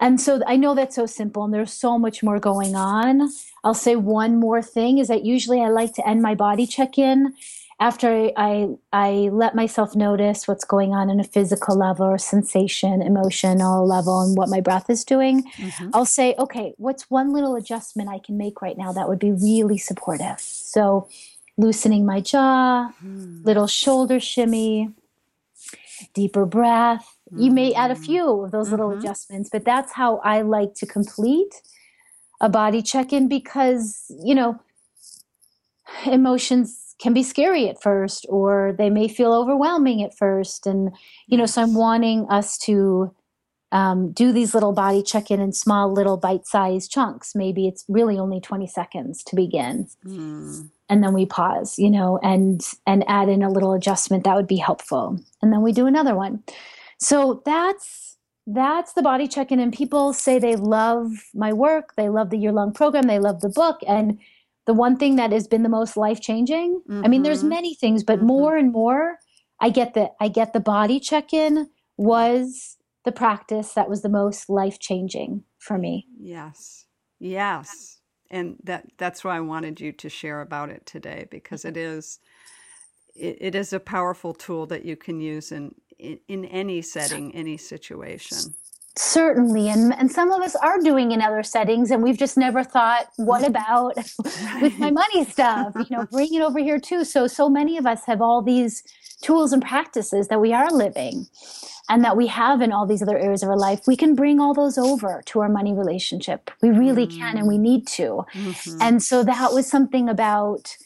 And 0.00 0.20
so 0.20 0.40
I 0.46 0.56
know 0.56 0.74
that's 0.74 0.96
so 0.96 1.06
simple 1.06 1.44
and 1.44 1.54
there's 1.54 1.72
so 1.72 1.98
much 1.98 2.22
more 2.22 2.40
going 2.40 2.74
on. 2.74 3.30
I'll 3.62 3.74
say 3.74 3.94
one 3.94 4.40
more 4.40 4.60
thing 4.60 4.98
is 4.98 5.08
that 5.08 5.24
usually 5.24 5.60
I 5.60 5.68
like 5.68 5.94
to 5.94 6.08
end 6.08 6.22
my 6.22 6.34
body 6.34 6.66
check 6.66 6.98
in 6.98 7.34
after 7.82 8.30
I, 8.36 8.68
I 8.92 9.28
let 9.32 9.54
myself 9.54 9.96
notice 9.96 10.46
what's 10.46 10.64
going 10.64 10.92
on 10.92 11.10
in 11.10 11.18
a 11.18 11.24
physical 11.24 11.76
level 11.76 12.06
or 12.06 12.18
sensation, 12.18 13.02
emotional 13.02 13.86
level, 13.86 14.20
and 14.20 14.36
what 14.36 14.48
my 14.48 14.60
breath 14.60 14.88
is 14.88 15.04
doing. 15.04 15.42
Mm-hmm. 15.56 15.90
I'll 15.92 16.04
say, 16.04 16.34
okay, 16.38 16.74
what's 16.78 17.10
one 17.10 17.32
little 17.32 17.56
adjustment 17.56 18.08
I 18.08 18.18
can 18.18 18.36
make 18.36 18.62
right 18.62 18.78
now 18.78 18.92
that 18.92 19.08
would 19.08 19.18
be 19.18 19.32
really 19.32 19.78
supportive? 19.78 20.38
So, 20.38 21.08
loosening 21.56 22.06
my 22.06 22.20
jaw, 22.20 22.92
mm. 23.04 23.44
little 23.44 23.66
shoulder 23.66 24.20
shimmy, 24.20 24.90
deeper 26.14 26.46
breath, 26.46 27.16
you 27.36 27.50
may 27.50 27.72
add 27.74 27.90
a 27.90 27.94
mm-hmm. 27.94 28.02
few 28.04 28.44
of 28.44 28.50
those 28.50 28.70
little 28.70 28.90
mm-hmm. 28.90 29.00
adjustments, 29.00 29.48
but 29.50 29.64
that's 29.64 29.92
how 29.92 30.18
I 30.18 30.42
like 30.42 30.74
to 30.76 30.86
complete 30.86 31.62
a 32.40 32.48
body 32.48 32.82
check 32.82 33.12
in 33.12 33.28
because, 33.28 34.04
you 34.22 34.34
know, 34.34 34.60
emotions 36.06 36.94
can 37.00 37.14
be 37.14 37.22
scary 37.22 37.68
at 37.68 37.82
first 37.82 38.26
or 38.28 38.74
they 38.76 38.90
may 38.90 39.08
feel 39.08 39.32
overwhelming 39.32 40.02
at 40.02 40.16
first. 40.16 40.66
And, 40.66 40.90
you 41.26 41.36
know, 41.36 41.46
so 41.46 41.62
I'm 41.62 41.74
wanting 41.74 42.26
us 42.28 42.58
to 42.58 43.14
um, 43.72 44.12
do 44.12 44.32
these 44.32 44.54
little 44.54 44.72
body 44.72 45.02
check 45.02 45.30
in 45.30 45.40
in 45.40 45.52
small, 45.52 45.92
little 45.92 46.18
bite 46.18 46.46
sized 46.46 46.90
chunks. 46.90 47.34
Maybe 47.34 47.66
it's 47.66 47.84
really 47.88 48.18
only 48.18 48.40
20 48.40 48.66
seconds 48.66 49.24
to 49.24 49.36
begin. 49.36 49.88
Mm. 50.06 50.68
And 50.88 51.02
then 51.02 51.14
we 51.14 51.24
pause, 51.24 51.78
you 51.78 51.90
know, 51.90 52.18
and 52.22 52.60
and 52.86 53.02
add 53.08 53.30
in 53.30 53.42
a 53.42 53.50
little 53.50 53.72
adjustment 53.72 54.24
that 54.24 54.36
would 54.36 54.46
be 54.46 54.58
helpful. 54.58 55.18
And 55.40 55.50
then 55.50 55.62
we 55.62 55.72
do 55.72 55.86
another 55.86 56.14
one. 56.14 56.42
So 57.02 57.42
that's 57.44 58.16
that's 58.46 58.92
the 58.94 59.02
body 59.02 59.28
check 59.28 59.52
in. 59.52 59.60
And 59.60 59.72
people 59.72 60.12
say 60.12 60.38
they 60.38 60.56
love 60.56 61.10
my 61.34 61.52
work, 61.52 61.94
they 61.96 62.08
love 62.08 62.30
the 62.30 62.38
year 62.38 62.52
long 62.52 62.72
program, 62.72 63.04
they 63.04 63.18
love 63.18 63.40
the 63.40 63.48
book. 63.48 63.80
And 63.86 64.18
the 64.66 64.74
one 64.74 64.96
thing 64.96 65.16
that 65.16 65.32
has 65.32 65.46
been 65.46 65.62
the 65.62 65.68
most 65.68 65.96
life 65.96 66.20
changing, 66.20 66.80
mm-hmm. 66.88 67.04
I 67.04 67.08
mean, 67.08 67.22
there's 67.22 67.40
mm-hmm. 67.40 67.48
many 67.48 67.74
things, 67.74 68.04
but 68.04 68.18
mm-hmm. 68.18 68.26
more 68.26 68.56
and 68.56 68.72
more, 68.72 69.18
I 69.60 69.70
get 69.70 69.94
the 69.94 70.10
I 70.20 70.28
get 70.28 70.52
the 70.52 70.60
body 70.60 71.00
check 71.00 71.32
in 71.32 71.68
was 71.96 72.76
the 73.04 73.12
practice 73.12 73.72
that 73.74 73.88
was 73.88 74.02
the 74.02 74.08
most 74.08 74.48
life 74.48 74.78
changing 74.78 75.44
for 75.58 75.78
me. 75.78 76.06
Yes. 76.20 76.86
Yes. 77.18 77.98
And 78.30 78.56
that 78.64 78.86
that's 78.96 79.24
why 79.24 79.36
I 79.36 79.40
wanted 79.40 79.80
you 79.80 79.92
to 79.92 80.08
share 80.08 80.40
about 80.40 80.70
it 80.70 80.86
today 80.86 81.26
because 81.30 81.64
it 81.64 81.76
is 81.76 82.20
it, 83.14 83.38
it 83.40 83.54
is 83.54 83.72
a 83.72 83.80
powerful 83.80 84.34
tool 84.34 84.66
that 84.66 84.84
you 84.84 84.96
can 84.96 85.20
use 85.20 85.52
in, 85.52 85.74
in, 86.02 86.18
in 86.28 86.44
any 86.46 86.82
setting, 86.82 87.34
any 87.34 87.56
situation. 87.56 88.38
Certainly, 88.94 89.70
and 89.70 89.94
and 89.94 90.12
some 90.12 90.30
of 90.30 90.42
us 90.42 90.54
are 90.56 90.78
doing 90.80 91.12
in 91.12 91.22
other 91.22 91.42
settings, 91.42 91.90
and 91.90 92.02
we've 92.02 92.18
just 92.18 92.36
never 92.36 92.62
thought, 92.62 93.06
what 93.16 93.46
about 93.46 93.96
with 94.60 94.78
my 94.78 94.90
money 95.02 95.24
stuff? 95.24 95.72
You 95.76 95.96
know, 95.96 96.06
bring 96.10 96.34
it 96.34 96.42
over 96.42 96.58
here 96.58 96.78
too. 96.78 97.04
So 97.04 97.26
so 97.26 97.48
many 97.48 97.78
of 97.78 97.86
us 97.86 98.04
have 98.04 98.20
all 98.20 98.42
these 98.42 98.82
tools 99.22 99.52
and 99.52 99.62
practices 99.62 100.28
that 100.28 100.42
we 100.42 100.52
are 100.52 100.70
living, 100.70 101.26
and 101.88 102.04
that 102.04 102.18
we 102.18 102.26
have 102.26 102.60
in 102.60 102.70
all 102.70 102.86
these 102.86 103.00
other 103.00 103.16
areas 103.16 103.42
of 103.42 103.48
our 103.48 103.56
life. 103.56 103.80
We 103.86 103.96
can 103.96 104.14
bring 104.14 104.40
all 104.40 104.52
those 104.52 104.76
over 104.76 105.22
to 105.24 105.40
our 105.40 105.48
money 105.48 105.72
relationship. 105.72 106.50
We 106.60 106.68
really 106.68 107.06
mm. 107.06 107.16
can, 107.16 107.38
and 107.38 107.48
we 107.48 107.56
need 107.56 107.86
to. 107.88 108.26
Mm-hmm. 108.34 108.82
And 108.82 109.02
so 109.02 109.24
that 109.24 109.54
was 109.54 109.66
something 109.66 110.10
about 110.10 110.76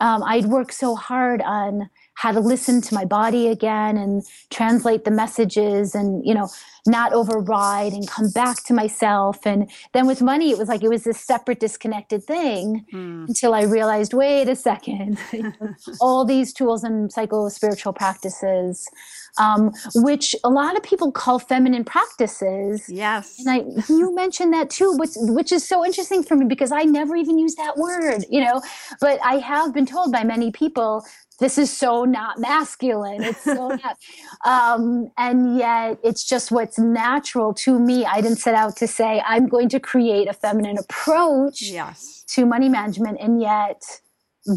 um, 0.00 0.22
I'd 0.22 0.46
worked 0.46 0.74
so 0.74 0.96
hard 0.96 1.40
on 1.40 1.88
how 2.14 2.32
to 2.32 2.40
listen 2.40 2.80
to 2.80 2.94
my 2.94 3.04
body 3.04 3.48
again 3.48 3.96
and 3.96 4.22
translate 4.50 5.04
the 5.04 5.10
messages 5.10 5.94
and, 5.94 6.24
you 6.26 6.34
know, 6.34 6.48
not 6.86 7.12
override 7.12 7.92
and 7.92 8.08
come 8.08 8.30
back 8.30 8.62
to 8.64 8.74
myself. 8.74 9.46
And 9.46 9.70
then 9.92 10.06
with 10.06 10.20
money, 10.22 10.50
it 10.50 10.58
was 10.58 10.68
like 10.68 10.82
it 10.82 10.88
was 10.88 11.04
this 11.04 11.20
separate, 11.20 11.60
disconnected 11.60 12.24
thing 12.24 12.84
mm. 12.92 13.28
until 13.28 13.54
I 13.54 13.62
realized 13.62 14.12
wait 14.12 14.48
a 14.48 14.56
second, 14.56 15.18
all 16.00 16.24
these 16.24 16.52
tools 16.52 16.84
and 16.84 17.10
psycho 17.10 17.48
spiritual 17.48 17.92
practices. 17.92 18.88
Um, 19.36 19.72
which 19.96 20.36
a 20.44 20.48
lot 20.48 20.76
of 20.76 20.84
people 20.84 21.10
call 21.10 21.40
feminine 21.40 21.84
practices. 21.84 22.88
Yes. 22.88 23.40
And 23.40 23.50
I, 23.50 23.64
you 23.88 24.14
mentioned 24.14 24.52
that 24.52 24.70
too, 24.70 24.94
which, 24.96 25.10
which 25.16 25.50
is 25.50 25.66
so 25.66 25.84
interesting 25.84 26.22
for 26.22 26.36
me 26.36 26.46
because 26.46 26.70
I 26.70 26.84
never 26.84 27.16
even 27.16 27.36
used 27.36 27.58
that 27.58 27.76
word, 27.76 28.24
you 28.30 28.44
know, 28.44 28.62
but 29.00 29.18
I 29.24 29.38
have 29.38 29.74
been 29.74 29.86
told 29.86 30.12
by 30.12 30.22
many 30.22 30.52
people 30.52 31.04
this 31.40 31.58
is 31.58 31.76
so 31.76 32.04
not 32.04 32.38
masculine. 32.38 33.22
It's 33.22 33.42
so 33.42 33.68
not, 33.68 33.98
um, 34.44 35.10
and 35.18 35.58
yet 35.58 35.98
it's 36.04 36.24
just 36.24 36.50
what's 36.50 36.78
natural 36.78 37.52
to 37.54 37.78
me. 37.78 38.04
I 38.04 38.20
didn't 38.20 38.38
set 38.38 38.54
out 38.54 38.76
to 38.76 38.86
say 38.86 39.22
I'm 39.26 39.46
going 39.48 39.68
to 39.70 39.80
create 39.80 40.28
a 40.28 40.32
feminine 40.32 40.78
approach 40.78 41.62
yes. 41.62 42.24
to 42.28 42.46
money 42.46 42.68
management, 42.68 43.18
and 43.20 43.40
yet 43.40 43.82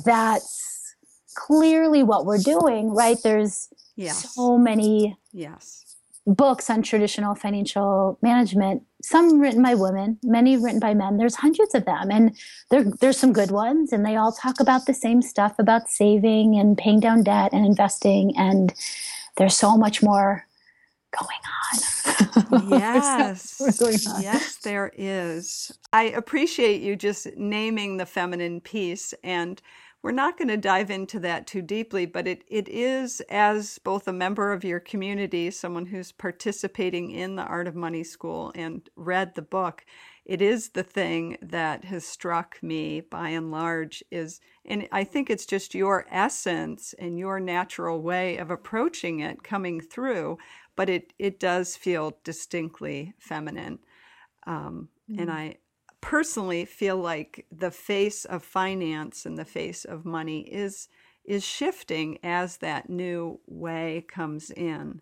that's 0.05 0.95
clearly 1.35 2.03
what 2.03 2.25
we're 2.25 2.37
doing, 2.37 2.89
right? 2.93 3.17
There's 3.23 3.69
yes. 3.97 4.33
so 4.33 4.57
many 4.57 5.17
yes 5.33 5.87
books 6.27 6.69
on 6.69 6.81
traditional 6.81 7.33
financial 7.33 8.19
management, 8.21 8.83
some 9.01 9.39
written 9.39 9.63
by 9.63 9.73
women, 9.73 10.19
many 10.23 10.57
written 10.57 10.79
by 10.79 10.93
men. 10.93 11.17
There's 11.17 11.35
hundreds 11.35 11.73
of 11.73 11.85
them, 11.85 12.11
and 12.11 12.35
there, 12.69 12.83
there's 12.99 13.17
some 13.17 13.31
good 13.31 13.49
ones, 13.49 13.93
and 13.93 14.05
they 14.05 14.17
all 14.17 14.33
talk 14.33 14.59
about 14.59 14.85
the 14.85 14.93
same 14.93 15.21
stuff 15.21 15.57
about 15.57 15.89
saving 15.89 16.59
and 16.59 16.77
paying 16.77 16.99
down 16.99 17.23
debt 17.23 17.53
and 17.53 17.65
investing. 17.65 18.33
And 18.37 18.73
there's 19.37 19.55
so 19.55 19.77
much 19.77 20.03
more 20.03 20.45
going 21.17 21.27
on. 21.73 21.79
Yes. 22.69 23.77
going 23.79 23.97
on. 24.07 24.21
Yes, 24.21 24.57
there 24.57 24.91
is. 24.95 25.71
I 25.91 26.03
appreciate 26.03 26.81
you 26.81 26.95
just 26.95 27.27
naming 27.35 27.97
the 27.97 28.05
feminine 28.05 28.61
piece 28.61 29.13
and 29.23 29.61
we're 30.07 30.13
not 30.13 30.37
going 30.37 30.47
to 30.47 30.55
dive 30.55 30.89
into 30.89 31.19
that 31.19 31.45
too 31.45 31.61
deeply, 31.61 32.05
but 32.05 32.25
it, 32.25 32.45
it 32.47 32.69
is, 32.69 33.19
as 33.29 33.77
both 33.79 34.07
a 34.07 34.13
member 34.13 34.53
of 34.53 34.63
your 34.63 34.79
community, 34.79 35.51
someone 35.51 35.85
who's 35.85 36.13
participating 36.13 37.11
in 37.11 37.35
the 37.35 37.43
Art 37.43 37.67
of 37.67 37.75
Money 37.75 38.05
School 38.05 38.53
and 38.55 38.89
read 38.95 39.35
the 39.35 39.41
book, 39.41 39.83
it 40.23 40.41
is 40.41 40.69
the 40.69 40.83
thing 40.83 41.37
that 41.41 41.83
has 41.83 42.07
struck 42.07 42.57
me 42.63 43.01
by 43.01 43.27
and 43.27 43.51
large 43.51 44.01
is 44.09 44.39
and 44.63 44.87
I 44.93 45.03
think 45.03 45.29
it's 45.29 45.45
just 45.45 45.75
your 45.75 46.05
essence 46.09 46.95
and 46.97 47.19
your 47.19 47.41
natural 47.41 48.01
way 48.01 48.37
of 48.37 48.49
approaching 48.49 49.19
it 49.19 49.43
coming 49.43 49.81
through, 49.81 50.37
but 50.77 50.89
it 50.89 51.11
it 51.19 51.37
does 51.37 51.75
feel 51.75 52.17
distinctly 52.23 53.13
feminine. 53.19 53.79
Um, 54.45 54.87
mm-hmm. 55.11 55.19
And 55.19 55.31
I 55.31 55.57
personally 56.01 56.65
feel 56.65 56.97
like 56.97 57.45
the 57.51 57.71
face 57.71 58.25
of 58.25 58.43
finance 58.43 59.25
and 59.25 59.37
the 59.37 59.45
face 59.45 59.85
of 59.85 60.05
money 60.05 60.41
is 60.41 60.89
is 61.25 61.43
shifting 61.43 62.17
as 62.23 62.57
that 62.57 62.89
new 62.89 63.37
way 63.47 64.05
comes 64.07 64.49
in. 64.49 65.01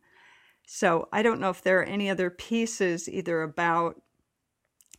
So 0.65 1.08
I 1.13 1.21
don't 1.21 1.39
know 1.39 1.51
if 1.51 1.62
there 1.62 1.79
are 1.79 1.84
any 1.84 2.10
other 2.10 2.31
pieces 2.31 3.08
either 3.08 3.43
about 3.43 4.01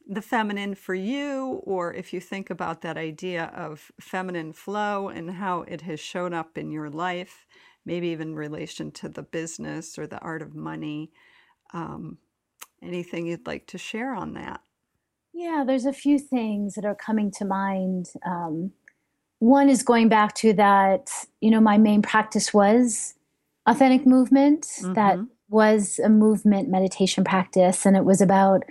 the 0.06 0.22
feminine 0.22 0.76
for 0.76 0.94
you 0.94 1.60
or 1.64 1.92
if 1.92 2.12
you 2.12 2.20
think 2.20 2.48
about 2.48 2.82
that 2.82 2.96
idea 2.96 3.46
of 3.56 3.90
feminine 4.00 4.52
flow 4.52 5.08
and 5.08 5.32
how 5.32 5.62
it 5.62 5.80
has 5.80 5.98
shown 5.98 6.32
up 6.32 6.56
in 6.56 6.70
your 6.70 6.88
life, 6.88 7.44
maybe 7.84 8.08
even 8.08 8.36
relation 8.36 8.92
to 8.92 9.08
the 9.08 9.24
business 9.24 9.98
or 9.98 10.06
the 10.06 10.20
art 10.20 10.42
of 10.42 10.54
money. 10.54 11.10
Um, 11.72 12.18
anything 12.80 13.26
you'd 13.26 13.48
like 13.48 13.66
to 13.68 13.78
share 13.78 14.14
on 14.14 14.34
that? 14.34 14.60
Yeah, 15.36 15.64
there's 15.66 15.84
a 15.84 15.92
few 15.92 16.18
things 16.18 16.74
that 16.74 16.86
are 16.86 16.94
coming 16.94 17.30
to 17.32 17.44
mind. 17.44 18.06
Um, 18.24 18.72
one 19.38 19.68
is 19.68 19.82
going 19.82 20.08
back 20.08 20.34
to 20.36 20.54
that, 20.54 21.10
you 21.42 21.50
know, 21.50 21.60
my 21.60 21.76
main 21.76 22.00
practice 22.00 22.54
was 22.54 23.14
authentic 23.66 24.06
movement. 24.06 24.62
Mm-hmm. 24.62 24.94
That 24.94 25.18
was 25.50 25.98
a 25.98 26.08
movement 26.08 26.70
meditation 26.70 27.22
practice. 27.22 27.84
And 27.84 27.98
it 27.98 28.06
was 28.06 28.22
about 28.22 28.62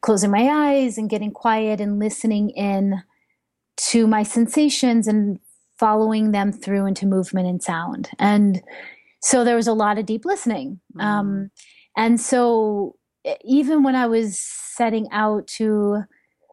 closing 0.00 0.30
my 0.30 0.48
eyes 0.48 0.96
and 0.96 1.10
getting 1.10 1.30
quiet 1.30 1.78
and 1.78 1.98
listening 1.98 2.50
in 2.50 3.02
to 3.90 4.06
my 4.06 4.22
sensations 4.22 5.06
and 5.06 5.38
following 5.78 6.32
them 6.32 6.52
through 6.52 6.86
into 6.86 7.04
movement 7.04 7.48
and 7.48 7.62
sound. 7.62 8.08
And 8.18 8.62
so 9.20 9.44
there 9.44 9.56
was 9.56 9.68
a 9.68 9.74
lot 9.74 9.98
of 9.98 10.06
deep 10.06 10.24
listening. 10.24 10.80
Mm. 10.96 11.02
Um, 11.02 11.50
and 11.98 12.18
so 12.18 12.96
even 13.44 13.82
when 13.82 13.94
I 13.94 14.06
was 14.06 14.38
setting 14.38 15.08
out 15.12 15.46
to 15.58 16.04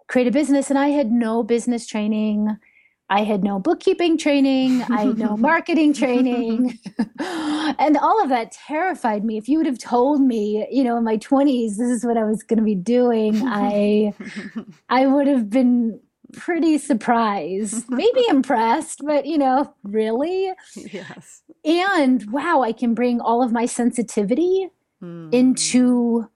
create 0.07 0.27
a 0.27 0.31
business 0.31 0.69
and 0.69 0.79
I 0.79 0.89
had 0.89 1.11
no 1.11 1.43
business 1.43 1.87
training, 1.87 2.57
I 3.09 3.23
had 3.23 3.43
no 3.43 3.59
bookkeeping 3.59 4.17
training, 4.17 4.81
I 4.83 5.05
had 5.05 5.17
no 5.17 5.37
marketing 5.37 5.93
training. 5.93 6.79
and 7.19 7.97
all 7.97 8.21
of 8.21 8.29
that 8.29 8.51
terrified 8.51 9.23
me. 9.23 9.37
If 9.37 9.47
you 9.47 9.57
would 9.57 9.67
have 9.67 9.77
told 9.77 10.21
me, 10.21 10.67
you 10.71 10.83
know, 10.83 10.97
in 10.97 11.03
my 11.03 11.17
20s 11.17 11.77
this 11.77 11.89
is 11.89 12.05
what 12.05 12.17
I 12.17 12.23
was 12.23 12.41
going 12.41 12.57
to 12.57 12.65
be 12.65 12.75
doing, 12.75 13.43
I 13.45 14.13
I 14.89 15.05
would 15.05 15.27
have 15.27 15.49
been 15.49 15.99
pretty 16.33 16.77
surprised, 16.77 17.89
maybe 17.89 18.23
impressed, 18.27 19.01
but 19.05 19.25
you 19.25 19.37
know, 19.37 19.73
really? 19.83 20.51
Yes. 20.75 21.43
And 21.63 22.29
wow, 22.31 22.61
I 22.61 22.73
can 22.73 22.93
bring 22.95 23.21
all 23.21 23.43
of 23.43 23.51
my 23.51 23.67
sensitivity 23.67 24.69
mm. 25.01 25.31
into 25.31 26.27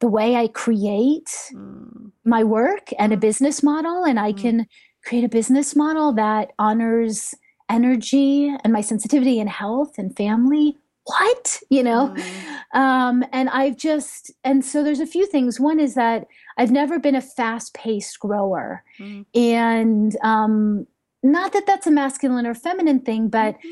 the 0.00 0.08
way 0.08 0.36
I 0.36 0.48
create 0.48 1.30
mm. 1.52 2.10
my 2.24 2.44
work 2.44 2.90
and 2.98 3.12
a 3.12 3.16
mm. 3.16 3.20
business 3.20 3.62
model. 3.62 4.04
And 4.04 4.18
I 4.18 4.32
mm. 4.32 4.40
can 4.40 4.66
create 5.04 5.24
a 5.24 5.28
business 5.28 5.74
model 5.74 6.12
that 6.14 6.52
honors 6.58 7.34
energy 7.70 8.54
and 8.64 8.72
my 8.72 8.80
sensitivity 8.80 9.40
and 9.40 9.48
health 9.48 9.98
and 9.98 10.16
family. 10.16 10.76
What? 11.04 11.60
You 11.70 11.82
know? 11.82 12.14
Mm. 12.16 12.78
Um, 12.78 13.24
and 13.32 13.48
I've 13.48 13.76
just, 13.76 14.30
and 14.44 14.64
so 14.64 14.84
there's 14.84 15.00
a 15.00 15.06
few 15.06 15.26
things. 15.26 15.58
One 15.58 15.80
is 15.80 15.94
that 15.94 16.26
I've 16.58 16.70
never 16.70 16.98
been 16.98 17.14
a 17.14 17.22
fast 17.22 17.74
paced 17.74 18.18
grower. 18.20 18.84
Mm. 19.00 19.24
And 19.34 20.16
um, 20.22 20.86
not 21.22 21.52
that 21.54 21.66
that's 21.66 21.86
a 21.86 21.90
masculine 21.90 22.46
or 22.46 22.54
feminine 22.54 23.00
thing, 23.00 23.28
but. 23.28 23.56
Mm-hmm 23.56 23.68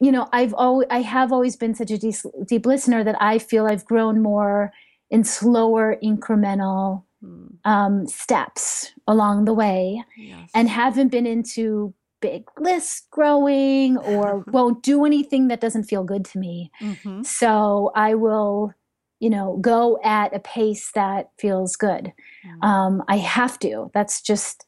you 0.00 0.10
know 0.10 0.28
i've 0.32 0.54
always 0.54 0.86
i 0.90 1.00
have 1.00 1.32
always 1.32 1.56
been 1.56 1.74
such 1.74 1.90
a 1.90 1.98
deep, 1.98 2.14
deep 2.46 2.66
listener 2.66 3.04
that 3.04 3.16
i 3.20 3.38
feel 3.38 3.66
i've 3.66 3.84
grown 3.84 4.22
more 4.22 4.72
in 5.10 5.24
slower 5.24 5.96
incremental 6.02 7.04
hmm. 7.20 7.46
um, 7.64 8.06
steps 8.06 8.92
along 9.06 9.44
the 9.44 9.54
way 9.54 10.02
yes. 10.16 10.50
and 10.54 10.68
haven't 10.68 11.08
been 11.08 11.26
into 11.26 11.94
big 12.24 12.44
list 12.58 13.06
growing 13.10 13.98
or 13.98 14.44
won't 14.46 14.82
do 14.82 15.04
anything 15.04 15.48
that 15.48 15.60
doesn't 15.60 15.84
feel 15.84 16.04
good 16.04 16.24
to 16.24 16.38
me. 16.38 16.70
Mm-hmm. 16.80 17.22
So 17.22 17.92
I 17.94 18.14
will, 18.14 18.72
you 19.20 19.28
know, 19.28 19.58
go 19.60 19.98
at 20.02 20.34
a 20.34 20.40
pace 20.40 20.90
that 20.92 21.28
feels 21.38 21.76
good. 21.76 22.12
Mm-hmm. 22.46 22.64
Um, 22.64 23.02
I 23.08 23.18
have 23.18 23.58
to. 23.58 23.90
That's 23.92 24.22
just, 24.22 24.64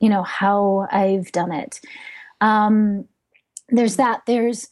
you 0.00 0.08
know, 0.08 0.22
how 0.22 0.88
I've 0.90 1.30
done 1.32 1.52
it. 1.52 1.78
Um, 2.40 3.06
there's 3.68 3.96
that. 3.96 4.22
There's 4.26 4.68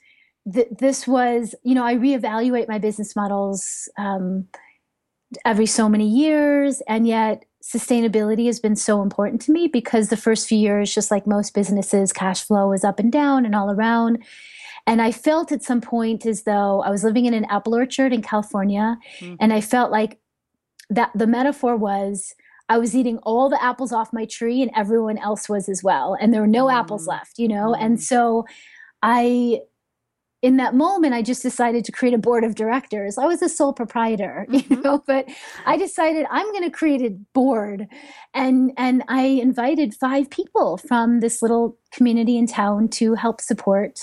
th- 0.51 0.68
this 0.79 1.07
was, 1.07 1.55
you 1.62 1.75
know, 1.75 1.85
I 1.85 1.96
reevaluate 1.96 2.66
my 2.66 2.79
business 2.79 3.14
models. 3.14 3.90
Um, 3.98 4.48
every 5.45 5.66
so 5.66 5.88
many 5.88 6.09
years. 6.09 6.83
And 6.88 7.07
yet, 7.07 7.45
sustainability 7.62 8.47
has 8.47 8.59
been 8.59 8.77
so 8.77 9.03
important 9.03 9.40
to 9.42 9.53
me 9.53 9.68
because 9.68 10.09
the 10.09 10.16
first 10.16 10.49
few 10.49 10.59
years, 10.59 10.92
just 10.92 11.11
like 11.11 11.27
most 11.27 11.55
businesses, 11.55 12.12
cash 12.12 12.42
flow 12.42 12.68
was 12.68 12.85
up 12.85 12.99
and 12.99 13.12
down 13.12 13.45
and 13.47 13.55
all 13.55 13.71
around. 13.71 14.23
And 14.87 15.01
I 15.01 15.12
felt 15.12 15.53
at 15.53 15.62
some 15.62 15.81
point 15.81 16.27
as 16.27 16.42
though 16.42 16.83
I 16.83 16.90
was 16.90 17.05
living 17.05 17.27
in 17.27 17.35
an 17.35 17.45
apple 17.45 17.75
orchard 17.75 18.12
in 18.12 18.21
California, 18.21 18.99
mm-hmm. 19.21 19.37
and 19.38 19.53
I 19.53 19.61
felt 19.61 19.92
like 19.92 20.18
that 20.90 21.12
the 21.14 21.27
metaphor 21.27 21.77
was 21.77 22.35
I 22.68 22.79
was 22.79 22.95
eating 22.95 23.18
all 23.18 23.49
the 23.49 23.62
apples 23.62 23.92
off 23.92 24.12
my 24.12 24.25
tree, 24.25 24.62
and 24.62 24.71
everyone 24.75 25.18
else 25.18 25.49
was 25.49 25.68
as 25.68 25.85
well. 25.85 26.16
And 26.21 26.33
there 26.33 26.40
were 26.40 26.47
no 26.47 26.66
mm-hmm. 26.66 26.79
apples 26.79 27.07
left, 27.07 27.38
you 27.38 27.47
know? 27.47 27.73
Mm-hmm. 27.73 27.85
And 27.85 28.03
so 28.03 28.47
I 29.03 29.61
in 30.42 30.57
that 30.57 30.74
moment 30.74 31.14
i 31.14 31.22
just 31.22 31.42
decided 31.42 31.85
to 31.85 31.92
create 31.92 32.12
a 32.12 32.18
board 32.18 32.44
of 32.44 32.55
directors 32.55 33.16
i 33.16 33.24
was 33.24 33.40
a 33.40 33.48
sole 33.48 33.72
proprietor 33.72 34.46
mm-hmm. 34.50 34.74
you 34.74 34.83
know 34.83 35.02
but 35.07 35.26
i 35.64 35.76
decided 35.76 36.26
i'm 36.31 36.50
going 36.52 36.64
to 36.64 36.70
create 36.70 37.00
a 37.00 37.11
board 37.33 37.87
and 38.35 38.72
and 38.76 39.02
i 39.09 39.22
invited 39.22 39.94
five 39.94 40.28
people 40.28 40.76
from 40.76 41.20
this 41.20 41.40
little 41.40 41.78
community 41.92 42.37
in 42.37 42.46
town 42.46 42.88
to 42.88 43.14
help 43.14 43.40
support 43.40 43.98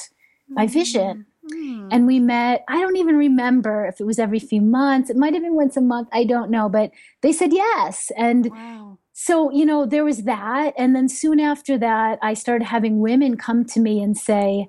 my 0.48 0.66
vision 0.66 1.26
mm-hmm. 1.54 1.88
and 1.92 2.08
we 2.08 2.20
met 2.20 2.64
i 2.68 2.80
don't 2.80 2.98
even 2.98 3.16
remember 3.16 3.86
if 3.86 4.00
it 4.00 4.06
was 4.06 4.18
every 4.18 4.40
few 4.40 4.62
months 4.62 5.10
it 5.10 5.18
might 5.18 5.34
have 5.34 5.44
been 5.44 5.56
once 5.56 5.78
a 5.78 5.82
month 5.82 6.08
i 6.12 6.24
don't 6.24 6.50
know 6.50 6.70
but 6.70 6.90
they 7.22 7.32
said 7.32 7.54
yes 7.54 8.12
and 8.18 8.50
wow. 8.52 8.98
so 9.14 9.52
you 9.52 9.66
know 9.66 9.86
there 9.86 10.06
was 10.06 10.24
that 10.24 10.74
and 10.78 10.96
then 10.96 11.08
soon 11.08 11.40
after 11.40 11.78
that 11.78 12.18
i 12.24 12.34
started 12.34 12.66
having 12.66 13.00
women 13.00 13.38
come 13.38 13.64
to 13.64 13.80
me 13.80 14.02
and 14.02 14.18
say 14.18 14.68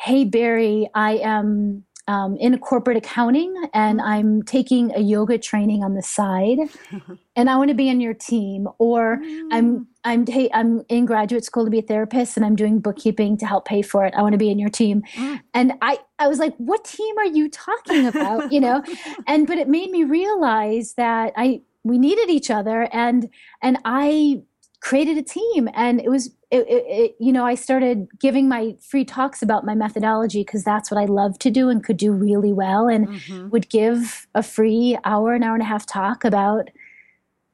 hey, 0.00 0.24
Bari, 0.24 0.88
I 0.94 1.16
am 1.18 1.84
um, 2.08 2.36
in 2.38 2.58
corporate 2.58 2.96
accounting 2.96 3.54
and 3.74 4.00
mm-hmm. 4.00 4.08
I'm 4.08 4.42
taking 4.42 4.92
a 4.94 5.00
yoga 5.00 5.36
training 5.36 5.84
on 5.84 5.94
the 5.94 6.02
side 6.02 6.58
and 7.36 7.50
I 7.50 7.56
want 7.56 7.68
to 7.68 7.74
be 7.74 7.90
on 7.90 8.00
your 8.00 8.14
team. 8.14 8.66
Or 8.78 9.18
mm. 9.18 9.48
I'm 9.52 9.86
I'm 10.02 10.24
ta- 10.24 10.48
I'm 10.54 10.82
in 10.88 11.04
graduate 11.04 11.44
school 11.44 11.64
to 11.64 11.70
be 11.70 11.80
a 11.80 11.82
therapist 11.82 12.36
and 12.36 12.46
I'm 12.46 12.56
doing 12.56 12.80
bookkeeping 12.80 13.36
to 13.38 13.46
help 13.46 13.66
pay 13.66 13.82
for 13.82 14.06
it. 14.06 14.14
I 14.16 14.22
want 14.22 14.32
to 14.32 14.38
be 14.38 14.50
in 14.50 14.58
your 14.58 14.70
team. 14.70 15.02
Mm. 15.14 15.40
And 15.52 15.72
I 15.82 15.98
I 16.18 16.28
was 16.28 16.38
like, 16.38 16.56
what 16.56 16.84
team 16.84 17.18
are 17.18 17.26
you 17.26 17.50
talking 17.50 18.06
about? 18.06 18.50
you 18.52 18.60
know? 18.60 18.82
And 19.26 19.46
but 19.46 19.58
it 19.58 19.68
made 19.68 19.90
me 19.90 20.04
realize 20.04 20.94
that 20.94 21.34
I 21.36 21.60
we 21.84 21.98
needed 21.98 22.30
each 22.30 22.50
other 22.50 22.88
and 22.90 23.28
and 23.62 23.78
I 23.84 24.42
created 24.80 25.18
a 25.18 25.22
team 25.22 25.68
and 25.74 26.00
it 26.00 26.08
was 26.08 26.30
it, 26.50 26.66
it, 26.68 26.84
it, 26.88 27.16
you 27.20 27.32
know 27.32 27.44
i 27.44 27.54
started 27.54 28.08
giving 28.18 28.48
my 28.48 28.74
free 28.80 29.04
talks 29.04 29.42
about 29.42 29.64
my 29.64 29.74
methodology 29.74 30.40
because 30.40 30.64
that's 30.64 30.90
what 30.90 30.98
i 30.98 31.04
love 31.04 31.38
to 31.38 31.50
do 31.50 31.68
and 31.68 31.84
could 31.84 31.96
do 31.96 32.12
really 32.12 32.52
well 32.52 32.88
and 32.88 33.08
mm-hmm. 33.08 33.48
would 33.50 33.68
give 33.68 34.26
a 34.34 34.42
free 34.42 34.98
hour 35.04 35.34
an 35.34 35.42
hour 35.42 35.54
and 35.54 35.62
a 35.62 35.66
half 35.66 35.86
talk 35.86 36.24
about 36.24 36.70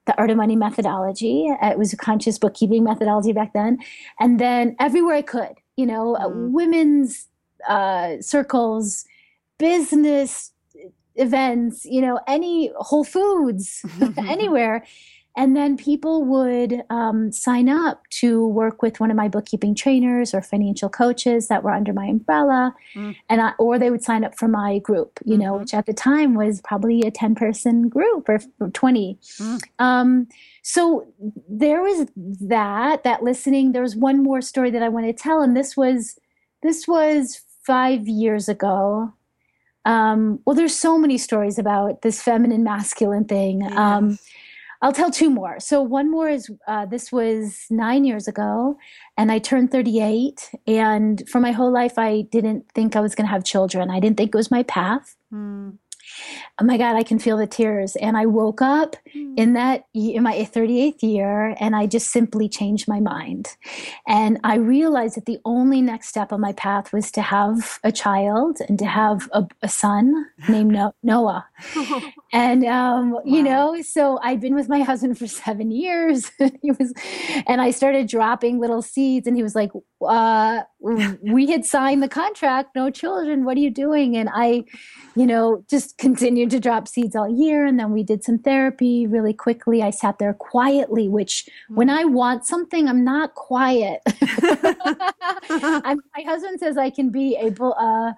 the 0.05 0.17
art 0.17 0.31
of 0.31 0.37
money 0.37 0.55
methodology 0.55 1.47
it 1.61 1.77
was 1.77 1.93
a 1.93 1.97
conscious 1.97 2.39
bookkeeping 2.39 2.83
methodology 2.83 3.33
back 3.33 3.53
then 3.53 3.77
and 4.19 4.39
then 4.39 4.75
everywhere 4.79 5.15
i 5.15 5.21
could 5.21 5.55
you 5.75 5.85
know 5.85 6.17
mm-hmm. 6.19 6.51
women's 6.51 7.27
uh, 7.67 8.15
circles 8.21 9.05
business 9.57 10.51
events 11.15 11.85
you 11.85 12.01
know 12.01 12.19
any 12.27 12.71
whole 12.77 13.03
foods 13.03 13.83
anywhere 14.17 14.85
and 15.37 15.55
then 15.55 15.77
people 15.77 16.25
would 16.25 16.83
um, 16.89 17.31
sign 17.31 17.69
up 17.69 18.01
to 18.09 18.47
work 18.47 18.81
with 18.81 18.99
one 18.99 19.11
of 19.11 19.15
my 19.15 19.27
bookkeeping 19.27 19.75
trainers 19.75 20.33
or 20.33 20.41
financial 20.41 20.89
coaches 20.89 21.47
that 21.47 21.63
were 21.63 21.71
under 21.71 21.93
my 21.93 22.07
umbrella, 22.07 22.73
mm. 22.95 23.15
and 23.29 23.41
I, 23.41 23.53
or 23.59 23.77
they 23.77 23.91
would 23.91 24.03
sign 24.03 24.25
up 24.25 24.35
for 24.35 24.47
my 24.47 24.79
group, 24.79 25.19
you 25.23 25.33
mm-hmm. 25.33 25.43
know, 25.43 25.57
which 25.57 25.73
at 25.75 25.85
the 25.85 25.93
time 25.93 26.33
was 26.33 26.59
probably 26.61 27.01
a 27.03 27.11
ten 27.11 27.35
person 27.35 27.87
group 27.87 28.27
or, 28.27 28.39
twenty. 28.73 29.19
Mm. 29.39 29.61
Um, 29.77 30.27
so 30.63 31.07
there 31.47 31.81
was 31.83 32.07
that 32.41 33.03
that 33.03 33.23
listening. 33.23 33.71
There 33.71 33.83
was 33.83 33.95
one 33.95 34.23
more 34.23 34.41
story 34.41 34.71
that 34.71 34.83
I 34.83 34.89
want 34.89 35.05
to 35.05 35.13
tell, 35.13 35.41
and 35.41 35.55
this 35.55 35.77
was 35.77 36.19
this 36.63 36.87
was 36.87 37.41
five 37.63 38.07
years 38.07 38.49
ago. 38.49 39.13
Um, 39.85 40.39
well, 40.45 40.55
there's 40.55 40.75
so 40.75 40.97
many 40.97 41.17
stories 41.17 41.57
about 41.57 42.01
this 42.01 42.21
feminine 42.21 42.63
masculine 42.63 43.25
thing. 43.25 43.61
Yes. 43.61 43.73
I'll 44.81 44.93
tell 44.93 45.11
two 45.11 45.29
more. 45.29 45.59
So 45.59 45.81
one 45.81 46.11
more 46.11 46.29
is 46.29 46.49
uh, 46.67 46.85
this 46.85 47.11
was 47.11 47.65
nine 47.69 48.05
years 48.05 48.27
ago, 48.27 48.77
and 49.17 49.31
I 49.31 49.39
turned 49.39 49.71
38. 49.71 50.51
And 50.67 51.27
for 51.29 51.39
my 51.39 51.51
whole 51.51 51.71
life, 51.71 51.97
I 51.97 52.21
didn't 52.31 52.71
think 52.73 52.95
I 52.95 52.99
was 52.99 53.15
going 53.15 53.25
to 53.25 53.31
have 53.31 53.43
children. 53.43 53.89
I 53.89 53.99
didn't 53.99 54.17
think 54.17 54.33
it 54.33 54.37
was 54.37 54.51
my 54.51 54.63
path. 54.63 55.15
Mm 55.33 55.77
oh 56.59 56.63
my 56.63 56.77
god 56.77 56.95
i 56.95 57.03
can 57.03 57.19
feel 57.19 57.37
the 57.37 57.47
tears 57.47 57.95
and 57.97 58.17
i 58.17 58.25
woke 58.25 58.61
up. 58.61 58.95
In 59.37 59.53
that 59.53 59.85
in 59.93 60.23
my 60.23 60.33
38th 60.33 61.01
year 61.01 61.55
and 61.59 61.75
i 61.75 61.85
just 61.85 62.11
simply 62.11 62.47
changed 62.47 62.87
my 62.87 62.99
mind 62.99 63.55
and 64.07 64.39
i 64.43 64.55
realized 64.55 65.15
that 65.15 65.25
the 65.25 65.39
only 65.45 65.81
next 65.81 66.07
step 66.07 66.31
on 66.31 66.41
my 66.41 66.53
path 66.53 66.91
was 66.93 67.11
to 67.11 67.21
have 67.21 67.79
a 67.83 67.91
child 67.91 68.57
and 68.67 68.79
to 68.79 68.85
have 68.85 69.29
a, 69.33 69.45
a 69.61 69.69
son 69.69 70.25
named 70.49 70.77
noah 71.03 71.45
and 72.33 72.65
um, 72.65 73.11
wow. 73.11 73.21
you 73.25 73.43
know 73.43 73.81
so 73.81 74.19
i've 74.23 74.39
been 74.39 74.55
with 74.55 74.69
my 74.69 74.81
husband 74.81 75.17
for 75.17 75.27
seven 75.27 75.71
years 75.71 76.31
he 76.61 76.71
was 76.71 76.93
and 77.47 77.61
i 77.61 77.71
started 77.71 78.07
dropping 78.07 78.59
little 78.59 78.81
seeds 78.81 79.27
and 79.27 79.35
he 79.35 79.43
was 79.43 79.55
like 79.55 79.71
uh, 80.07 80.61
we 81.21 81.49
had 81.49 81.65
signed 81.65 82.03
the 82.03 82.09
contract 82.09 82.75
no 82.75 82.89
children 82.89 83.45
what 83.45 83.57
are 83.57 83.61
you 83.61 83.71
doing 83.71 84.15
and 84.15 84.29
i 84.33 84.63
you 85.15 85.25
know 85.25 85.63
just 85.69 85.97
continued 85.97 86.49
to 86.51 86.59
drop 86.59 86.87
seeds 86.87 87.15
all 87.15 87.29
year. 87.29 87.65
And 87.65 87.79
then 87.79 87.91
we 87.91 88.03
did 88.03 88.23
some 88.23 88.39
therapy 88.39 89.06
really 89.07 89.33
quickly. 89.33 89.81
I 89.81 89.89
sat 89.89 90.19
there 90.19 90.33
quietly, 90.33 91.07
which 91.07 91.49
when 91.69 91.89
I 91.89 92.05
want 92.05 92.45
something, 92.45 92.87
I'm 92.87 93.03
not 93.03 93.35
quiet. 93.35 94.01
I'm, 95.49 96.01
my 96.15 96.23
husband 96.25 96.59
says 96.59 96.77
I 96.77 96.89
can 96.89 97.09
be 97.09 97.35
a, 97.35 97.51
uh, 97.63 98.13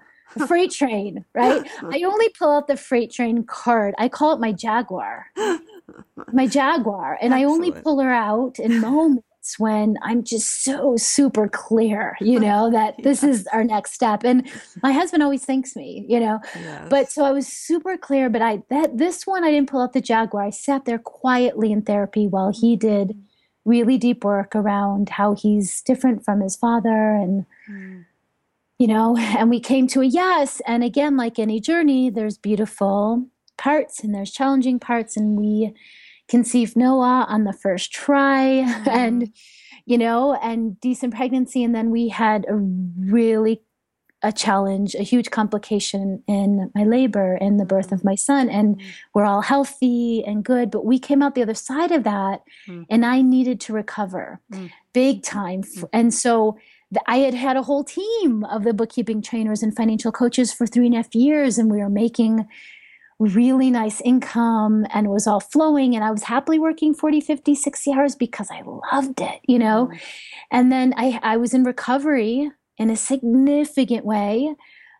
freight 0.46 0.70
train, 0.70 1.24
right? 1.34 1.66
I 1.82 2.02
only 2.02 2.28
pull 2.38 2.56
out 2.56 2.68
the 2.68 2.76
freight 2.76 3.10
train 3.12 3.44
card. 3.44 3.94
I 3.98 4.08
call 4.08 4.32
it 4.32 4.40
my 4.40 4.52
Jaguar. 4.52 5.26
My 6.32 6.46
Jaguar. 6.46 7.18
And 7.20 7.32
Excellent. 7.32 7.34
I 7.34 7.44
only 7.44 7.72
pull 7.72 8.00
her 8.00 8.12
out 8.12 8.58
in 8.58 8.80
moments 8.80 9.26
when 9.58 9.96
I'm 10.02 10.22
just 10.22 10.62
so 10.62 10.96
super 10.96 11.48
clear, 11.48 12.16
you 12.20 12.38
know, 12.38 12.70
that 12.70 13.02
this 13.02 13.22
is 13.24 13.46
our 13.48 13.64
next 13.64 13.92
step. 13.92 14.22
And 14.22 14.50
my 14.82 14.92
husband 14.92 15.22
always 15.22 15.44
thanks 15.44 15.74
me, 15.74 16.04
you 16.08 16.20
know. 16.20 16.40
Yes. 16.54 16.88
But 16.90 17.10
so 17.10 17.24
I 17.24 17.32
was 17.32 17.46
super 17.46 17.96
clear, 17.96 18.28
but 18.28 18.42
I 18.42 18.62
that 18.68 18.98
this 18.98 19.26
one 19.26 19.42
I 19.44 19.50
didn't 19.50 19.70
pull 19.70 19.80
out 19.80 19.92
the 19.92 20.00
Jaguar. 20.00 20.44
I 20.44 20.50
sat 20.50 20.84
there 20.84 20.98
quietly 20.98 21.72
in 21.72 21.82
therapy 21.82 22.26
while 22.26 22.52
he 22.52 22.76
did 22.76 23.16
really 23.64 23.98
deep 23.98 24.24
work 24.24 24.54
around 24.54 25.10
how 25.10 25.34
he's 25.34 25.82
different 25.82 26.24
from 26.24 26.40
his 26.40 26.56
father 26.56 27.14
and 27.14 27.46
mm. 27.70 28.04
you 28.78 28.86
know, 28.86 29.16
and 29.18 29.48
we 29.48 29.60
came 29.60 29.86
to 29.88 30.02
a 30.02 30.06
yes. 30.06 30.60
And 30.66 30.84
again, 30.84 31.16
like 31.16 31.38
any 31.38 31.60
journey, 31.60 32.10
there's 32.10 32.38
beautiful 32.38 33.26
parts 33.56 34.02
and 34.02 34.14
there's 34.14 34.30
challenging 34.30 34.78
parts 34.78 35.16
and 35.16 35.36
we 35.36 35.74
conceived 36.30 36.76
Noah 36.76 37.26
on 37.28 37.44
the 37.44 37.52
first 37.52 37.92
try 37.92 38.64
mm-hmm. 38.66 38.88
and 38.88 39.32
you 39.84 39.98
know 39.98 40.34
and 40.34 40.80
decent 40.80 41.14
pregnancy 41.14 41.62
and 41.62 41.74
then 41.74 41.90
we 41.90 42.08
had 42.08 42.46
a 42.48 42.54
really 42.54 43.62
a 44.22 44.30
challenge 44.30 44.94
a 44.94 45.02
huge 45.02 45.30
complication 45.30 46.22
in 46.28 46.70
my 46.74 46.84
labor 46.84 47.34
and 47.34 47.58
the 47.58 47.64
birth 47.64 47.90
of 47.90 48.04
my 48.04 48.14
son 48.14 48.48
and 48.48 48.76
mm-hmm. 48.76 48.88
we're 49.12 49.24
all 49.24 49.40
healthy 49.40 50.22
and 50.24 50.44
good 50.44 50.70
but 50.70 50.84
we 50.84 50.98
came 50.98 51.22
out 51.22 51.34
the 51.34 51.42
other 51.42 51.54
side 51.54 51.90
of 51.90 52.04
that 52.04 52.42
mm-hmm. 52.68 52.82
and 52.88 53.04
i 53.04 53.20
needed 53.20 53.58
to 53.60 53.72
recover 53.72 54.40
mm. 54.52 54.70
big 54.92 55.22
time 55.22 55.62
mm. 55.62 55.88
and 55.92 56.14
so 56.14 56.56
I 57.06 57.18
had 57.18 57.34
had 57.34 57.56
a 57.56 57.62
whole 57.62 57.84
team 57.84 58.44
of 58.44 58.64
the 58.64 58.74
bookkeeping 58.74 59.22
trainers 59.22 59.62
and 59.62 59.74
financial 59.74 60.10
coaches 60.10 60.52
for 60.52 60.66
three 60.66 60.86
and 60.86 60.94
a 60.94 60.98
half 60.98 61.14
years, 61.14 61.56
and 61.56 61.70
we 61.70 61.78
were 61.78 61.88
making 61.88 62.48
really 63.20 63.70
nice 63.70 64.00
income 64.00 64.86
and 64.94 65.06
it 65.06 65.10
was 65.10 65.26
all 65.26 65.40
flowing 65.40 65.94
and 65.94 66.02
i 66.02 66.10
was 66.10 66.22
happily 66.22 66.58
working 66.58 66.94
40 66.94 67.20
50 67.20 67.54
60 67.54 67.92
hours 67.92 68.16
because 68.16 68.48
i 68.50 68.62
loved 68.62 69.20
it 69.20 69.40
you 69.46 69.58
know 69.58 69.86
mm-hmm. 69.86 69.98
and 70.50 70.72
then 70.72 70.94
i 70.96 71.20
i 71.22 71.36
was 71.36 71.52
in 71.52 71.62
recovery 71.62 72.50
in 72.78 72.88
a 72.88 72.96
significant 72.96 74.06
way 74.06 74.54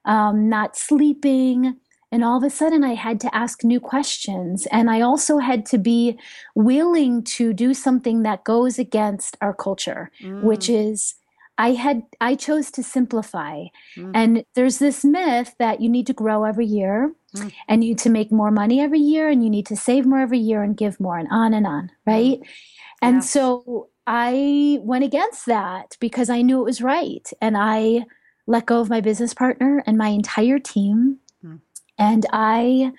um, 0.05 0.49
not 0.49 0.77
sleeping 0.77 1.77
and 2.13 2.23
all 2.23 2.37
of 2.37 2.45
a 2.45 2.51
sudden 2.51 2.85
i 2.85 2.95
had 2.95 3.19
to 3.21 3.35
ask 3.35 3.65
new 3.65 3.81
questions 3.81 4.67
and 4.71 4.91
i 4.91 5.01
also 5.01 5.39
had 5.39 5.65
to 5.65 5.79
be 5.79 6.19
willing 6.55 7.25
to 7.25 7.55
do 7.55 7.73
something 7.73 8.23
that 8.23 8.45
goes 8.45 8.79
against 8.79 9.35
our 9.41 9.55
culture 9.55 10.11
mm. 10.23 10.43
which 10.43 10.69
is 10.69 11.15
I 11.61 11.73
had 11.73 12.05
I 12.23 12.37
chose 12.37 12.71
to 12.73 12.83
simplify. 12.83 13.67
Mm. 13.95 14.13
And 14.15 14.45
there's 14.55 14.79
this 14.79 15.05
myth 15.05 15.55
that 15.59 15.83
you 15.83 15.91
need 15.91 16.07
to 16.07 16.15
grow 16.15 16.45
every 16.45 16.65
year 16.65 17.13
mm. 17.37 17.53
and 17.69 17.85
you 17.85 17.91
need 17.91 17.99
to 17.99 18.09
make 18.09 18.33
more 18.33 18.51
money 18.51 18.81
every 18.81 18.99
year 18.99 19.29
and 19.29 19.45
you 19.45 19.51
need 19.51 19.67
to 19.67 19.77
save 19.77 20.07
more 20.07 20.21
every 20.21 20.39
year 20.39 20.63
and 20.63 20.75
give 20.75 20.99
more 20.99 21.19
and 21.19 21.29
on 21.31 21.53
and 21.53 21.67
on, 21.67 21.91
right? 22.07 22.41
Mm. 22.41 22.47
And 23.03 23.17
yeah. 23.17 23.21
so 23.21 23.89
I 24.07 24.79
went 24.81 25.05
against 25.05 25.45
that 25.47 25.99
because 26.01 26.31
I 26.31 26.41
knew 26.41 26.61
it 26.61 26.65
was 26.65 26.81
right 26.81 27.31
and 27.43 27.59
I 27.59 28.07
let 28.47 28.65
go 28.65 28.81
of 28.81 28.89
my 28.89 29.03
business 29.03 29.35
partner 29.35 29.83
and 29.87 29.99
my 29.99 30.09
entire 30.09 30.59
team 30.59 31.19
mm. 31.45 31.61
and 31.99 32.25
I 32.33 32.93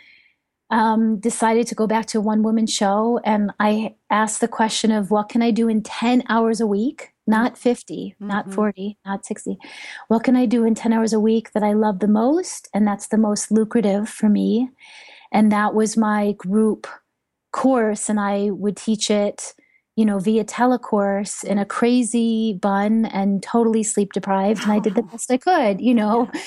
um, 0.69 1.17
decided 1.17 1.65
to 1.67 1.75
go 1.75 1.87
back 1.87 2.05
to 2.07 2.19
a 2.19 2.21
one 2.21 2.43
woman 2.43 2.67
show. 2.67 3.19
And 3.25 3.51
I 3.59 3.95
asked 4.09 4.39
the 4.39 4.47
question 4.47 4.91
of 4.91 5.11
what 5.11 5.29
can 5.29 5.41
I 5.41 5.51
do 5.51 5.67
in 5.67 5.81
10 5.81 6.23
hours 6.29 6.61
a 6.61 6.67
week? 6.67 7.13
Not 7.31 7.57
50, 7.57 8.15
mm-hmm. 8.15 8.27
not 8.27 8.53
40, 8.53 8.97
not 9.05 9.25
60. 9.25 9.57
What 10.07 10.23
can 10.23 10.35
I 10.35 10.45
do 10.45 10.63
in 10.65 10.75
10 10.75 10.93
hours 10.93 11.13
a 11.13 11.19
week 11.19 11.51
that 11.53 11.63
I 11.63 11.73
love 11.73 11.99
the 11.99 12.07
most? 12.07 12.69
And 12.73 12.87
that's 12.87 13.07
the 13.07 13.17
most 13.17 13.51
lucrative 13.51 14.07
for 14.07 14.29
me. 14.29 14.69
And 15.31 15.51
that 15.51 15.73
was 15.73 15.97
my 15.97 16.33
group 16.33 16.87
course. 17.51 18.09
And 18.09 18.19
I 18.19 18.49
would 18.51 18.77
teach 18.77 19.09
it 19.09 19.53
you 19.97 20.05
know, 20.05 20.19
via 20.19 20.43
telecourse 20.43 21.43
in 21.43 21.57
a 21.57 21.65
crazy 21.65 22.53
bun 22.53 23.05
and 23.05 23.43
totally 23.43 23.83
sleep 23.83 24.13
deprived. 24.13 24.63
And 24.63 24.71
I 24.71 24.79
did 24.79 24.95
the 24.95 25.03
best 25.11 25.29
I 25.29 25.37
could, 25.37 25.81
you 25.81 25.93
know, 25.93 26.29
yeah. 26.33 26.41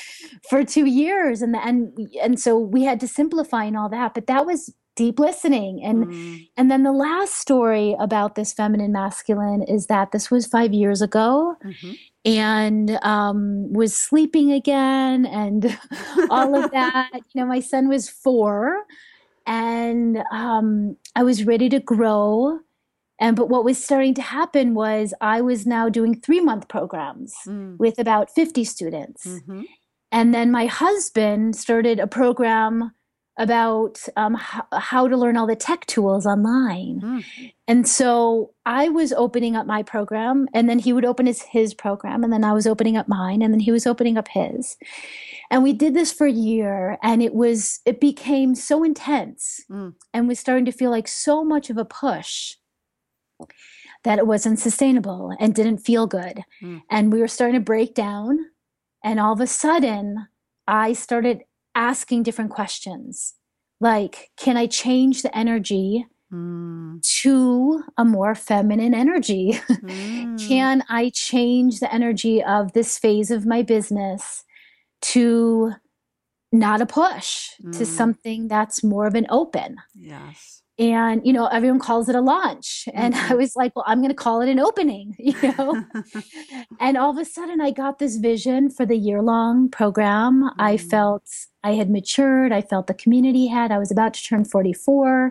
for 0.48 0.64
two 0.64 0.86
years. 0.86 1.42
And, 1.42 1.54
and, 1.54 1.96
and 2.22 2.40
so 2.40 2.58
we 2.58 2.84
had 2.84 3.00
to 3.00 3.08
simplify 3.08 3.64
and 3.64 3.76
all 3.76 3.88
that, 3.90 4.14
but 4.14 4.26
that 4.28 4.46
was 4.46 4.74
deep 4.96 5.18
listening. 5.18 5.82
And, 5.82 6.06
mm. 6.06 6.48
and 6.56 6.70
then 6.70 6.82
the 6.82 6.92
last 6.92 7.34
story 7.34 7.96
about 7.98 8.34
this 8.34 8.52
feminine 8.52 8.92
masculine 8.92 9.62
is 9.62 9.86
that 9.86 10.12
this 10.12 10.30
was 10.30 10.46
five 10.46 10.72
years 10.72 11.02
ago. 11.02 11.56
Mm-hmm. 11.64 11.92
And 12.26 12.98
um, 13.02 13.70
was 13.70 13.94
sleeping 13.94 14.50
again, 14.50 15.26
and 15.26 15.78
all 16.30 16.54
of 16.54 16.70
that. 16.70 17.10
you 17.12 17.38
know, 17.38 17.44
my 17.44 17.60
son 17.60 17.86
was 17.86 18.08
four, 18.08 18.84
and 19.46 20.24
um, 20.32 20.96
I 21.14 21.22
was 21.22 21.44
ready 21.44 21.68
to 21.68 21.80
grow 21.80 22.60
and 23.20 23.36
but 23.36 23.48
what 23.48 23.64
was 23.64 23.82
starting 23.82 24.14
to 24.14 24.22
happen 24.22 24.74
was 24.74 25.14
I 25.20 25.40
was 25.40 25.66
now 25.66 25.88
doing 25.88 26.20
three 26.20 26.40
month 26.40 26.68
programs 26.68 27.34
mm. 27.46 27.78
with 27.78 27.98
about 27.98 28.30
50 28.30 28.64
students. 28.64 29.26
Mm-hmm. 29.26 29.62
And 30.10 30.34
then 30.34 30.50
my 30.50 30.66
husband 30.66 31.56
started 31.56 31.98
a 31.98 32.06
program 32.06 32.92
about 33.36 34.00
um, 34.16 34.36
h- 34.36 34.62
how 34.72 35.08
to 35.08 35.16
learn 35.16 35.36
all 35.36 35.46
the 35.46 35.56
tech 35.56 35.86
tools 35.86 36.24
online. 36.24 37.00
Mm. 37.02 37.52
And 37.66 37.88
so 37.88 38.52
I 38.64 38.88
was 38.88 39.12
opening 39.12 39.56
up 39.56 39.66
my 39.66 39.82
program, 39.82 40.48
and 40.54 40.68
then 40.68 40.78
he 40.78 40.92
would 40.92 41.04
open 41.04 41.26
his, 41.26 41.42
his 41.42 41.74
program, 41.74 42.22
and 42.22 42.32
then 42.32 42.44
I 42.44 42.52
was 42.52 42.66
opening 42.66 42.96
up 42.96 43.08
mine, 43.08 43.42
and 43.42 43.52
then 43.52 43.60
he 43.60 43.72
was 43.72 43.86
opening 43.86 44.16
up 44.16 44.28
his. 44.28 44.76
And 45.50 45.62
we 45.62 45.72
did 45.72 45.94
this 45.94 46.12
for 46.12 46.26
a 46.26 46.32
year, 46.32 46.98
and 47.02 47.22
it 47.22 47.34
was, 47.34 47.80
it 47.84 48.00
became 48.00 48.54
so 48.54 48.84
intense 48.84 49.60
mm. 49.70 49.94
and 50.12 50.28
was 50.28 50.38
starting 50.38 50.64
to 50.66 50.72
feel 50.72 50.90
like 50.90 51.08
so 51.08 51.44
much 51.44 51.70
of 51.70 51.76
a 51.76 51.84
push 51.84 52.54
that 54.04 54.18
it 54.18 54.26
wasn't 54.26 54.58
sustainable 54.58 55.34
and 55.40 55.54
didn't 55.54 55.78
feel 55.78 56.06
good. 56.06 56.42
Mm. 56.62 56.82
And 56.90 57.12
we 57.12 57.20
were 57.20 57.28
starting 57.28 57.58
to 57.58 57.64
break 57.64 57.94
down. 57.94 58.38
And 59.02 59.18
all 59.18 59.32
of 59.32 59.40
a 59.40 59.46
sudden, 59.46 60.28
I 60.68 60.92
started 60.92 61.42
asking 61.74 62.22
different 62.22 62.50
questions 62.50 63.34
like, 63.80 64.30
can 64.36 64.56
I 64.56 64.66
change 64.66 65.22
the 65.22 65.36
energy 65.36 66.06
mm. 66.32 67.02
to 67.22 67.82
a 67.98 68.04
more 68.04 68.34
feminine 68.34 68.94
energy? 68.94 69.60
Mm. 69.84 70.48
can 70.48 70.82
I 70.88 71.10
change 71.10 71.80
the 71.80 71.92
energy 71.92 72.42
of 72.42 72.72
this 72.72 72.98
phase 72.98 73.30
of 73.30 73.44
my 73.44 73.60
business 73.62 74.44
to 75.02 75.72
not 76.50 76.80
a 76.80 76.86
push, 76.86 77.50
to 77.72 77.78
hmm. 77.78 77.84
something 77.84 78.48
that's 78.48 78.82
more 78.82 79.06
of 79.06 79.14
an 79.14 79.26
open? 79.28 79.76
Yes 79.94 80.54
and 80.78 81.24
you 81.24 81.32
know 81.32 81.46
everyone 81.46 81.78
calls 81.78 82.08
it 82.08 82.16
a 82.16 82.20
launch 82.20 82.88
and 82.94 83.14
mm-hmm. 83.14 83.32
i 83.32 83.34
was 83.34 83.54
like 83.54 83.74
well 83.76 83.84
i'm 83.86 83.98
going 83.98 84.10
to 84.10 84.14
call 84.14 84.40
it 84.40 84.48
an 84.48 84.58
opening 84.58 85.14
you 85.18 85.34
know 85.58 85.84
and 86.80 86.96
all 86.96 87.10
of 87.10 87.18
a 87.18 87.24
sudden 87.24 87.60
i 87.60 87.70
got 87.70 87.98
this 87.98 88.16
vision 88.16 88.68
for 88.68 88.84
the 88.84 88.96
year 88.96 89.22
long 89.22 89.68
program 89.68 90.42
mm-hmm. 90.42 90.60
i 90.60 90.76
felt 90.76 91.28
i 91.62 91.72
had 91.72 91.90
matured 91.90 92.52
i 92.52 92.60
felt 92.60 92.86
the 92.86 92.94
community 92.94 93.46
had 93.46 93.70
i 93.70 93.78
was 93.78 93.90
about 93.90 94.14
to 94.14 94.22
turn 94.22 94.44
44 94.44 95.30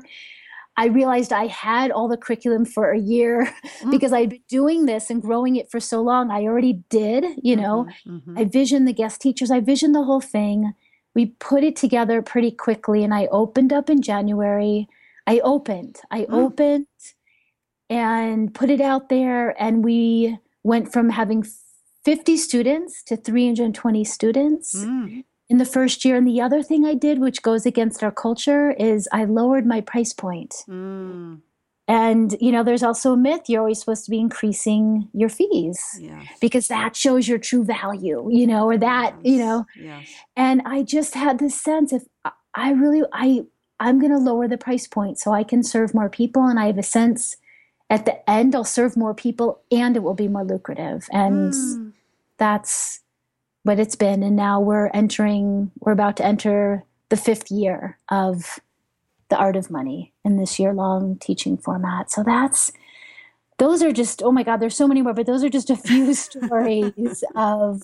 i 0.77 0.85
realized 0.85 1.33
i 1.33 1.47
had 1.47 1.91
all 1.91 2.07
the 2.07 2.17
curriculum 2.17 2.63
for 2.63 2.91
a 2.91 2.99
year 2.99 3.45
mm-hmm. 3.45 3.89
because 3.91 4.13
i'd 4.13 4.29
been 4.29 4.43
doing 4.47 4.85
this 4.85 5.09
and 5.09 5.21
growing 5.21 5.57
it 5.57 5.69
for 5.69 5.81
so 5.81 6.01
long 6.01 6.31
i 6.31 6.43
already 6.43 6.83
did 6.89 7.25
you 7.41 7.57
know 7.57 7.85
mm-hmm. 8.07 8.15
Mm-hmm. 8.15 8.37
i 8.37 8.45
visioned 8.45 8.87
the 8.87 8.93
guest 8.93 9.19
teachers 9.19 9.51
i 9.51 9.59
visioned 9.59 9.93
the 9.93 10.03
whole 10.03 10.21
thing 10.21 10.73
we 11.15 11.27
put 11.27 11.63
it 11.63 11.75
together 11.75 12.21
pretty 12.21 12.49
quickly 12.49 13.03
and 13.03 13.13
i 13.13 13.25
opened 13.25 13.73
up 13.73 13.89
in 13.89 14.01
january 14.01 14.87
I 15.27 15.39
opened. 15.39 16.01
I 16.11 16.21
mm. 16.21 16.33
opened 16.33 16.87
and 17.89 18.53
put 18.53 18.69
it 18.69 18.81
out 18.81 19.09
there, 19.09 19.61
and 19.61 19.83
we 19.83 20.37
went 20.63 20.91
from 20.91 21.09
having 21.09 21.45
50 22.05 22.37
students 22.37 23.03
to 23.03 23.15
320 23.17 24.03
students 24.03 24.75
mm. 24.75 25.23
in 25.49 25.57
the 25.57 25.65
first 25.65 26.03
year. 26.03 26.15
And 26.15 26.27
the 26.27 26.41
other 26.41 26.61
thing 26.61 26.85
I 26.85 26.95
did, 26.95 27.19
which 27.19 27.41
goes 27.41 27.65
against 27.65 28.03
our 28.03 28.11
culture, 28.11 28.71
is 28.71 29.07
I 29.11 29.25
lowered 29.25 29.65
my 29.65 29.81
price 29.81 30.13
point. 30.13 30.63
Mm. 30.67 31.41
And, 31.87 32.37
you 32.39 32.51
know, 32.51 32.63
there's 32.63 32.83
also 32.83 33.13
a 33.13 33.17
myth 33.17 33.49
you're 33.49 33.59
always 33.59 33.79
supposed 33.79 34.05
to 34.05 34.11
be 34.11 34.19
increasing 34.19 35.09
your 35.13 35.27
fees 35.27 35.99
yes. 35.99 36.27
because 36.39 36.69
that 36.69 36.95
shows 36.95 37.27
your 37.27 37.37
true 37.37 37.65
value, 37.65 38.29
you 38.31 38.47
know, 38.47 38.65
or 38.65 38.77
that, 38.77 39.13
yes. 39.21 39.33
you 39.33 39.39
know. 39.39 39.65
Yes. 39.75 40.07
And 40.37 40.61
I 40.65 40.83
just 40.83 41.13
had 41.13 41.39
this 41.39 41.59
sense 41.59 41.91
if 41.91 42.03
I 42.55 42.71
really, 42.71 43.01
I, 43.11 43.43
I'm 43.83 43.99
going 43.99 44.13
to 44.13 44.17
lower 44.17 44.47
the 44.47 44.57
price 44.57 44.87
point 44.87 45.19
so 45.19 45.33
I 45.33 45.43
can 45.43 45.61
serve 45.61 45.93
more 45.93 46.09
people. 46.09 46.45
And 46.45 46.57
I 46.57 46.67
have 46.67 46.77
a 46.77 46.83
sense 46.83 47.35
at 47.89 48.05
the 48.05 48.27
end, 48.29 48.55
I'll 48.55 48.63
serve 48.63 48.95
more 48.95 49.13
people 49.13 49.61
and 49.69 49.97
it 49.97 50.03
will 50.03 50.13
be 50.13 50.29
more 50.29 50.45
lucrative. 50.45 51.07
And 51.11 51.53
mm. 51.53 51.91
that's 52.37 53.01
what 53.63 53.79
it's 53.79 53.95
been. 53.95 54.23
And 54.23 54.37
now 54.37 54.61
we're 54.61 54.87
entering, 54.93 55.69
we're 55.81 55.91
about 55.91 56.15
to 56.17 56.25
enter 56.25 56.85
the 57.09 57.17
fifth 57.17 57.51
year 57.51 57.97
of 58.09 58.59
the 59.27 59.35
art 59.35 59.57
of 59.57 59.69
money 59.69 60.13
in 60.23 60.37
this 60.37 60.59
year 60.59 60.73
long 60.73 61.17
teaching 61.17 61.57
format. 61.57 62.09
So 62.09 62.23
that's, 62.23 62.71
those 63.57 63.83
are 63.83 63.91
just, 63.91 64.23
oh 64.23 64.31
my 64.31 64.43
God, 64.43 64.61
there's 64.61 64.77
so 64.77 64.87
many 64.87 65.01
more, 65.01 65.13
but 65.13 65.25
those 65.25 65.43
are 65.43 65.49
just 65.49 65.69
a 65.69 65.75
few 65.75 66.13
stories 66.15 67.23
of 67.35 67.83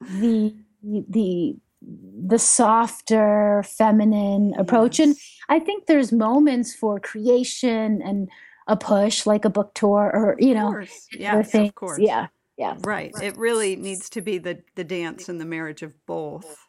the, 0.00 0.54
the, 0.82 1.56
the 1.82 2.38
softer 2.38 3.62
feminine 3.66 4.54
approach. 4.58 4.98
Yes. 4.98 5.08
and 5.08 5.16
i 5.48 5.58
think 5.58 5.86
there's 5.86 6.10
moments 6.10 6.74
for 6.74 6.98
creation 6.98 8.00
and 8.02 8.28
a 8.66 8.76
push 8.76 9.26
like 9.26 9.44
a 9.44 9.50
book 9.50 9.74
tour 9.74 10.10
or 10.12 10.36
you 10.38 10.54
know 10.54 10.84
yes, 11.12 11.54
of 11.54 11.74
course. 11.74 12.00
Yeah 12.00 12.28
yeah. 12.56 12.76
Right. 12.80 13.12
It 13.22 13.36
really 13.36 13.76
needs 13.76 14.08
to 14.10 14.20
be 14.20 14.38
the 14.38 14.62
the 14.74 14.84
dance 14.84 15.28
and 15.28 15.40
the 15.40 15.44
marriage 15.44 15.82
of 15.82 15.94
both. 16.06 16.62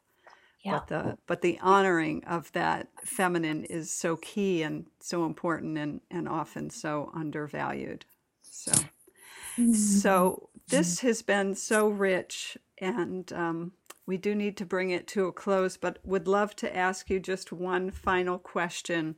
Yeah. 0.64 0.72
but 0.80 0.88
the 0.88 1.18
but 1.28 1.42
the 1.42 1.60
honoring 1.62 2.26
of 2.26 2.52
that 2.52 2.90
feminine 3.06 3.64
is 3.64 3.94
so 3.94 4.18
key 4.18 4.64
and 4.64 4.88
so 5.00 5.26
important 5.26 5.78
and 5.78 6.02
and 6.12 6.28
often 6.28 6.70
so 6.70 7.10
undervalued. 7.16 8.06
So 8.42 8.72
mm-hmm. 8.72 9.74
so 9.74 10.50
this 10.68 11.00
has 11.00 11.22
been 11.22 11.56
so 11.56 11.88
rich 11.88 12.58
and 12.80 13.32
um, 13.32 13.72
we 14.08 14.18
do 14.18 14.34
need 14.34 14.58
to 14.58 14.66
bring 14.66 14.90
it 14.90 15.08
to 15.10 15.28
a 15.28 15.34
close, 15.34 15.78
but 15.78 16.00
would 16.06 16.28
love 16.28 16.56
to 16.58 16.76
ask 16.76 17.10
you 17.10 17.20
just 17.20 17.52
one 17.52 17.92
final 17.92 18.40
question. 18.40 19.16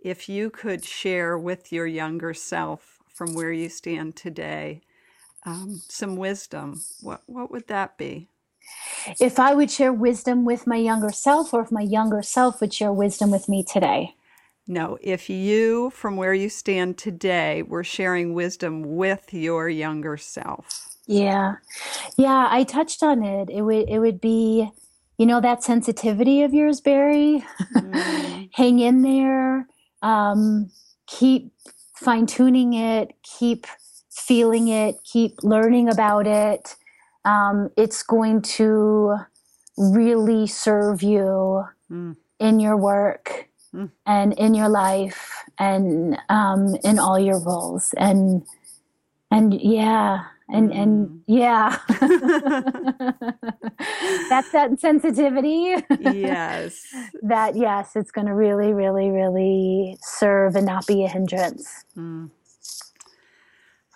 If 0.00 0.28
you 0.28 0.48
could 0.48 0.84
share 0.84 1.36
with 1.36 1.72
your 1.72 1.86
younger 1.86 2.32
self 2.32 3.00
from 3.12 3.34
where 3.34 3.52
you 3.52 3.68
stand 3.68 4.16
today 4.16 4.82
um, 5.44 5.82
some 5.88 6.16
wisdom, 6.16 6.82
what, 7.02 7.22
what 7.26 7.50
would 7.50 7.66
that 7.68 7.98
be? 7.98 8.28
If 9.20 9.40
I 9.40 9.54
would 9.54 9.70
share 9.70 9.92
wisdom 9.92 10.44
with 10.44 10.66
my 10.66 10.76
younger 10.76 11.10
self, 11.10 11.52
or 11.54 11.62
if 11.62 11.72
my 11.72 11.80
younger 11.82 12.22
self 12.22 12.60
would 12.60 12.72
share 12.72 12.92
wisdom 12.92 13.30
with 13.30 13.48
me 13.48 13.64
today? 13.64 14.14
No, 14.66 14.98
if 15.00 15.30
you, 15.30 15.90
from 15.90 16.16
where 16.16 16.34
you 16.34 16.50
stand 16.50 16.98
today, 16.98 17.62
were 17.62 17.84
sharing 17.84 18.34
wisdom 18.34 18.96
with 18.96 19.32
your 19.34 19.68
younger 19.68 20.16
self. 20.18 20.87
Yeah. 21.08 21.56
Yeah, 22.18 22.48
I 22.50 22.64
touched 22.64 23.02
on 23.02 23.24
it. 23.24 23.48
It 23.50 23.62
would 23.62 23.88
it 23.88 23.98
would 23.98 24.20
be, 24.20 24.70
you 25.16 25.26
know, 25.26 25.40
that 25.40 25.64
sensitivity 25.64 26.42
of 26.42 26.52
yours, 26.52 26.80
Bari. 26.80 27.44
Mm. 27.74 28.50
Hang 28.52 28.78
in 28.78 29.02
there. 29.02 29.66
Um, 30.02 30.70
keep 31.06 31.50
fine 31.96 32.26
tuning 32.26 32.74
it, 32.74 33.14
keep 33.22 33.66
feeling 34.10 34.68
it, 34.68 34.96
keep 35.02 35.42
learning 35.42 35.88
about 35.88 36.26
it. 36.26 36.76
Um, 37.24 37.70
it's 37.76 38.02
going 38.02 38.42
to 38.42 39.16
really 39.78 40.46
serve 40.46 41.02
you 41.02 41.64
mm. 41.90 42.16
in 42.38 42.60
your 42.60 42.76
work 42.76 43.48
mm. 43.74 43.90
and 44.04 44.34
in 44.34 44.54
your 44.54 44.68
life 44.68 45.44
and 45.58 46.18
um, 46.28 46.76
in 46.84 46.98
all 46.98 47.18
your 47.18 47.40
roles. 47.40 47.94
And 47.96 48.44
and 49.30 49.58
yeah, 49.60 50.24
and 50.48 50.70
mm. 50.70 50.82
and 50.82 51.22
yeah. 51.26 51.78
That's 54.28 54.50
that 54.52 54.78
sensitivity. 54.78 55.76
Yes. 56.00 56.86
That 57.22 57.56
yes 57.56 57.96
it's 57.96 58.10
going 58.10 58.26
to 58.26 58.34
really 58.34 58.72
really 58.72 59.10
really 59.10 59.98
serve 60.00 60.56
and 60.56 60.66
not 60.66 60.86
be 60.86 61.04
a 61.04 61.08
hindrance. 61.08 61.84
Mm. 61.96 62.30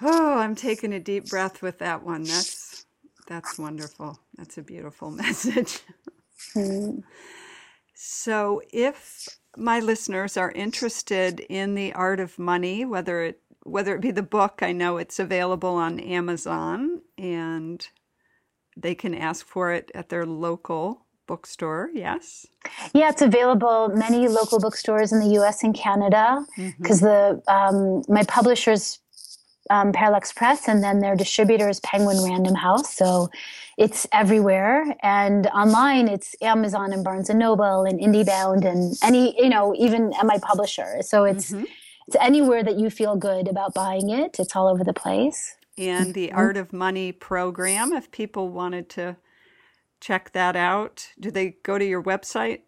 oh 0.02 0.38
i'm 0.38 0.54
taking 0.54 0.92
a 0.92 1.00
deep 1.00 1.28
breath 1.28 1.62
with 1.62 1.78
that 1.78 2.02
one. 2.04 2.24
That's 2.24 2.84
that's 3.26 3.58
wonderful. 3.58 4.18
That's 4.36 4.58
a 4.58 4.62
beautiful 4.62 5.10
message. 5.22 5.80
Mm. 6.54 7.02
so 7.94 8.60
if 8.72 9.28
my 9.56 9.80
listeners 9.80 10.36
are 10.36 10.50
interested 10.52 11.40
in 11.40 11.74
the 11.74 11.92
art 11.92 12.20
of 12.20 12.38
money, 12.38 12.84
whether 12.84 13.22
it 13.22 13.41
whether 13.64 13.94
it 13.94 14.00
be 14.00 14.10
the 14.10 14.22
book, 14.22 14.60
I 14.62 14.72
know 14.72 14.96
it's 14.96 15.18
available 15.18 15.74
on 15.74 16.00
Amazon 16.00 17.02
and 17.16 17.86
they 18.76 18.94
can 18.94 19.14
ask 19.14 19.46
for 19.46 19.72
it 19.72 19.90
at 19.94 20.08
their 20.08 20.26
local 20.26 21.06
bookstore. 21.26 21.90
Yes. 21.94 22.46
Yeah, 22.94 23.10
it's 23.10 23.22
available 23.22 23.90
many 23.94 24.28
local 24.28 24.58
bookstores 24.60 25.12
in 25.12 25.20
the 25.20 25.34
U.S. 25.34 25.62
and 25.62 25.74
Canada 25.74 26.44
because 26.78 27.00
mm-hmm. 27.00 27.40
the 27.46 27.52
um, 27.52 28.02
my 28.08 28.24
publishers 28.24 28.98
um, 29.70 29.92
Parallax 29.92 30.32
Press, 30.32 30.68
and 30.68 30.82
then 30.82 31.00
their 31.00 31.16
distributor 31.16 31.68
is 31.68 31.80
Penguin 31.80 32.22
Random 32.22 32.54
House. 32.54 32.94
So 32.94 33.30
it's 33.78 34.06
everywhere, 34.12 34.94
and 35.02 35.46
online 35.48 36.08
it's 36.08 36.34
Amazon 36.42 36.92
and 36.92 37.02
Barnes 37.04 37.30
and 37.30 37.38
Noble 37.38 37.84
and 37.84 37.98
IndieBound 37.98 38.64
and 38.64 38.94
any 39.02 39.34
you 39.42 39.48
know 39.48 39.74
even 39.78 40.12
at 40.18 40.26
my 40.26 40.38
publisher. 40.38 40.98
So 41.02 41.24
it's 41.24 41.52
mm-hmm. 41.52 41.64
It's 42.06 42.16
anywhere 42.20 42.62
that 42.62 42.78
you 42.78 42.90
feel 42.90 43.16
good 43.16 43.48
about 43.48 43.74
buying 43.74 44.10
it. 44.10 44.36
It's 44.38 44.54
all 44.56 44.68
over 44.68 44.84
the 44.84 44.92
place. 44.92 45.56
And 45.78 46.14
the 46.14 46.28
mm-hmm. 46.28 46.36
Art 46.36 46.56
of 46.56 46.72
Money 46.72 47.12
program, 47.12 47.92
if 47.92 48.10
people 48.10 48.48
wanted 48.50 48.88
to 48.90 49.16
check 50.00 50.32
that 50.32 50.56
out, 50.56 51.08
do 51.18 51.30
they 51.30 51.56
go 51.62 51.78
to 51.78 51.84
your 51.84 52.02
website, 52.02 52.60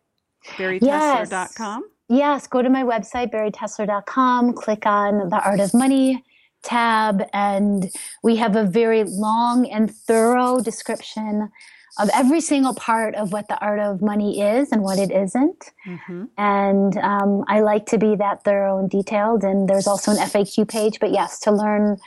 baritessler.com? 0.46 1.82
Yes. 1.82 1.90
Yes, 2.08 2.46
go 2.46 2.60
to 2.60 2.68
my 2.68 2.82
website, 2.82 3.32
baritessler.com, 3.32 4.52
click 4.54 4.84
on 4.86 5.30
the 5.30 5.42
Art 5.42 5.60
of 5.60 5.72
Money 5.72 6.22
tab, 6.62 7.22
and 7.32 7.90
we 8.22 8.36
have 8.36 8.56
a 8.56 8.64
very 8.64 9.04
long 9.04 9.66
and 9.70 9.94
thorough 9.94 10.60
description 10.60 11.50
of 11.98 12.10
every 12.12 12.40
single 12.40 12.74
part 12.74 13.14
of 13.14 13.32
what 13.32 13.46
the 13.48 13.58
art 13.58 13.78
of 13.78 14.02
money 14.02 14.40
is 14.40 14.72
and 14.72 14.82
what 14.82 14.98
it 14.98 15.10
isn't. 15.10 15.70
Mm-hmm. 15.86 16.24
And 16.36 16.96
um, 16.98 17.44
I 17.46 17.60
like 17.60 17.86
to 17.86 17.98
be 17.98 18.16
that 18.16 18.42
thorough 18.42 18.78
and 18.78 18.90
detailed. 18.90 19.44
And 19.44 19.68
there's 19.68 19.86
also 19.86 20.10
an 20.10 20.16
FAQ 20.18 20.68
page. 20.68 20.98
But 21.00 21.12
yes, 21.12 21.38
to 21.40 21.52
learn 21.52 21.98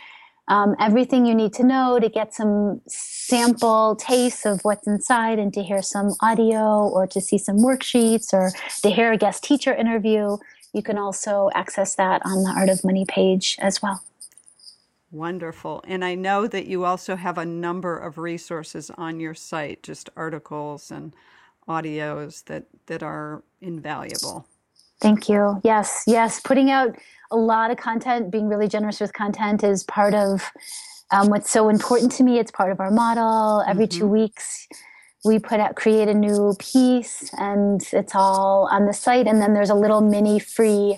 um, 0.50 0.76
everything 0.80 1.26
you 1.26 1.36
need 1.36 1.54
to 1.54 1.64
know 1.64 2.00
to 2.00 2.10
get 2.10 2.34
some 2.34 2.82
sample 2.88 3.96
tastes 3.96 4.46
of 4.46 4.62
what's 4.64 4.88
inside 4.88 5.40
and 5.40 5.54
to 5.54 5.64
hear 5.64 5.82
some 5.82 6.16
audio 6.22 6.88
or 6.88 7.08
to 7.08 7.22
see 7.22 7.38
some 7.38 7.58
worksheets 7.58 8.34
or 8.34 8.52
to 8.82 8.90
hear 8.90 9.12
a 9.12 9.18
guest 9.18 9.44
teacher 9.44 9.74
interview, 9.74 10.38
you 10.74 10.84
can 10.84 10.98
also 10.98 11.50
access 11.54 11.96
that 11.96 12.22
on 12.26 12.44
the 12.44 12.50
Art 12.50 12.70
of 12.70 12.84
Money 12.84 13.06
page 13.06 13.58
as 13.60 13.82
well. 13.82 14.04
Wonderful. 15.12 15.84
And 15.88 16.03
I 16.03 16.16
know 16.16 16.47
that 16.47 16.68
you 16.68 16.84
also 16.84 17.16
have 17.16 17.38
a 17.38 17.45
number 17.45 17.97
of 17.97 18.18
resources 18.18 18.91
on 18.97 19.20
your 19.20 19.34
site, 19.34 19.82
just 19.84 20.10
articles 20.18 20.91
and 20.91 21.14
audios 21.68 22.43
that, 22.45 22.66
that 22.88 23.03
are 23.03 23.43
invaluable. 23.62 24.47
Thank 24.99 25.30
you. 25.30 25.62
Yes, 25.64 26.03
yes. 26.08 26.41
Putting 26.41 26.72
out 26.72 26.97
a 27.32 27.38
lot 27.38 27.72
of 27.72 27.78
content, 27.78 28.32
being 28.32 28.47
really 28.47 28.68
generous 28.68 28.99
with 28.99 29.14
content 29.14 29.64
is 29.64 29.84
part 29.84 30.14
of 30.14 30.51
um, 31.12 31.30
what's 31.30 31.49
so 31.49 31.70
important 31.70 32.12
to 32.14 32.24
me. 32.24 32.39
It's 32.39 32.51
part 32.51 32.72
of 32.72 32.80
our 32.80 32.91
model. 32.91 33.64
Every 33.68 33.88
mm-hmm. 33.88 33.99
two 33.99 34.08
weeks, 34.08 34.68
we 35.24 35.39
put 35.39 35.60
out, 35.60 35.76
create 35.76 36.08
a 36.08 36.14
new 36.14 36.55
piece, 36.60 37.32
and 37.38 37.82
it's 37.93 38.16
all 38.16 38.68
on 38.72 38.86
the 38.86 38.93
site. 38.93 39.28
And 39.28 39.41
then 39.41 39.53
there's 39.53 39.70
a 39.70 39.76
little 39.76 40.01
mini 40.01 40.39
free 40.39 40.97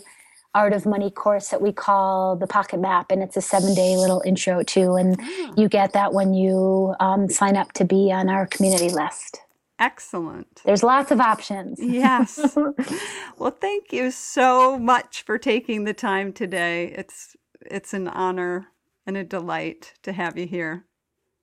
art 0.56 0.74
of 0.74 0.86
money 0.86 1.12
course 1.12 1.50
that 1.50 1.62
we 1.62 1.72
call 1.72 2.36
the 2.36 2.48
pocket 2.48 2.80
map 2.80 3.12
and 3.12 3.22
it's 3.22 3.38
a 3.38 3.42
seven 3.42 3.74
day 3.76 3.96
little 3.96 4.22
intro 4.26 4.64
too 4.64 4.96
and 4.96 5.18
oh. 5.22 5.54
you 5.56 5.70
get 5.70 5.94
that 5.94 6.14
when 6.14 6.34
you 6.34 6.96
um, 7.00 7.30
sign 7.30 7.56
up 7.56 7.72
to 7.74 7.86
be 7.86 8.12
on 8.12 8.30
our 8.30 8.48
community 8.48 8.90
list 8.90 9.42
excellent 9.78 10.62
there's 10.66 10.84
lots 10.84 11.12
of 11.12 11.22
options 11.22 11.80
yes 11.80 12.58
well 13.38 13.52
thank 13.52 13.94
you 13.94 14.12
so 14.12 14.78
much 14.78 15.22
for 15.22 15.38
taking 15.38 15.84
the 15.84 15.94
time 15.94 16.34
today 16.34 16.94
it's 16.98 17.36
it's 17.62 17.94
an 17.94 18.08
honor 18.08 18.68
and 19.06 19.16
a 19.16 19.24
delight 19.24 19.94
to 20.02 20.12
have 20.12 20.38
you 20.38 20.48
here 20.48 20.86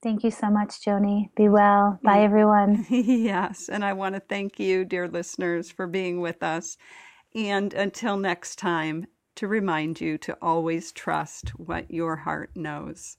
Thank 0.03 0.23
you 0.23 0.31
so 0.31 0.51
much, 0.51 0.83
Joni. 0.85 1.31
Be 1.35 1.49
well. 1.49 1.99
Bye, 2.05 2.21
everyone. 2.21 2.87
yes. 2.91 3.69
And 3.69 3.85
I 3.85 3.93
want 3.95 4.15
to 4.15 4.21
thank 4.21 4.61
you, 4.61 4.85
dear 4.85 5.09
listeners, 5.09 5.71
for 5.71 5.89
being 5.89 6.21
with 6.21 6.45
us. 6.45 6.77
And 7.37 7.75
until 7.75 8.17
next 8.17 8.57
time, 8.59 9.07
to 9.37 9.47
remind 9.47 10.01
you 10.01 10.17
to 10.19 10.37
always 10.41 10.91
trust 10.91 11.51
what 11.51 11.91
your 11.91 12.17
heart 12.17 12.51
knows. 12.57 13.19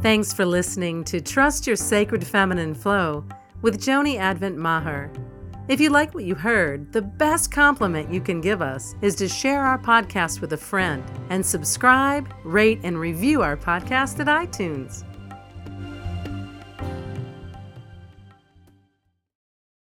Thanks 0.00 0.32
for 0.32 0.46
listening 0.46 1.04
to 1.04 1.20
Trust 1.20 1.66
Your 1.66 1.76
Sacred 1.76 2.26
Feminine 2.26 2.74
Flow 2.74 3.24
with 3.60 3.78
Joni 3.78 4.16
Advent 4.18 4.56
Maher. 4.56 5.12
If 5.68 5.80
you 5.80 5.90
like 5.90 6.14
what 6.14 6.24
you 6.24 6.34
heard, 6.34 6.90
the 6.94 7.02
best 7.02 7.50
compliment 7.52 8.10
you 8.10 8.22
can 8.22 8.40
give 8.40 8.62
us 8.62 8.94
is 9.02 9.14
to 9.16 9.28
share 9.28 9.62
our 9.62 9.78
podcast 9.78 10.40
with 10.40 10.54
a 10.54 10.56
friend 10.56 11.04
and 11.28 11.44
subscribe, 11.44 12.32
rate, 12.42 12.80
and 12.82 12.98
review 12.98 13.42
our 13.42 13.56
podcast 13.56 14.18
at 14.20 14.28
iTunes. 14.28 15.04